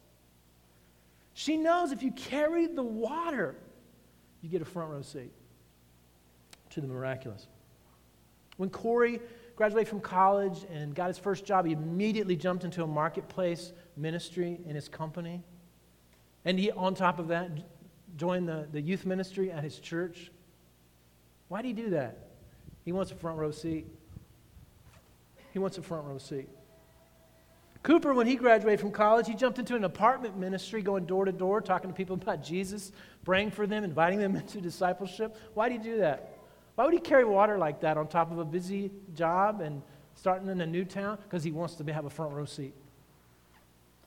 She 1.34 1.56
knows 1.56 1.92
if 1.92 2.02
you 2.02 2.12
carry 2.12 2.66
the 2.66 2.82
water, 2.82 3.56
you 4.42 4.48
get 4.48 4.62
a 4.62 4.64
front 4.64 4.90
row 4.90 5.02
seat 5.02 5.32
to 6.70 6.80
the 6.80 6.86
miraculous. 6.86 7.46
When 8.56 8.70
Corey 8.70 9.20
graduated 9.56 9.88
from 9.88 10.00
college 10.00 10.64
and 10.70 10.94
got 10.94 11.08
his 11.08 11.18
first 11.18 11.44
job, 11.44 11.66
he 11.66 11.72
immediately 11.72 12.36
jumped 12.36 12.64
into 12.64 12.82
a 12.82 12.86
marketplace 12.86 13.72
ministry 13.96 14.58
in 14.66 14.74
his 14.74 14.88
company. 14.88 15.42
And 16.44 16.58
he, 16.58 16.70
on 16.70 16.94
top 16.94 17.18
of 17.18 17.28
that, 17.28 17.50
joined 18.16 18.48
the, 18.48 18.66
the 18.72 18.80
youth 18.80 19.04
ministry 19.04 19.52
at 19.52 19.62
his 19.62 19.78
church. 19.78 20.30
Why 21.48 21.62
did 21.62 21.68
he 21.68 21.74
do 21.74 21.90
that? 21.90 22.28
He 22.84 22.92
wants 22.92 23.12
a 23.12 23.14
front 23.14 23.38
row 23.38 23.50
seat. 23.50 23.86
He 25.52 25.58
wants 25.58 25.78
a 25.78 25.82
front 25.82 26.06
row 26.06 26.18
seat. 26.18 26.48
Cooper, 27.82 28.12
when 28.12 28.26
he 28.26 28.36
graduated 28.36 28.78
from 28.78 28.90
college, 28.90 29.26
he 29.26 29.34
jumped 29.34 29.58
into 29.58 29.74
an 29.74 29.84
apartment 29.84 30.36
ministry, 30.36 30.82
going 30.82 31.06
door 31.06 31.24
to 31.24 31.32
door, 31.32 31.62
talking 31.62 31.88
to 31.88 31.96
people 31.96 32.14
about 32.14 32.44
Jesus, 32.44 32.92
praying 33.24 33.50
for 33.50 33.66
them, 33.66 33.84
inviting 33.84 34.18
them 34.18 34.36
into 34.36 34.60
discipleship. 34.60 35.36
Why 35.54 35.68
did 35.68 35.82
he 35.82 35.90
do 35.90 35.98
that? 35.98 36.36
Why 36.74 36.84
would 36.84 36.94
he 36.94 37.00
carry 37.00 37.24
water 37.24 37.58
like 37.58 37.80
that 37.80 37.96
on 37.96 38.06
top 38.06 38.30
of 38.30 38.38
a 38.38 38.44
busy 38.44 38.90
job 39.14 39.60
and 39.60 39.82
starting 40.14 40.48
in 40.48 40.60
a 40.60 40.66
new 40.66 40.84
town? 40.84 41.18
Because 41.22 41.42
he 41.42 41.52
wants 41.52 41.74
to 41.76 41.92
have 41.92 42.04
a 42.04 42.10
front 42.10 42.32
row 42.32 42.44
seat. 42.44 42.74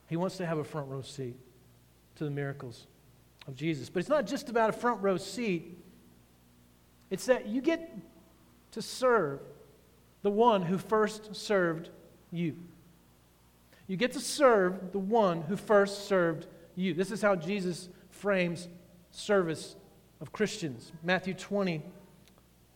He 0.08 0.16
wants 0.16 0.36
to 0.36 0.46
have 0.46 0.58
a 0.58 0.64
front 0.64 0.88
row 0.88 1.02
seat 1.02 1.36
to 2.16 2.24
the 2.24 2.30
miracles 2.30 2.86
of 3.48 3.56
Jesus. 3.56 3.88
But 3.88 4.00
it's 4.00 4.08
not 4.08 4.26
just 4.26 4.48
about 4.48 4.70
a 4.70 4.72
front 4.72 5.02
row 5.02 5.16
seat, 5.16 5.78
it's 7.10 7.26
that 7.26 7.46
you 7.46 7.60
get 7.60 7.96
to 8.72 8.82
serve 8.82 9.40
the 10.24 10.30
one 10.30 10.62
who 10.62 10.78
first 10.78 11.36
served 11.36 11.90
you. 12.32 12.56
You 13.86 13.98
get 13.98 14.12
to 14.12 14.20
serve 14.20 14.90
the 14.90 14.98
one 14.98 15.42
who 15.42 15.54
first 15.54 16.08
served 16.08 16.46
you. 16.74 16.94
This 16.94 17.10
is 17.10 17.20
how 17.20 17.36
Jesus 17.36 17.90
frames 18.08 18.66
service 19.10 19.76
of 20.22 20.32
Christians. 20.32 20.90
Matthew 21.02 21.34
20, 21.34 21.82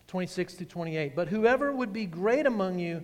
26 0.07 0.55
to 0.57 0.65
28. 0.67 1.17
But 1.17 1.29
whoever 1.29 1.73
would 1.73 1.91
be 1.91 2.05
great 2.05 2.45
among 2.45 2.79
you 2.79 3.03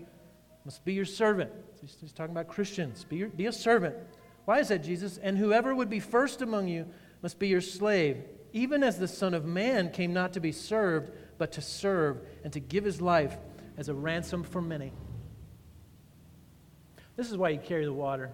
must 0.66 0.84
be 0.84 0.92
your 0.92 1.06
servant. 1.06 1.50
He's 1.80 2.12
talking 2.12 2.32
about 2.32 2.48
Christians. 2.48 3.04
Be, 3.04 3.16
your, 3.16 3.28
be 3.28 3.46
a 3.46 3.52
servant. 3.52 3.96
Why 4.44 4.58
is 4.58 4.68
that, 4.68 4.84
Jesus? 4.84 5.16
And 5.16 5.38
whoever 5.38 5.74
would 5.74 5.88
be 5.88 6.00
first 6.00 6.42
among 6.42 6.68
you 6.68 6.86
must 7.22 7.38
be 7.38 7.48
your 7.48 7.62
slave, 7.62 8.18
even 8.52 8.82
as 8.82 8.98
the 8.98 9.08
Son 9.08 9.32
of 9.32 9.46
Man 9.46 9.90
came 9.90 10.12
not 10.12 10.34
to 10.34 10.40
be 10.40 10.52
served, 10.52 11.12
but 11.38 11.50
to 11.52 11.62
serve 11.62 12.18
and 12.44 12.52
to 12.52 12.60
give 12.60 12.84
his 12.84 13.00
life 13.00 13.38
as 13.76 13.88
a 13.88 13.94
ransom 13.94 14.42
for 14.42 14.60
many. 14.60 14.92
This 17.16 17.30
is 17.30 17.36
why 17.36 17.50
you 17.50 17.58
carry 17.58 17.84
the 17.84 17.92
water. 17.92 18.30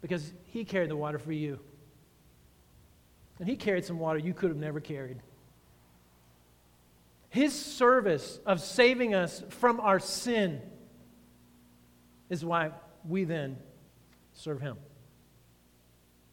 Because 0.00 0.32
he 0.46 0.64
carried 0.64 0.90
the 0.90 0.96
water 0.96 1.18
for 1.18 1.32
you. 1.32 1.58
And 3.38 3.48
he 3.48 3.56
carried 3.56 3.84
some 3.84 3.98
water 3.98 4.18
you 4.18 4.34
could 4.34 4.50
have 4.50 4.58
never 4.58 4.80
carried. 4.80 5.18
His 7.28 7.52
service 7.52 8.40
of 8.46 8.60
saving 8.60 9.14
us 9.14 9.42
from 9.50 9.80
our 9.80 9.98
sin 9.98 10.60
is 12.30 12.44
why 12.44 12.70
we 13.06 13.24
then 13.24 13.58
serve 14.32 14.60
him. 14.60 14.78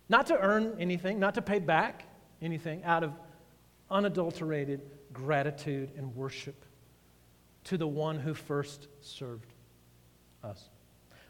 Not 0.07 0.27
to 0.27 0.39
earn 0.39 0.75
anything, 0.79 1.19
not 1.19 1.35
to 1.35 1.41
pay 1.41 1.59
back 1.59 2.03
anything, 2.41 2.83
out 2.83 3.03
of 3.03 3.13
unadulterated 3.89 4.81
gratitude 5.11 5.91
and 5.97 6.15
worship 6.15 6.65
to 7.65 7.77
the 7.77 7.87
one 7.87 8.19
who 8.19 8.33
first 8.33 8.87
served 9.01 9.53
us, 10.43 10.69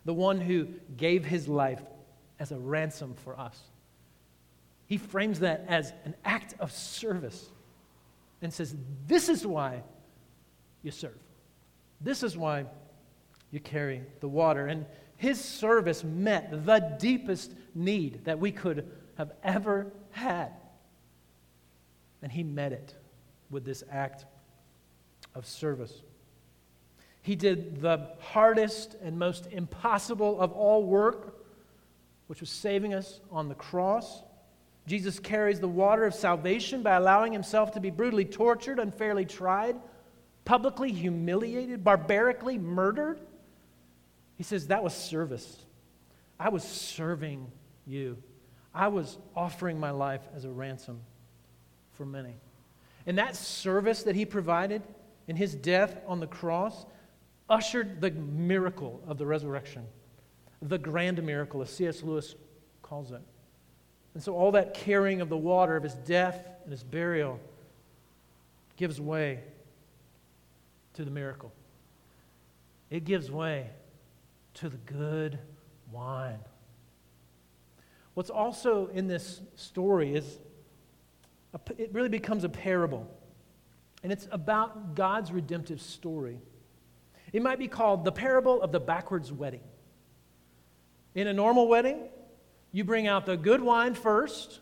the 0.05 0.13
one 0.13 0.39
who 0.39 0.67
gave 0.97 1.25
his 1.25 1.47
life 1.47 1.81
as 2.39 2.51
a 2.51 2.57
ransom 2.57 3.13
for 3.23 3.39
us. 3.39 3.59
He 4.87 4.97
frames 4.97 5.39
that 5.39 5.65
as 5.67 5.93
an 6.05 6.15
act 6.25 6.55
of 6.59 6.71
service 6.71 7.49
and 8.41 8.53
says, 8.53 8.75
This 9.07 9.29
is 9.29 9.45
why 9.45 9.81
you 10.81 10.91
serve. 10.91 11.17
This 12.01 12.23
is 12.23 12.37
why 12.37 12.65
you 13.51 13.59
carry 13.59 14.03
the 14.19 14.27
water. 14.27 14.67
And 14.67 14.85
his 15.15 15.39
service 15.39 16.03
met 16.03 16.65
the 16.65 16.95
deepest 16.99 17.53
need 17.73 18.25
that 18.25 18.39
we 18.39 18.51
could 18.51 18.91
have 19.17 19.31
ever 19.43 19.91
had. 20.11 20.51
And 22.21 22.31
he 22.31 22.43
met 22.43 22.73
it 22.73 22.93
with 23.49 23.63
this 23.63 23.83
act 23.89 24.25
of 25.35 25.45
service. 25.45 25.93
He 27.23 27.35
did 27.35 27.81
the 27.81 28.09
hardest 28.19 28.95
and 29.01 29.17
most 29.17 29.47
impossible 29.49 30.39
of 30.39 30.51
all 30.51 30.83
work, 30.83 31.39
which 32.27 32.41
was 32.41 32.49
saving 32.49 32.93
us 32.93 33.21
on 33.31 33.47
the 33.47 33.55
cross. 33.55 34.21
Jesus 34.87 35.19
carries 35.19 35.61
the 35.61 35.67
water 35.67 36.05
of 36.05 36.13
salvation 36.13 36.83
by 36.83 36.95
allowing 36.95 37.31
himself 37.31 37.71
to 37.71 37.79
be 37.79 37.89
brutally 37.89 38.25
tortured, 38.25 38.77
unfairly 38.77 39.23
tried, 39.23 39.77
publicly 40.43 40.91
humiliated, 40.91 41.81
barbarically 41.81 42.57
murdered. 42.57 43.19
He 44.37 44.43
says, 44.43 44.67
That 44.67 44.83
was 44.83 44.93
service. 44.93 45.57
I 46.37 46.49
was 46.49 46.63
serving 46.63 47.49
you. 47.87 48.17
I 48.75 48.89
was 48.89 49.17
offering 49.33 49.79
my 49.79 49.91
life 49.91 50.27
as 50.35 50.43
a 50.43 50.49
ransom 50.49 50.99
for 51.93 52.05
many. 52.05 52.33
And 53.05 53.17
that 53.17 53.37
service 53.37 54.03
that 54.03 54.15
he 54.15 54.25
provided 54.25 54.81
in 55.29 55.37
his 55.37 55.55
death 55.55 55.95
on 56.05 56.19
the 56.19 56.27
cross 56.27 56.85
ushered 57.49 58.01
the 58.01 58.11
miracle 58.11 59.01
of 59.07 59.17
the 59.17 59.25
resurrection, 59.25 59.85
the 60.61 60.77
grand 60.77 61.21
miracle, 61.23 61.61
as 61.61 61.69
C.S. 61.69 62.03
Lewis 62.03 62.35
calls 62.81 63.11
it. 63.11 63.21
And 64.13 64.21
so, 64.21 64.35
all 64.35 64.51
that 64.51 64.73
carrying 64.73 65.21
of 65.21 65.29
the 65.29 65.37
water 65.37 65.75
of 65.75 65.83
his 65.83 65.95
death 65.95 66.45
and 66.63 66.71
his 66.71 66.83
burial 66.83 67.39
gives 68.77 69.01
way 69.01 69.39
to 70.93 71.03
the 71.03 71.11
miracle. 71.11 71.51
It 72.89 73.05
gives 73.05 73.31
way 73.31 73.69
to 74.55 74.69
the 74.69 74.77
good 74.77 75.39
wine. 75.91 76.39
What's 78.13 78.29
also 78.29 78.87
in 78.93 79.07
this 79.07 79.41
story 79.55 80.15
is 80.15 80.39
a, 81.53 81.59
it 81.77 81.91
really 81.93 82.09
becomes 82.09 82.43
a 82.43 82.49
parable. 82.49 83.09
And 84.03 84.11
it's 84.11 84.27
about 84.31 84.95
God's 84.95 85.31
redemptive 85.31 85.81
story. 85.81 86.39
It 87.33 87.41
might 87.41 87.57
be 87.57 87.67
called 87.67 88.05
the 88.05 88.11
parable 88.11 88.61
of 88.61 88.71
the 88.71 88.79
backwards 88.79 89.31
wedding. 89.31 89.63
In 91.15 91.27
a 91.27 91.33
normal 91.33 91.67
wedding, 91.67 92.09
you 92.71 92.83
bring 92.83 93.07
out 93.07 93.25
the 93.25 93.35
good 93.35 93.61
wine 93.61 93.95
first. 93.95 94.59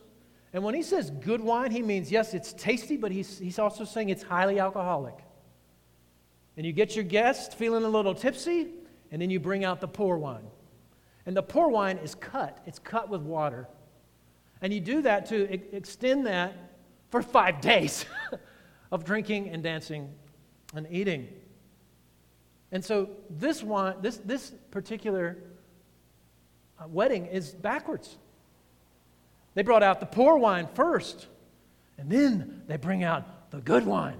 And 0.53 0.63
when 0.63 0.73
he 0.73 0.81
says 0.81 1.09
good 1.09 1.41
wine, 1.41 1.71
he 1.71 1.81
means, 1.81 2.11
yes, 2.11 2.33
it's 2.33 2.53
tasty, 2.53 2.97
but 2.97 3.11
he's, 3.11 3.37
he's 3.37 3.59
also 3.59 3.83
saying 3.83 4.09
it's 4.09 4.23
highly 4.23 4.59
alcoholic. 4.59 5.17
And 6.57 6.65
you 6.65 6.71
get 6.73 6.95
your 6.95 7.05
guest 7.05 7.57
feeling 7.57 7.83
a 7.83 7.89
little 7.89 8.13
tipsy, 8.15 8.69
and 9.11 9.21
then 9.21 9.29
you 9.29 9.39
bring 9.39 9.63
out 9.63 9.81
the 9.81 9.87
poor 9.87 10.17
wine. 10.17 10.47
And 11.25 11.35
the 11.35 11.43
poor 11.43 11.67
wine 11.69 11.97
is 11.97 12.15
cut, 12.15 12.57
it's 12.65 12.79
cut 12.79 13.09
with 13.09 13.21
water. 13.21 13.67
And 14.61 14.73
you 14.73 14.79
do 14.79 15.01
that 15.01 15.25
to 15.27 15.53
e- 15.53 15.63
extend 15.71 16.25
that 16.27 16.53
for 17.09 17.21
five 17.21 17.61
days 17.61 18.05
of 18.91 19.03
drinking 19.03 19.49
and 19.49 19.61
dancing 19.61 20.09
and 20.73 20.87
eating. 20.89 21.27
And 22.71 22.83
so 22.83 23.09
this 23.29 23.61
wine, 23.63 23.95
this, 24.01 24.17
this 24.17 24.51
particular 24.71 25.37
uh, 26.79 26.87
wedding 26.87 27.25
is 27.25 27.49
backwards. 27.51 28.17
They 29.53 29.63
brought 29.63 29.83
out 29.83 29.99
the 29.99 30.05
poor 30.05 30.37
wine 30.37 30.67
first, 30.73 31.27
and 31.97 32.09
then 32.09 32.63
they 32.67 32.77
bring 32.77 33.03
out 33.03 33.51
the 33.51 33.59
good 33.59 33.85
wine, 33.85 34.19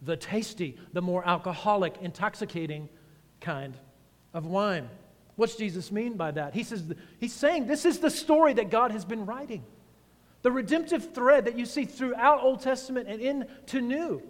the 0.00 0.16
tasty, 0.16 0.78
the 0.94 1.02
more 1.02 1.26
alcoholic, 1.26 1.96
intoxicating 2.00 2.88
kind 3.40 3.76
of 4.32 4.46
wine. 4.46 4.88
What's 5.36 5.56
Jesus 5.56 5.92
mean 5.92 6.16
by 6.16 6.30
that? 6.32 6.54
He 6.54 6.62
says 6.62 6.84
he's 7.18 7.32
saying 7.32 7.66
this 7.66 7.84
is 7.84 7.98
the 7.98 8.10
story 8.10 8.54
that 8.54 8.70
God 8.70 8.92
has 8.92 9.04
been 9.04 9.26
writing. 9.26 9.64
The 10.42 10.50
redemptive 10.50 11.12
thread 11.14 11.44
that 11.44 11.58
you 11.58 11.66
see 11.66 11.84
throughout 11.84 12.42
Old 12.42 12.62
Testament 12.62 13.08
and 13.08 13.20
into 13.20 13.80
New. 13.82 14.22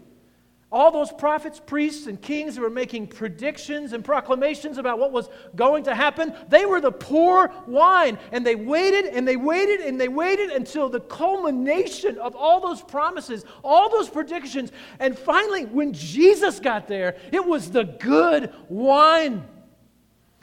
All 0.73 0.93
those 0.93 1.13
prophets, 1.13 1.61
priests, 1.65 2.07
and 2.07 2.21
kings 2.21 2.55
who 2.55 2.63
were 2.63 2.71
making 2.71 3.09
predictions 3.09 3.93
and 3.93 4.05
proclamations 4.05 4.79
about 4.79 5.01
what 5.01 5.11
was 5.11 5.29
going 5.57 5.85
to 5.85 5.95
happen, 5.95 6.33
they 6.49 6.65
were 6.65 6.81
the 6.81 6.93
poor 6.93 7.53
wine. 7.67 8.19
And 8.31 8.47
they 8.47 8.55
waited 8.55 9.07
and 9.07 9.27
they 9.27 9.37
waited 9.37 9.81
and 9.81 10.01
they 10.01 10.07
waited 10.07 10.51
until 10.51 10.89
the 10.89 11.01
culmination 11.01 12.19
of 12.19 12.37
all 12.37 12.61
those 12.61 12.83
promises, 12.83 13.45
all 13.65 13.91
those 13.91 14.09
predictions. 14.09 14.71
And 15.01 15.19
finally, 15.19 15.65
when 15.65 15.93
Jesus 15.93 16.61
got 16.61 16.87
there, 16.87 17.17
it 17.33 17.45
was 17.45 17.73
the 17.73 17.85
good 17.85 18.53
wine. 18.69 19.45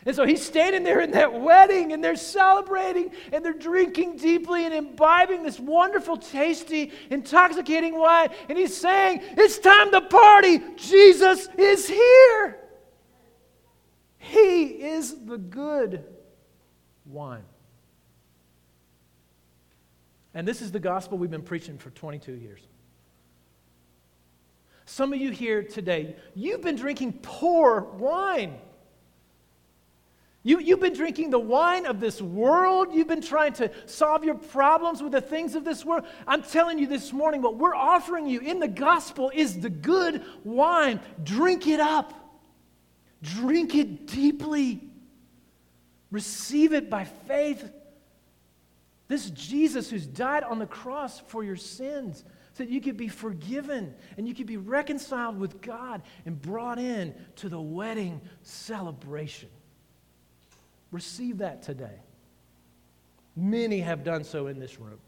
And 0.07 0.15
so 0.15 0.25
he's 0.25 0.41
standing 0.41 0.83
there 0.83 1.01
in 1.01 1.11
that 1.11 1.41
wedding 1.41 1.91
and 1.91 2.01
they're 2.01 2.15
celebrating 2.15 3.11
and 3.33 3.43
they're 3.43 3.51
drinking 3.51 4.15
deeply 4.15 4.63
and 4.63 4.73
imbibing 4.73 5.43
this 5.43 5.59
wonderful, 5.59 6.15
tasty, 6.15 6.93
intoxicating 7.09 7.99
wine. 7.99 8.29
And 8.47 8.57
he's 8.57 8.75
saying, 8.75 9.19
It's 9.31 9.59
time 9.59 9.91
to 9.91 9.99
party. 9.99 10.61
Jesus 10.77 11.49
is 11.57 11.89
here. 11.89 12.57
He 14.17 14.63
is 14.63 15.25
the 15.25 15.37
good 15.37 16.05
wine. 17.05 17.43
And 20.33 20.47
this 20.47 20.61
is 20.61 20.71
the 20.71 20.79
gospel 20.79 21.17
we've 21.17 21.29
been 21.29 21.41
preaching 21.41 21.77
for 21.77 21.89
22 21.89 22.31
years. 22.31 22.61
Some 24.85 25.11
of 25.11 25.19
you 25.19 25.31
here 25.31 25.63
today, 25.63 26.15
you've 26.33 26.61
been 26.61 26.77
drinking 26.77 27.19
poor 27.21 27.81
wine. 27.81 28.57
You, 30.47 30.61
you've 30.61 30.79
been 30.79 30.93
drinking 30.93 31.31
the 31.31 31.39
wine 31.39 31.85
of 31.85 31.99
this 31.99 32.21
world. 32.21 32.93
You've 32.93 33.09
been 33.09 33.21
trying 33.21 33.51
to 33.55 33.69
solve 33.85 34.23
your 34.23 34.35
problems 34.35 35.03
with 35.03 35.11
the 35.11 35.19
things 35.19 35.55
of 35.55 35.65
this 35.65 35.83
world. 35.83 36.05
I'm 36.25 36.41
telling 36.41 36.79
you 36.79 36.87
this 36.87 37.11
morning, 37.11 37.41
what 37.41 37.57
we're 37.57 37.75
offering 37.75 38.27
you 38.27 38.39
in 38.39 38.59
the 38.59 38.67
gospel 38.69 39.29
is 39.35 39.59
the 39.59 39.69
good 39.69 40.23
wine. 40.45 41.01
Drink 41.21 41.67
it 41.67 41.81
up, 41.81 42.13
drink 43.21 43.75
it 43.75 44.07
deeply, 44.07 44.79
receive 46.11 46.71
it 46.71 46.89
by 46.89 47.03
faith. 47.03 47.69
This 49.09 49.29
Jesus 49.31 49.89
who's 49.89 50.07
died 50.07 50.43
on 50.43 50.59
the 50.59 50.65
cross 50.65 51.19
for 51.19 51.43
your 51.43 51.57
sins 51.57 52.23
so 52.53 52.63
that 52.63 52.69
you 52.69 52.79
could 52.79 52.95
be 52.95 53.09
forgiven 53.09 53.93
and 54.15 54.25
you 54.25 54.33
could 54.33 54.47
be 54.47 54.55
reconciled 54.55 55.37
with 55.37 55.59
God 55.59 56.03
and 56.25 56.41
brought 56.41 56.79
in 56.79 57.13
to 57.35 57.49
the 57.49 57.59
wedding 57.59 58.21
celebration. 58.43 59.49
Receive 60.91 61.39
that 61.39 61.63
today. 61.63 61.99
Many 63.35 63.79
have 63.79 64.03
done 64.03 64.23
so 64.23 64.47
in 64.47 64.59
this 64.59 64.79
room. 64.79 64.99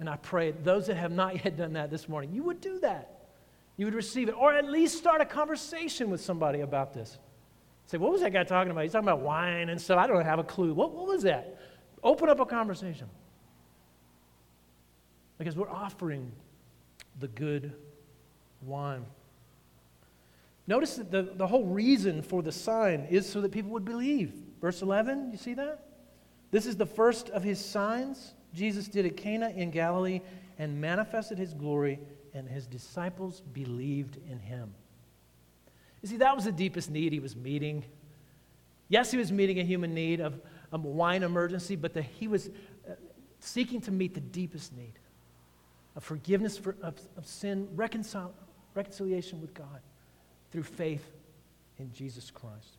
And 0.00 0.08
I 0.08 0.16
pray 0.16 0.52
those 0.52 0.86
that 0.86 0.96
have 0.96 1.12
not 1.12 1.34
yet 1.44 1.56
done 1.56 1.72
that 1.74 1.90
this 1.90 2.08
morning, 2.08 2.32
you 2.32 2.42
would 2.44 2.60
do 2.60 2.78
that. 2.80 3.14
You 3.76 3.86
would 3.86 3.94
receive 3.94 4.28
it, 4.28 4.32
or 4.32 4.52
at 4.52 4.68
least 4.68 4.98
start 4.98 5.20
a 5.20 5.24
conversation 5.24 6.10
with 6.10 6.20
somebody 6.20 6.60
about 6.60 6.92
this. 6.92 7.18
Say, 7.86 7.96
what 7.96 8.10
was 8.10 8.20
that 8.20 8.32
guy 8.32 8.44
talking 8.44 8.70
about? 8.70 8.82
He's 8.82 8.92
talking 8.92 9.08
about 9.08 9.20
wine 9.20 9.68
and 9.68 9.80
stuff. 9.80 9.98
I 9.98 10.06
don't 10.06 10.24
have 10.24 10.38
a 10.38 10.44
clue. 10.44 10.74
What, 10.74 10.92
what 10.92 11.06
was 11.06 11.22
that? 11.22 11.58
Open 12.02 12.28
up 12.28 12.40
a 12.40 12.44
conversation. 12.44 13.08
Because 15.38 15.56
we're 15.56 15.70
offering 15.70 16.32
the 17.20 17.28
good 17.28 17.72
wine. 18.62 19.06
Notice 20.66 20.96
that 20.96 21.10
the, 21.10 21.22
the 21.34 21.46
whole 21.46 21.64
reason 21.64 22.20
for 22.20 22.42
the 22.42 22.52
sign 22.52 23.06
is 23.08 23.26
so 23.26 23.40
that 23.40 23.52
people 23.52 23.70
would 23.70 23.84
believe. 23.84 24.34
Verse 24.60 24.82
11, 24.82 25.30
you 25.30 25.38
see 25.38 25.54
that? 25.54 25.84
This 26.50 26.66
is 26.66 26.76
the 26.76 26.86
first 26.86 27.30
of 27.30 27.42
his 27.42 27.64
signs 27.64 28.34
Jesus 28.54 28.88
did 28.88 29.06
at 29.06 29.16
Cana 29.16 29.50
in 29.50 29.70
Galilee 29.70 30.20
and 30.58 30.80
manifested 30.80 31.38
his 31.38 31.54
glory, 31.54 32.00
and 32.34 32.48
his 32.48 32.66
disciples 32.66 33.42
believed 33.52 34.18
in 34.28 34.38
him. 34.38 34.74
You 36.02 36.08
see, 36.08 36.16
that 36.18 36.34
was 36.34 36.44
the 36.44 36.52
deepest 36.52 36.90
need 36.90 37.12
he 37.12 37.20
was 37.20 37.36
meeting. 37.36 37.84
Yes, 38.88 39.10
he 39.10 39.18
was 39.18 39.30
meeting 39.30 39.60
a 39.60 39.64
human 39.64 39.94
need 39.94 40.20
of 40.20 40.40
a 40.72 40.78
wine 40.78 41.22
emergency, 41.22 41.76
but 41.76 41.94
the, 41.94 42.02
he 42.02 42.28
was 42.28 42.48
uh, 42.88 42.92
seeking 43.40 43.80
to 43.82 43.90
meet 43.90 44.14
the 44.14 44.20
deepest 44.20 44.76
need 44.76 44.94
of 45.96 46.04
forgiveness 46.04 46.56
for, 46.56 46.76
of, 46.82 46.94
of 47.16 47.26
sin, 47.26 47.68
reconcil, 47.74 48.30
reconciliation 48.74 49.40
with 49.40 49.54
God 49.54 49.80
through 50.50 50.62
faith 50.62 51.04
in 51.78 51.92
Jesus 51.92 52.30
Christ. 52.30 52.77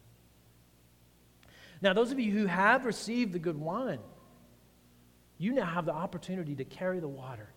Now, 1.82 1.94
those 1.94 2.12
of 2.12 2.20
you 2.20 2.32
who 2.32 2.46
have 2.46 2.86
received 2.86 3.34
the 3.34 3.40
good 3.40 3.58
wine, 3.58 4.00
you 5.38 5.54
now 5.54 5.66
have 5.66 5.86
the 5.86 5.94
opportunity 5.94 6.56
to 6.56 6.66
carry 6.66 7.00
the 7.00 7.08
water. 7.08 7.50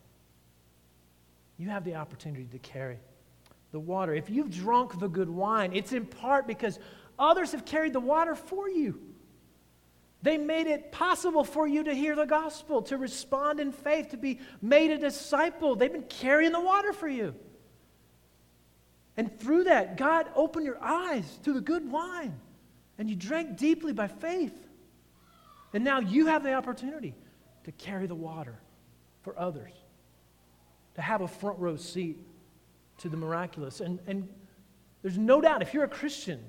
You 1.58 1.70
have 1.70 1.84
the 1.84 1.96
opportunity 1.96 2.46
to 2.52 2.58
carry 2.58 2.98
the 3.72 3.80
water. 3.80 4.14
If 4.14 4.30
you've 4.30 4.50
drunk 4.50 4.98
the 5.00 5.08
good 5.08 5.28
wine, 5.28 5.72
it's 5.74 5.92
in 5.92 6.06
part 6.06 6.46
because 6.46 6.78
others 7.18 7.52
have 7.52 7.64
carried 7.64 7.92
the 7.92 8.00
water 8.00 8.34
for 8.34 8.68
you. 8.68 9.00
They 10.22 10.38
made 10.38 10.68
it 10.68 10.92
possible 10.92 11.42
for 11.42 11.66
you 11.66 11.82
to 11.82 11.94
hear 11.94 12.14
the 12.14 12.26
gospel, 12.26 12.82
to 12.82 12.96
respond 12.96 13.58
in 13.58 13.72
faith, 13.72 14.10
to 14.10 14.16
be 14.16 14.38
made 14.60 14.92
a 14.92 14.98
disciple. 14.98 15.74
They've 15.74 15.92
been 15.92 16.04
carrying 16.04 16.52
the 16.52 16.60
water 16.60 16.92
for 16.92 17.08
you. 17.08 17.34
And 19.16 19.36
through 19.40 19.64
that, 19.64 19.96
God 19.96 20.26
opened 20.36 20.64
your 20.64 20.80
eyes 20.80 21.40
to 21.42 21.52
the 21.52 21.60
good 21.60 21.90
wine 21.90 22.38
and 23.02 23.10
you 23.10 23.16
drank 23.16 23.56
deeply 23.56 23.92
by 23.92 24.06
faith. 24.06 24.54
And 25.72 25.82
now 25.82 25.98
you 25.98 26.26
have 26.26 26.44
the 26.44 26.54
opportunity 26.54 27.16
to 27.64 27.72
carry 27.72 28.06
the 28.06 28.14
water 28.14 28.60
for 29.22 29.36
others, 29.36 29.72
to 30.94 31.02
have 31.02 31.20
a 31.20 31.26
front 31.26 31.58
row 31.58 31.74
seat 31.74 32.16
to 32.98 33.08
the 33.08 33.16
miraculous. 33.16 33.80
And, 33.80 33.98
and 34.06 34.28
there's 35.02 35.18
no 35.18 35.40
doubt, 35.40 35.62
if 35.62 35.74
you're 35.74 35.82
a 35.82 35.88
Christian, 35.88 36.44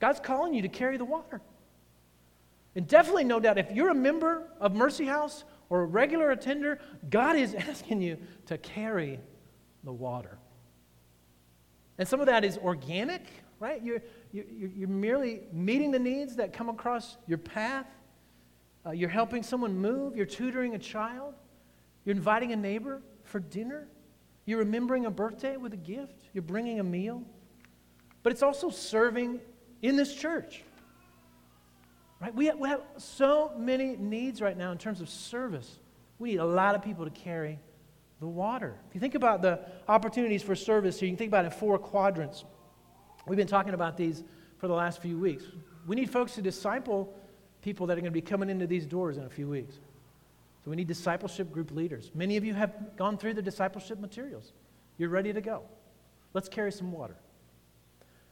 God's 0.00 0.20
calling 0.20 0.52
you 0.52 0.60
to 0.60 0.68
carry 0.68 0.98
the 0.98 1.06
water. 1.06 1.40
And 2.76 2.86
definitely, 2.86 3.24
no 3.24 3.40
doubt, 3.40 3.56
if 3.56 3.70
you're 3.70 3.88
a 3.88 3.94
member 3.94 4.50
of 4.60 4.74
Mercy 4.74 5.06
House 5.06 5.44
or 5.70 5.80
a 5.80 5.86
regular 5.86 6.30
attender, 6.32 6.78
God 7.08 7.36
is 7.36 7.54
asking 7.70 8.02
you 8.02 8.18
to 8.48 8.58
carry 8.58 9.18
the 9.82 9.94
water. 9.94 10.36
And 11.96 12.06
some 12.06 12.20
of 12.20 12.26
that 12.26 12.44
is 12.44 12.58
organic, 12.58 13.22
right? 13.60 13.82
You're, 13.82 14.02
you're, 14.32 14.88
merely 14.88 15.42
meeting 15.52 15.90
the 15.90 15.98
needs 15.98 16.36
that 16.36 16.52
come 16.52 16.68
across 16.68 17.18
your 17.26 17.38
path. 17.38 17.86
Uh, 18.84 18.90
you're 18.90 19.10
helping 19.10 19.42
someone 19.42 19.76
move. 19.76 20.16
You're 20.16 20.26
tutoring 20.26 20.74
a 20.74 20.78
child. 20.78 21.34
You're 22.04 22.16
inviting 22.16 22.52
a 22.52 22.56
neighbor 22.56 23.02
for 23.24 23.38
dinner. 23.38 23.88
You're 24.46 24.60
remembering 24.60 25.06
a 25.06 25.10
birthday 25.10 25.56
with 25.56 25.72
a 25.74 25.76
gift. 25.76 26.24
You're 26.32 26.42
bringing 26.42 26.80
a 26.80 26.84
meal. 26.84 27.22
But 28.22 28.32
it's 28.32 28.42
also 28.42 28.70
serving 28.70 29.40
in 29.82 29.96
this 29.96 30.14
church. 30.14 30.62
Right? 32.20 32.34
We 32.34 32.46
have, 32.46 32.58
we 32.58 32.68
have 32.68 32.82
so 32.96 33.52
many 33.56 33.96
needs 33.96 34.40
right 34.40 34.56
now 34.56 34.72
in 34.72 34.78
terms 34.78 35.00
of 35.00 35.08
service. 35.08 35.78
We 36.18 36.30
need 36.30 36.38
a 36.38 36.44
lot 36.44 36.74
of 36.74 36.82
people 36.82 37.04
to 37.04 37.10
carry 37.10 37.58
the 38.20 38.26
water. 38.28 38.78
If 38.88 38.94
you 38.94 39.00
think 39.00 39.16
about 39.16 39.42
the 39.42 39.60
opportunities 39.88 40.42
for 40.42 40.54
service 40.54 41.00
here, 41.00 41.08
you 41.08 41.12
can 41.12 41.18
think 41.18 41.30
about 41.30 41.44
it 41.44 41.52
in 41.52 41.58
four 41.58 41.78
quadrants. 41.78 42.44
We've 43.26 43.36
been 43.36 43.46
talking 43.46 43.74
about 43.74 43.96
these 43.96 44.24
for 44.58 44.68
the 44.68 44.74
last 44.74 45.00
few 45.00 45.18
weeks. 45.18 45.44
We 45.86 45.96
need 45.96 46.10
folks 46.10 46.34
to 46.34 46.42
disciple 46.42 47.14
people 47.62 47.86
that 47.86 47.94
are 47.94 48.00
going 48.00 48.04
to 48.04 48.10
be 48.10 48.20
coming 48.20 48.50
into 48.50 48.66
these 48.66 48.86
doors 48.86 49.16
in 49.16 49.24
a 49.24 49.30
few 49.30 49.48
weeks. 49.48 49.76
So 50.64 50.70
we 50.70 50.76
need 50.76 50.86
discipleship 50.86 51.52
group 51.52 51.72
leaders. 51.72 52.10
Many 52.14 52.36
of 52.36 52.44
you 52.44 52.54
have 52.54 52.96
gone 52.96 53.18
through 53.18 53.34
the 53.34 53.42
discipleship 53.42 53.98
materials. 53.98 54.52
You're 54.98 55.08
ready 55.08 55.32
to 55.32 55.40
go. 55.40 55.62
Let's 56.34 56.48
carry 56.48 56.72
some 56.72 56.92
water. 56.92 57.16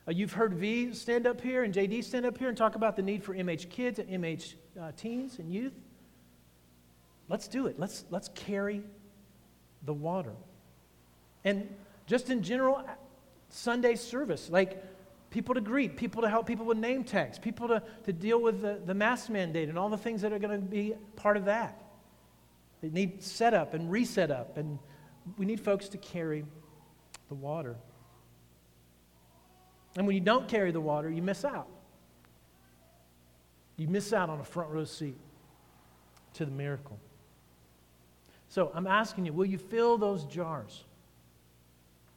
Uh, 0.07 0.13
you've 0.13 0.33
heard 0.33 0.55
V 0.55 0.93
stand 0.93 1.27
up 1.27 1.41
here 1.41 1.65
and 1.65 1.75
JD 1.75 2.05
stand 2.05 2.25
up 2.25 2.39
here 2.39 2.49
and 2.49 2.57
talk 2.57 2.75
about 2.75 2.97
the 2.97 3.03
need 3.03 3.23
for 3.23 3.35
MH 3.35 3.69
kids 3.69 3.99
and 3.99 4.09
MH 4.09 4.55
uh, 4.81 4.93
teens 4.97 5.39
and 5.39 5.53
youth. 5.53 5.75
Let's 7.29 7.49
do 7.49 7.67
it. 7.67 7.79
Let's, 7.79 8.05
let's 8.11 8.29
carry 8.35 8.83
the 9.85 9.93
water. 9.93 10.33
And 11.45 11.69
just 12.07 12.31
in 12.31 12.43
general, 12.43 12.83
Sunday 13.51 13.97
service, 13.97 14.49
like 14.49 14.83
people 15.31 15.55
to 15.55 15.61
greet, 15.61 15.97
people 15.97 16.23
to 16.23 16.29
help 16.29 16.47
people 16.47 16.67
with 16.67 16.79
name 16.79 17.05
tags, 17.05 17.39
people 17.39 17.69
to, 17.69 17.83
to 18.05 18.13
deal 18.13 18.41
with 18.41 18.63
the, 18.63 18.81
the 18.85 18.95
mask 18.95 19.29
mandate 19.29 19.69
and 19.69 19.79
all 19.79 19.89
the 19.89 19.99
things 19.99 20.23
that 20.23 20.33
are 20.33 20.39
going 20.39 20.61
to 20.61 20.67
be 20.67 20.95
part 21.17 21.37
of 21.37 21.45
that. 21.45 21.83
They 22.81 22.89
need 22.89 23.23
set 23.23 23.53
up 23.55 23.75
and 23.75 23.91
reset 23.91 24.31
up, 24.31 24.57
and 24.57 24.79
we 25.37 25.45
need 25.45 25.61
folks 25.61 25.89
to 25.91 25.99
carry 25.99 26.45
the 27.29 27.35
water. 27.35 27.77
And 29.97 30.07
when 30.07 30.15
you 30.15 30.23
don't 30.23 30.49
carry 30.49 30.71
the 30.73 30.81
water, 30.81 31.11
you 31.11 31.23
miss 31.23 31.45
out. 31.45 31.69
You 33.77 33.89
miss 33.89 34.13
out 34.13 34.31
on 34.31 34.41
a 34.41 34.45
front 34.45 34.71
row 34.71 34.85
seat 34.85 35.17
to 36.35 36.45
the 36.45 36.51
miracle. 36.51 36.99
So 38.49 38.71
I'm 38.75 38.87
asking 38.87 39.27
you, 39.27 39.33
will 39.33 39.47
you 39.47 39.59
fill 39.59 39.99
those 39.99 40.25
jars? 40.25 40.85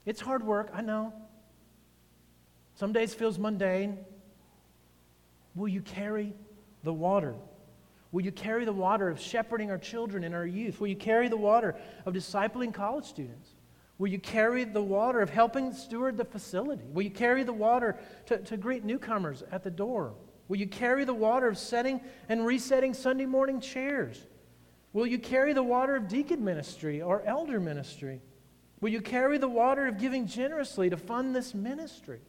It's 0.05 0.19
hard 0.19 0.43
work, 0.43 0.71
I 0.73 0.81
know. 0.81 1.13
Some 2.75 2.93
days 2.93 3.13
feels 3.13 3.37
mundane. 3.37 3.99
Will 5.55 5.67
you 5.67 5.81
carry 5.81 6.33
the 6.83 6.93
water? 6.93 7.35
Will 8.11 8.23
you 8.23 8.31
carry 8.31 8.65
the 8.65 8.73
water 8.73 9.09
of 9.09 9.19
shepherding 9.19 9.71
our 9.71 9.77
children 9.77 10.23
and 10.23 10.35
our 10.35 10.45
youth? 10.45 10.79
Will 10.79 10.87
you 10.87 10.95
carry 10.95 11.27
the 11.29 11.37
water 11.37 11.75
of 12.05 12.13
discipling 12.13 12.73
college 12.73 13.05
students? 13.05 13.49
Will 13.97 14.07
you 14.07 14.19
carry 14.19 14.63
the 14.63 14.81
water 14.81 15.21
of 15.21 15.29
helping 15.29 15.71
steward 15.73 16.17
the 16.17 16.25
facility? 16.25 16.83
Will 16.91 17.03
you 17.03 17.11
carry 17.11 17.43
the 17.43 17.53
water 17.53 17.97
to, 18.25 18.37
to 18.39 18.57
greet 18.57 18.83
newcomers 18.83 19.43
at 19.51 19.63
the 19.63 19.71
door? 19.71 20.13
Will 20.47 20.57
you 20.57 20.67
carry 20.67 21.05
the 21.05 21.13
water 21.13 21.47
of 21.47 21.57
setting 21.57 22.01
and 22.27 22.45
resetting 22.45 22.93
Sunday 22.93 23.25
morning 23.25 23.61
chairs? 23.61 24.27
Will 24.91 25.07
you 25.07 25.17
carry 25.17 25.53
the 25.53 25.63
water 25.63 25.95
of 25.95 26.07
deacon 26.07 26.43
ministry 26.43 27.01
or 27.01 27.23
elder 27.25 27.59
ministry? 27.59 28.21
Will 28.81 28.89
you 28.89 29.01
carry 29.01 29.37
the 29.37 29.47
water 29.47 29.87
of 29.87 29.97
giving 29.97 30.27
generously 30.27 30.89
to 30.89 30.97
fund 30.97 31.35
this 31.35 31.53
ministry? 31.53 32.19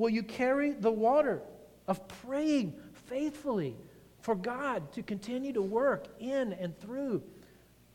Will 0.00 0.08
you 0.08 0.22
carry 0.22 0.70
the 0.70 0.90
water 0.90 1.42
of 1.86 2.08
praying 2.08 2.72
faithfully 3.04 3.76
for 4.22 4.34
God 4.34 4.90
to 4.94 5.02
continue 5.02 5.52
to 5.52 5.60
work 5.60 6.06
in 6.18 6.54
and 6.54 6.74
through 6.80 7.22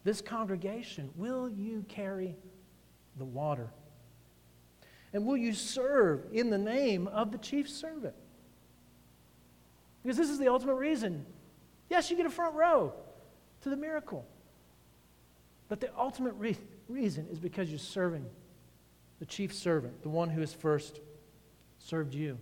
this 0.04 0.22
congregation? 0.22 1.10
Will 1.16 1.50
you 1.50 1.84
carry 1.90 2.36
the 3.18 3.26
water? 3.26 3.72
And 5.14 5.26
will 5.26 5.36
you 5.36 5.52
serve 5.52 6.28
in 6.32 6.52
the 6.52 6.60
name 6.60 7.08
of 7.08 7.32
the 7.32 7.40
chief 7.40 7.68
servant? 7.68 8.14
Because 10.04 10.16
this 10.16 10.30
is 10.30 10.38
the 10.38 10.48
ultimate 10.48 10.76
reason. 10.76 11.26
Yes, 11.90 12.12
you 12.12 12.18
get 12.18 12.28
a 12.28 12.30
front 12.30 12.54
row 12.54 12.94
to 13.62 13.70
the 13.70 13.78
miracle. 13.78 14.28
But 15.70 15.80
the 15.80 15.90
ultimate 15.98 16.36
re- 16.36 16.56
reason 16.88 17.26
is 17.32 17.40
because 17.40 17.72
you're 17.72 17.80
serving 17.80 18.28
the 19.18 19.26
chief 19.26 19.52
servant, 19.56 20.04
the 20.04 20.10
one 20.10 20.30
who 20.30 20.44
is 20.44 20.54
first 20.54 21.00
served 21.86 22.16
you. 22.16 22.38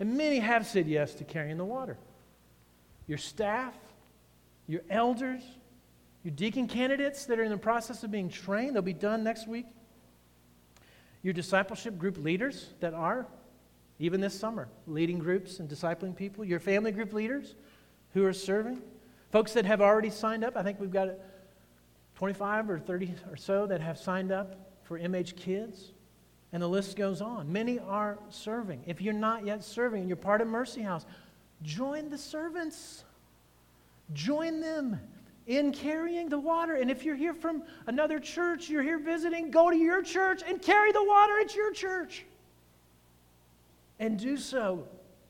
And 0.00 0.16
many 0.16 0.40
have 0.40 0.66
said 0.66 0.88
yes 0.88 1.14
to 1.14 1.24
carrying 1.24 1.58
the 1.58 1.64
water. 1.64 1.96
Your 3.06 3.18
staff, 3.18 3.74
your 4.66 4.82
elders, 4.90 5.42
your 6.24 6.34
deacon 6.34 6.66
candidates 6.66 7.26
that 7.26 7.38
are 7.38 7.44
in 7.44 7.50
the 7.50 7.56
process 7.56 8.02
of 8.02 8.10
being 8.10 8.28
trained, 8.28 8.74
they'll 8.74 8.82
be 8.82 8.92
done 8.92 9.22
next 9.22 9.46
week. 9.46 9.66
Your 11.22 11.32
discipleship 11.32 11.98
group 11.98 12.18
leaders 12.18 12.66
that 12.80 12.94
are, 12.94 13.26
even 14.00 14.20
this 14.20 14.38
summer, 14.38 14.68
leading 14.88 15.20
groups 15.20 15.60
and 15.60 15.68
discipling 15.68 16.16
people. 16.16 16.44
Your 16.44 16.58
family 16.58 16.90
group 16.90 17.12
leaders 17.12 17.54
who 18.12 18.24
are 18.24 18.32
serving. 18.32 18.82
Folks 19.30 19.52
that 19.52 19.64
have 19.66 19.80
already 19.80 20.10
signed 20.10 20.42
up, 20.42 20.56
I 20.56 20.64
think 20.64 20.80
we've 20.80 20.90
got 20.90 21.10
25 22.16 22.70
or 22.70 22.78
30 22.80 23.14
or 23.30 23.36
so 23.36 23.66
that 23.66 23.80
have 23.80 23.98
signed 23.98 24.32
up 24.32 24.72
for 24.82 24.98
MH 24.98 25.36
Kids. 25.36 25.92
And 26.52 26.62
the 26.62 26.68
list 26.68 26.96
goes 26.96 27.22
on. 27.22 27.50
Many 27.50 27.78
are 27.78 28.18
serving. 28.28 28.82
If 28.86 29.00
you're 29.00 29.14
not 29.14 29.46
yet 29.46 29.64
serving 29.64 30.00
and 30.00 30.08
you're 30.08 30.16
part 30.16 30.40
of 30.40 30.48
Mercy 30.48 30.82
House, 30.82 31.06
join 31.62 32.10
the 32.10 32.18
servants. 32.18 33.04
Join 34.12 34.60
them 34.60 35.00
in 35.46 35.72
carrying 35.72 36.28
the 36.28 36.38
water. 36.38 36.74
And 36.74 36.90
if 36.90 37.04
you're 37.04 37.16
here 37.16 37.34
from 37.34 37.62
another 37.86 38.20
church, 38.20 38.68
you're 38.68 38.82
here 38.82 38.98
visiting, 38.98 39.50
go 39.50 39.70
to 39.70 39.76
your 39.76 40.02
church 40.02 40.42
and 40.46 40.60
carry 40.60 40.92
the 40.92 41.02
water 41.02 41.38
at 41.40 41.54
your 41.54 41.72
church. 41.72 42.24
And 43.98 44.18
do 44.18 44.36
so 44.36 44.86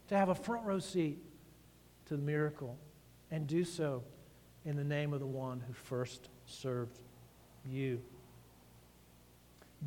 to 0.09 0.17
have 0.17 0.29
a 0.29 0.35
front 0.35 0.67
row 0.67 0.79
seat 0.79 1.19
to 2.07 2.17
the 2.17 2.23
miracle. 2.23 2.77
And 3.31 3.47
do 3.47 3.65
so 3.65 4.03
in 4.65 4.77
the 4.77 4.85
name 4.85 5.13
of 5.13 5.21
the 5.21 5.27
one 5.27 5.61
who 5.67 5.73
first 5.73 6.29
served 6.47 6.99
you. 7.65 8.01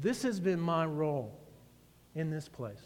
This 0.02 0.24
has 0.24 0.40
been 0.40 0.60
my 0.60 0.86
role 0.86 1.40
in 2.16 2.30
this 2.30 2.48
place 2.48 2.82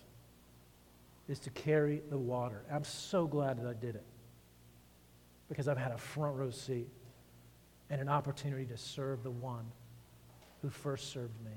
is 1.28 1.40
to 1.40 1.50
carry 1.52 2.02
the 2.10 2.18
water. 2.18 2.64
I'm 2.72 2.84
so 2.84 3.28
glad 3.28 3.60
that 3.60 3.68
I 3.68 3.74
did 3.74 3.96
it 3.96 4.06
because 5.48 5.68
I've 5.68 5.78
had 5.78 5.92
a 5.92 5.98
front 5.98 6.36
row 6.36 6.50
seat 6.50 6.90
and 7.90 8.02
an 8.02 8.10
opportunity 8.10 8.66
to 8.66 8.78
serve 8.78 9.24
the 9.24 9.32
one 9.32 9.66
who 10.62 10.70
first 10.70 11.12
served 11.12 11.40
me. 11.44 11.52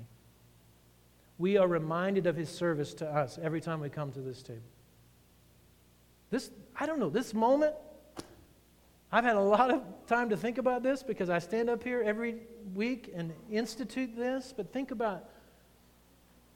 We 1.37 1.57
are 1.57 1.67
reminded 1.67 2.27
of 2.27 2.35
his 2.35 2.49
service 2.49 2.93
to 2.95 3.07
us 3.07 3.39
every 3.41 3.61
time 3.61 3.79
we 3.79 3.89
come 3.89 4.11
to 4.11 4.21
this 4.21 4.41
table. 4.43 4.61
This, 6.29 6.51
I 6.75 6.85
don't 6.85 6.99
know, 6.99 7.09
this 7.09 7.33
moment, 7.33 7.75
I've 9.11 9.23
had 9.23 9.35
a 9.35 9.41
lot 9.41 9.69
of 9.71 9.83
time 10.07 10.29
to 10.29 10.37
think 10.37 10.57
about 10.57 10.81
this 10.81 11.03
because 11.03 11.29
I 11.29 11.39
stand 11.39 11.69
up 11.69 11.83
here 11.83 12.01
every 12.03 12.41
week 12.73 13.11
and 13.15 13.31
institute 13.51 14.15
this, 14.15 14.53
but 14.55 14.71
think 14.73 14.91
about 14.91 15.29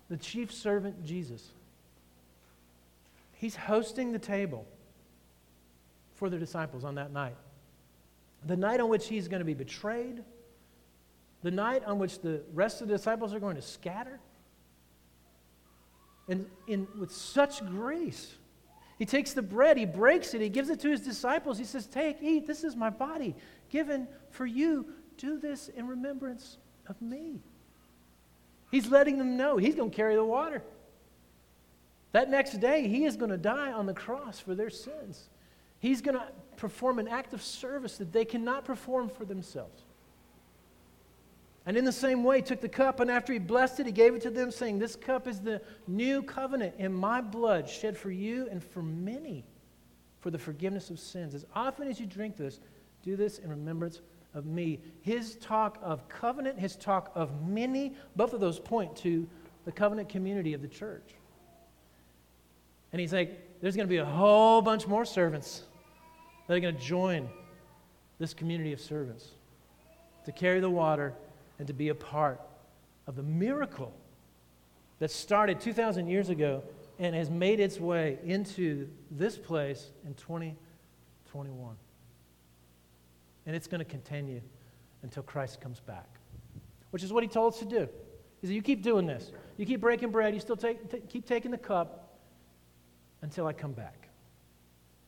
the 0.10 0.18
chief 0.18 0.52
servant, 0.52 1.06
Jesus. 1.06 1.52
He's 3.34 3.56
hosting 3.56 4.12
the 4.12 4.20
table 4.20 4.66
for 6.16 6.30
the 6.30 6.38
disciples 6.38 6.84
on 6.84 6.96
that 6.96 7.12
night. 7.12 7.36
The 8.46 8.58
night 8.58 8.80
on 8.80 8.90
which 8.90 9.08
he's 9.08 9.28
going 9.28 9.40
to 9.40 9.46
be 9.46 9.54
betrayed, 9.54 10.24
the 11.44 11.52
night 11.52 11.84
on 11.86 12.00
which 12.00 12.20
the 12.22 12.42
rest 12.54 12.82
of 12.82 12.88
the 12.88 12.96
disciples 12.96 13.34
are 13.34 13.40
going 13.40 13.56
to 13.56 13.62
scatter. 13.62 14.20
And 16.28 16.48
in, 16.68 16.88
with 17.00 17.12
such 17.12 17.66
grace, 17.66 18.36
he 18.98 19.06
takes 19.06 19.34
the 19.34 19.42
bread, 19.42 19.78
he 19.78 19.86
breaks 19.86 20.34
it, 20.34 20.42
he 20.42 20.50
gives 20.50 20.70
it 20.70 20.80
to 20.82 20.90
his 20.90 21.02
disciples. 21.02 21.58
He 21.58 21.64
says, 21.64 21.86
Take, 21.86 22.18
eat, 22.22 22.48
this 22.48 22.64
is 22.64 22.76
my 22.76 22.90
body 22.90 23.36
given 23.70 24.08
for 24.32 24.46
you. 24.46 24.88
Do 25.18 25.40
this 25.40 25.70
in 25.70 25.88
remembrance 25.88 26.58
of 26.88 27.00
me. 27.02 27.42
He's 28.72 28.88
letting 28.88 29.18
them 29.18 29.38
know 29.38 29.58
he's 29.58 29.76
going 29.76 29.92
to 29.92 29.96
carry 29.96 30.16
the 30.16 30.26
water. 30.26 30.62
That 32.12 32.30
next 32.30 32.60
day, 32.60 32.88
he 32.88 33.06
is 33.06 33.16
going 33.16 33.32
to 33.32 33.38
die 33.38 33.72
on 33.72 33.86
the 33.86 33.94
cross 33.94 34.40
for 34.40 34.56
their 34.56 34.70
sins. 34.70 35.30
He's 35.80 36.02
going 36.02 36.18
to 36.18 36.26
perform 36.56 37.00
an 37.00 37.08
act 37.08 37.34
of 37.34 37.42
service 37.42 37.98
that 37.98 38.12
they 38.12 38.26
cannot 38.26 38.66
perform 38.66 39.10
for 39.10 39.26
themselves. 39.26 39.84
And 41.66 41.76
in 41.76 41.84
the 41.84 41.92
same 41.92 42.24
way, 42.24 42.38
he 42.38 42.42
took 42.42 42.62
the 42.62 42.70
cup, 42.70 43.02
and 43.02 43.12
after 43.12 43.34
he 43.34 43.40
blessed 43.40 43.82
it, 43.82 43.86
he 43.86 43.92
gave 43.92 44.16
it 44.16 44.22
to 44.22 44.30
them, 44.30 44.52
saying, 44.52 44.80
This 44.80 44.96
cup 44.96 45.28
is 45.28 45.42
the 45.42 45.62
new 45.86 46.24
covenant 46.24 46.76
in 46.78 46.94
my 46.94 47.20
blood, 47.20 47.70
shed 47.70 47.98
for 47.98 48.10
you 48.10 48.48
and 48.50 48.64
for 48.64 48.82
many 48.82 49.44
for 50.22 50.32
the 50.32 50.38
forgiveness 50.38 50.90
of 50.90 51.00
sins. 51.00 51.36
As 51.36 51.46
often 51.54 51.90
as 51.90 52.00
you 52.00 52.06
drink 52.06 52.38
this, 52.38 52.62
do 53.04 53.16
this 53.16 53.40
in 53.40 53.50
remembrance 53.50 54.02
of 54.38 54.46
me. 54.46 54.80
His 55.02 55.36
talk 55.36 55.80
of 55.82 56.08
covenant, 56.08 56.60
his 56.60 56.76
talk 56.76 57.12
of 57.16 57.46
many, 57.48 57.96
both 58.16 58.34
of 58.34 58.40
those 58.40 58.60
point 58.60 58.96
to 58.98 59.28
the 59.66 59.72
covenant 59.72 60.08
community 60.08 60.54
of 60.54 60.62
the 60.62 60.68
church. 60.68 61.16
And 62.94 63.02
he's 63.02 63.12
like, 63.12 63.60
there's 63.60 63.76
going 63.76 63.88
to 63.88 63.90
be 63.90 63.98
a 63.98 64.06
whole 64.06 64.62
bunch 64.62 64.88
more 64.88 65.04
servants 65.04 65.64
that 66.48 66.56
are 66.56 66.60
going 66.60 66.76
to 66.76 66.82
join 66.82 67.28
this 68.20 68.34
community 68.34 68.72
of 68.74 68.80
servants 68.80 69.28
to 70.26 70.32
carry 70.32 70.60
the 70.60 70.70
water 70.70 71.14
and 71.60 71.68
to 71.68 71.74
be 71.74 71.90
a 71.90 71.96
part 71.96 72.40
of 73.08 73.16
the 73.16 73.24
miracle 73.24 73.94
that 75.00 75.12
started 75.12 75.60
2,000 75.60 76.08
years 76.08 76.30
ago 76.30 76.64
and 77.00 77.16
has 77.16 77.30
made 77.30 77.60
its 77.60 77.80
way 77.80 78.18
into 78.24 78.88
this 79.12 79.38
place 79.38 79.92
in 80.06 80.14
2021. 80.16 81.76
And 83.48 83.56
it's 83.56 83.68
going 83.68 83.80
to 83.80 83.86
continue 83.86 84.42
until 85.02 85.24
Christ 85.24 85.62
comes 85.62 85.80
back, 85.80 86.08
which 86.92 87.02
is 87.02 87.12
what 87.14 87.24
he 87.24 87.30
told 87.30 87.54
us 87.54 87.60
to 87.60 87.66
do. 87.66 87.88
He 88.42 88.48
said, 88.48 88.56
You 88.56 88.62
keep 88.62 88.84
doing 88.84 89.08
this. 89.08 89.32
You 89.56 89.66
keep 89.66 89.82
breaking 89.82 90.12
bread. 90.12 90.34
You 90.34 90.40
still 90.42 90.58
take, 90.58 90.92
t- 90.92 91.02
keep 91.10 91.26
taking 91.26 91.50
the 91.50 91.58
cup 91.58 92.20
until 93.22 93.48
I 93.48 93.54
come 93.54 93.72
back. 93.72 94.10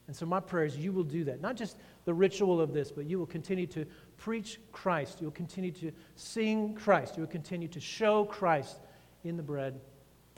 And 0.08 0.16
so, 0.16 0.26
my 0.26 0.40
prayer 0.40 0.66
is 0.66 0.76
you 0.78 0.92
will 0.92 1.04
do 1.04 1.26
that. 1.26 1.42
Not 1.42 1.56
just 1.56 1.78
the 2.06 2.14
ritual 2.14 2.60
of 2.60 2.74
this, 2.74 2.92
but 2.92 3.06
you 3.06 3.20
will 3.20 3.28
continue 3.28 3.68
to 3.68 3.86
preach 4.18 4.60
Christ. 4.72 5.20
You'll 5.22 5.32
continue 5.32 5.72
to 5.74 5.92
sing 6.16 6.74
Christ. 6.74 7.18
You 7.18 7.22
will 7.22 7.30
continue 7.30 7.68
to 7.68 7.80
show 7.80 8.24
Christ 8.26 8.78
in 9.24 9.38
the 9.38 9.44
bread 9.44 9.80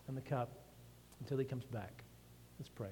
and 0.08 0.18
the 0.18 0.22
cup 0.22 0.50
until 1.22 1.38
he 1.38 1.46
comes 1.46 1.66
back. 1.66 2.04
Let's 2.60 2.68
pray. 2.68 2.90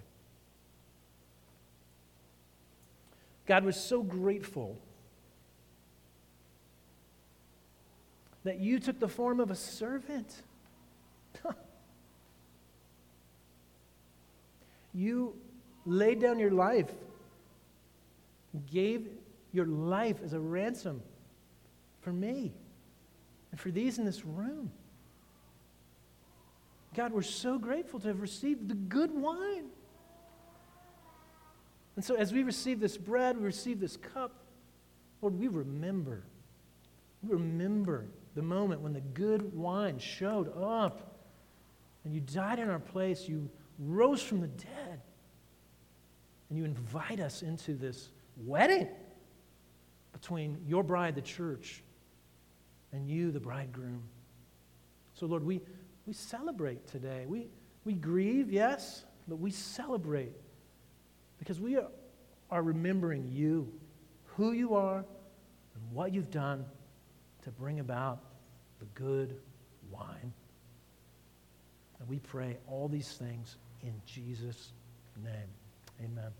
God 3.45 3.66
was 3.66 3.76
so 3.76 4.03
grateful 4.03 4.80
that 8.43 8.59
you 8.59 8.79
took 8.79 8.99
the 8.99 9.07
form 9.07 9.39
of 9.39 9.51
a 9.51 9.55
servant. 9.55 10.43
You 14.93 15.35
laid 15.85 16.19
down 16.19 16.39
your 16.39 16.51
life, 16.51 16.91
gave 18.71 19.07
your 19.51 19.65
life 19.65 20.17
as 20.23 20.33
a 20.33 20.39
ransom 20.39 21.01
for 22.01 22.11
me 22.11 22.51
and 23.51 23.59
for 23.59 23.71
these 23.71 23.97
in 23.97 24.05
this 24.05 24.25
room. 24.25 24.71
God, 26.95 27.13
we're 27.13 27.21
so 27.21 27.57
grateful 27.57 27.99
to 27.99 28.07
have 28.07 28.21
received 28.21 28.67
the 28.67 28.73
good 28.73 29.11
wine. 29.11 29.65
And 31.95 32.03
so, 32.03 32.15
as 32.15 32.33
we 32.33 32.43
receive 32.43 32.79
this 32.79 32.97
bread, 32.97 33.37
we 33.37 33.43
receive 33.43 33.79
this 33.79 33.95
cup, 33.95 34.31
Lord, 35.21 35.37
we 35.37 35.47
remember. 35.47 36.23
We 37.21 37.33
remember 37.33 38.05
the 38.39 38.45
moment 38.45 38.79
when 38.79 38.93
the 38.93 39.01
good 39.01 39.53
wine 39.53 39.99
showed 39.99 40.57
up 40.57 41.17
and 42.05 42.13
you 42.13 42.21
died 42.21 42.57
in 42.57 42.69
our 42.69 42.79
place. 42.79 43.27
You 43.27 43.49
rose 43.77 44.21
from 44.21 44.39
the 44.39 44.47
dead. 44.47 45.01
And 46.47 46.57
you 46.57 46.63
invite 46.63 47.19
us 47.19 47.41
into 47.41 47.73
this 47.73 48.11
wedding 48.37 48.87
between 50.13 50.57
your 50.65 50.83
bride, 50.83 51.15
the 51.15 51.21
church, 51.21 51.83
and 52.93 53.09
you, 53.09 53.29
the 53.31 53.41
bridegroom. 53.41 54.03
So, 55.15 55.25
Lord, 55.25 55.43
we, 55.43 55.59
we 56.05 56.13
celebrate 56.13 56.87
today. 56.87 57.25
We, 57.27 57.49
we 57.83 57.91
grieve, 57.91 58.49
yes, 58.49 59.03
but 59.27 59.35
we 59.35 59.51
celebrate 59.51 60.31
because 61.39 61.59
we 61.59 61.75
are, 61.75 61.87
are 62.49 62.63
remembering 62.63 63.27
you, 63.27 63.69
who 64.23 64.53
you 64.53 64.75
are, 64.75 64.99
and 64.99 65.91
what 65.91 66.13
you've 66.13 66.31
done 66.31 66.63
to 67.43 67.51
bring 67.51 67.81
about 67.81 68.23
the 68.80 68.86
good 68.95 69.36
wine. 69.91 70.34
And 71.99 72.07
we 72.09 72.19
pray 72.19 72.57
all 72.67 72.88
these 72.88 73.11
things 73.13 73.57
in 73.82 73.93
Jesus' 74.05 74.71
name. 75.23 75.49
Amen. 76.03 76.32